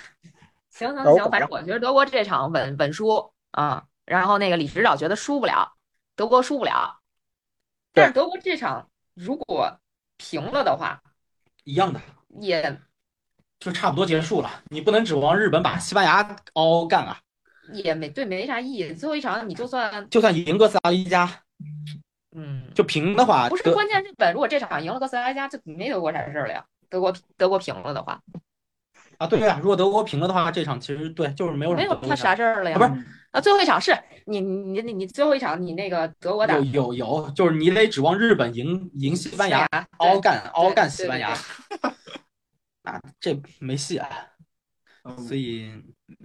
[0.71, 3.85] 行行行，反正我觉得德国这场稳稳输啊。
[4.05, 5.73] 然后那个李指导觉得输不了，
[6.15, 6.99] 德国输不了。
[7.91, 9.79] 但是德国这场如果
[10.17, 11.01] 平了的话，
[11.63, 11.99] 一样的，
[12.39, 12.79] 也
[13.59, 14.63] 就差不多结束了。
[14.67, 16.21] 你不能指望日本把西班牙
[16.53, 17.19] 嗷嗷干啊！
[17.73, 18.93] 也没对没啥意义。
[18.93, 21.27] 最后一场你就算就算赢哥斯达黎加，
[22.35, 26.63] 嗯，就平的话，不是关键，日本如果这场赢了哥斯达黎加，就没德国啥事儿了呀。
[26.89, 28.21] 德国德国平了的话，
[29.17, 32.77] 啊，对呀、如果德国平了的话，这场其实对就是没有什没有他啥事儿了呀。
[32.77, 39.67] 啊不是啊，最后一场是你你你你最后一场你那个德国打有有有，就是你得指望日本赢赢西班牙，
[39.97, 41.33] 嗷嗷干嗷嗷干西班牙，
[42.83, 44.07] 那这没戏啊。
[45.03, 45.71] 嗯所以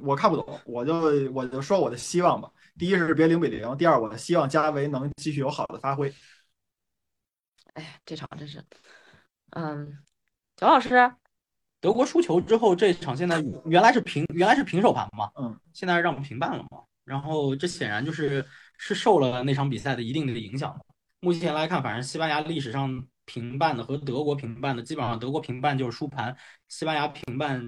[0.00, 0.94] 我看不懂，我就
[1.32, 2.50] 我就说我的希望吧。
[2.78, 6.10] 第一是别零比零，第二我希望加维能继续有好的发挥。
[7.74, 8.64] 哎呀，这场真是，
[9.50, 9.98] 嗯，
[10.56, 11.12] 九老师，
[11.81, 16.82] 德国输球之后，这场现在原来是平原来是平手盘嘛，嗯，现在让平半了嘛。
[17.05, 18.44] 然后这显然就是
[18.77, 20.85] 是受了那场比赛的一定的影响的。
[21.20, 26.36] 目前来看，反正西班牙历史上平半的和德国平半的，基本上德国平半就是输盘，
[26.69, 27.61] 西班牙平半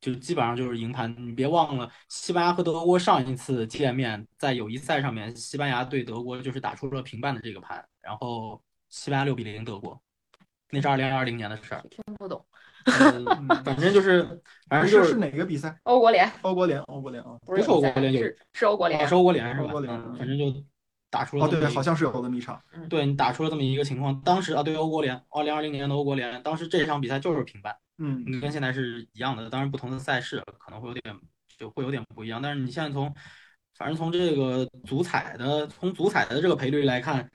[0.00, 1.14] 就基本上就是赢盘。
[1.18, 10.00] 你别忘了，西班牙和德国上一次见面在友谊赛上面，西班牙对德国就是打出了平半的这个盘，然后西班牙六比零德国，
[10.70, 11.84] 那是二零二零年的事儿。
[11.90, 12.44] 听不懂。
[12.88, 14.22] 呃反正就是，
[14.68, 15.78] 反正就是哪个比赛？
[15.84, 17.38] 欧国联欧国联，欧国联啊。
[17.46, 19.66] 不是欧国联就是是欧国联哦，是欧国联是吧？
[19.66, 20.44] 欧国联嗯，反正就
[21.10, 22.60] 打出了哦，对好像是有这么一场。
[22.88, 24.20] 对你打出了这么一个情况。
[24.22, 29.48] 当时啊，对欧国联，二零二零年的欧国联，当时这场比赛就是平半，嗯，你跟现在是一样的。
[29.48, 31.14] 当然，不同的赛事可能会有点
[31.56, 32.40] 就会有点不一样。
[32.42, 33.12] 但是你现在从，
[33.76, 37.30] 反正从这个足彩的从足彩的这个赔率来看，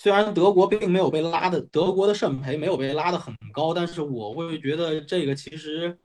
[0.00, 5.98] 虽然德国并没有被拉的，德国的胜赔没有被拉的很高，但是我会觉得这个其实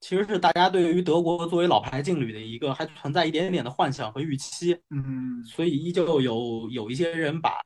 [0.00, 4.72] 其实是大家对于德国作为老牌劲旅的一个还存在一点点的幻想和预期。
[4.88, 7.58] 嗯，所以依旧有有一些人把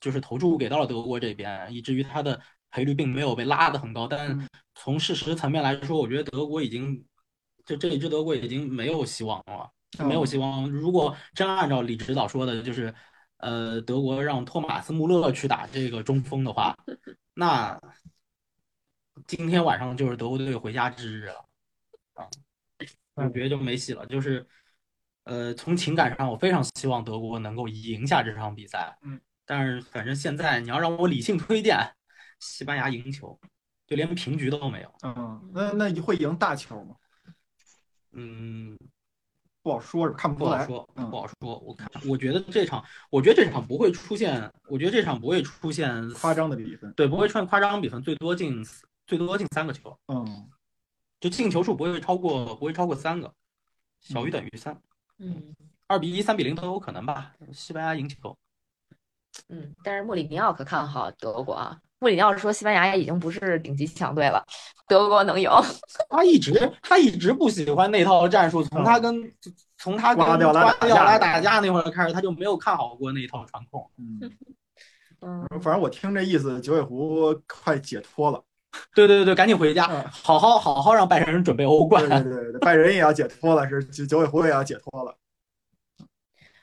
[0.00, 4.06] 就是投注给到了德国这边，以至于他的赔率并没有被拉的很高。
[4.06, 7.04] 但嗯从事实层面来说，我觉得德国已经
[7.66, 9.68] 就这一支德国已经没有希望了，
[10.06, 10.70] 没有希望。
[10.70, 12.94] 如果真按照李指导说的，就是
[13.42, 16.74] 呃德国让托马斯穆勒去打这个中锋的话，
[17.34, 17.78] 那
[19.26, 21.44] 今天晚上就是德国队回家之日了
[22.14, 22.26] 啊，
[23.14, 24.06] 感觉就没戏了。
[24.06, 24.46] 就是
[25.24, 28.96] 呃，从情感上，我非常希望德国能够赢下这场比赛。
[29.02, 31.78] 嗯，但是反正现在你要让我理性推荐，
[32.40, 33.38] 西班牙赢球，
[33.86, 34.94] 就连平局都没有。
[35.02, 36.96] 嗯，那那会赢大球吗？
[38.12, 38.78] 嗯，
[39.62, 40.66] 不好说，是看不出来。
[40.66, 41.58] 不好说，嗯不好说。
[41.60, 46.92] 我看，我觉得这场，我觉得这场不会出现，我觉得这场不会出现夸，张的比分。
[46.94, 48.64] 对，不会出现夸张比分，最多进
[49.06, 50.48] 最多进三个球，嗯，
[51.20, 53.32] 就进球数不会超过不会超过三个，
[54.00, 54.76] 小于等于三，
[55.18, 55.54] 嗯
[55.86, 57.32] 二比一、三比零都有可能吧。
[57.52, 58.36] 西班牙赢球，
[59.48, 61.78] 嗯，但是穆里尼奥可看好德国啊。
[62.02, 64.44] 穆里尼奥说西班牙已经不是顶级强队了，
[64.88, 65.48] 德国能赢。
[66.10, 69.32] 他一直他一直不喜欢那套战术，从他跟
[69.78, 73.88] 从他跟瓜迪奥拉打打架那会儿开始，他就没有看好过那一套传控。
[73.98, 74.32] 嗯，
[75.22, 78.42] 嗯，反正我听这意思，九尾狐快解脱了。
[78.96, 82.20] 对对对对，赶紧回家，嗯好好好好让拜仁准备欧冠对。
[82.20, 85.16] 对对对，拜仁也要解脱了，是九九尾狐也要解脱了。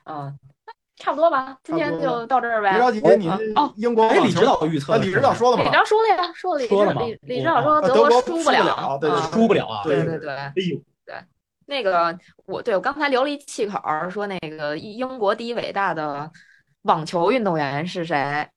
[0.03, 0.34] 啊，
[1.00, 2.72] 差不多吧，今天就到这儿呗。
[2.74, 9.82] 别着急，你哦哎，英国网球李指导预测李指导说了吗李，指导说了呀，说了，李说了吗李李指导说啊德国国输不了了对啊，输不了啊！
[9.84, 10.36] 对对对对。
[10.36, 10.80] 哎呦，
[11.66, 16.30] 那个我对我刚才留了一气口儿，说那个英国第一伟大的
[16.84, 18.48] 网球运动员是谁？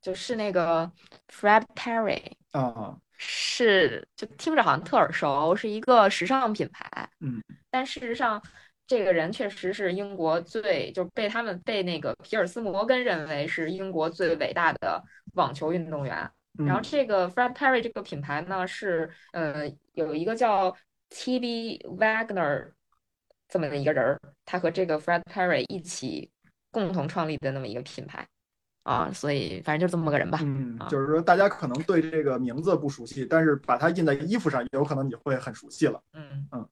[0.00, 0.90] 就是那个
[1.32, 2.20] Fred Perry，
[2.52, 7.08] 啊，是就听着好像特耳熟，是一个时尚品牌。
[7.20, 8.40] 嗯，但事实上，
[8.86, 15.02] 这个人确实是英国最就被他们被那个皮尔斯摩根认为是英国最伟大的
[15.34, 16.18] 网球运动员。
[16.58, 20.72] 嗯然后这个 Fred Perry 这个品牌呢，是呃有一个叫
[21.10, 21.84] T.B.
[21.98, 22.70] Wagner
[23.48, 26.30] 这么的一个人儿，他和这个 Fred Perry 一起
[26.70, 28.24] 共同创立的那么一个品牌
[28.84, 30.38] 啊，所以反正就这么个人吧。
[30.42, 36.00] 嗯啊，就是说大家可能对这个名字不熟悉，但是把它印在衣服上，有可能你会很熟悉了。
[36.12, 36.68] 嗯嗯，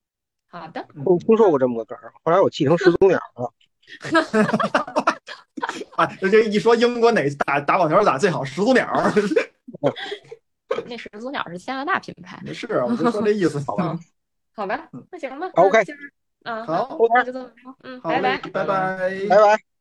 [0.52, 3.50] 好的，我听说过这么个梗儿，后来我记成始祖鸟了。
[5.96, 8.86] 啊，这一说英国哪打打网球打最好，始祖鸟。
[10.86, 12.38] 那始祖鸟是加拿大品牌。
[12.44, 13.98] 没事，我就说这意思， 好吧？
[14.54, 15.82] 好吧，那行吧 OK
[16.44, 18.36] 嗯，好那就这么说，嗯，拜拜。
[18.52, 19.26] 拜拜。
[19.30, 19.71] 拜拜。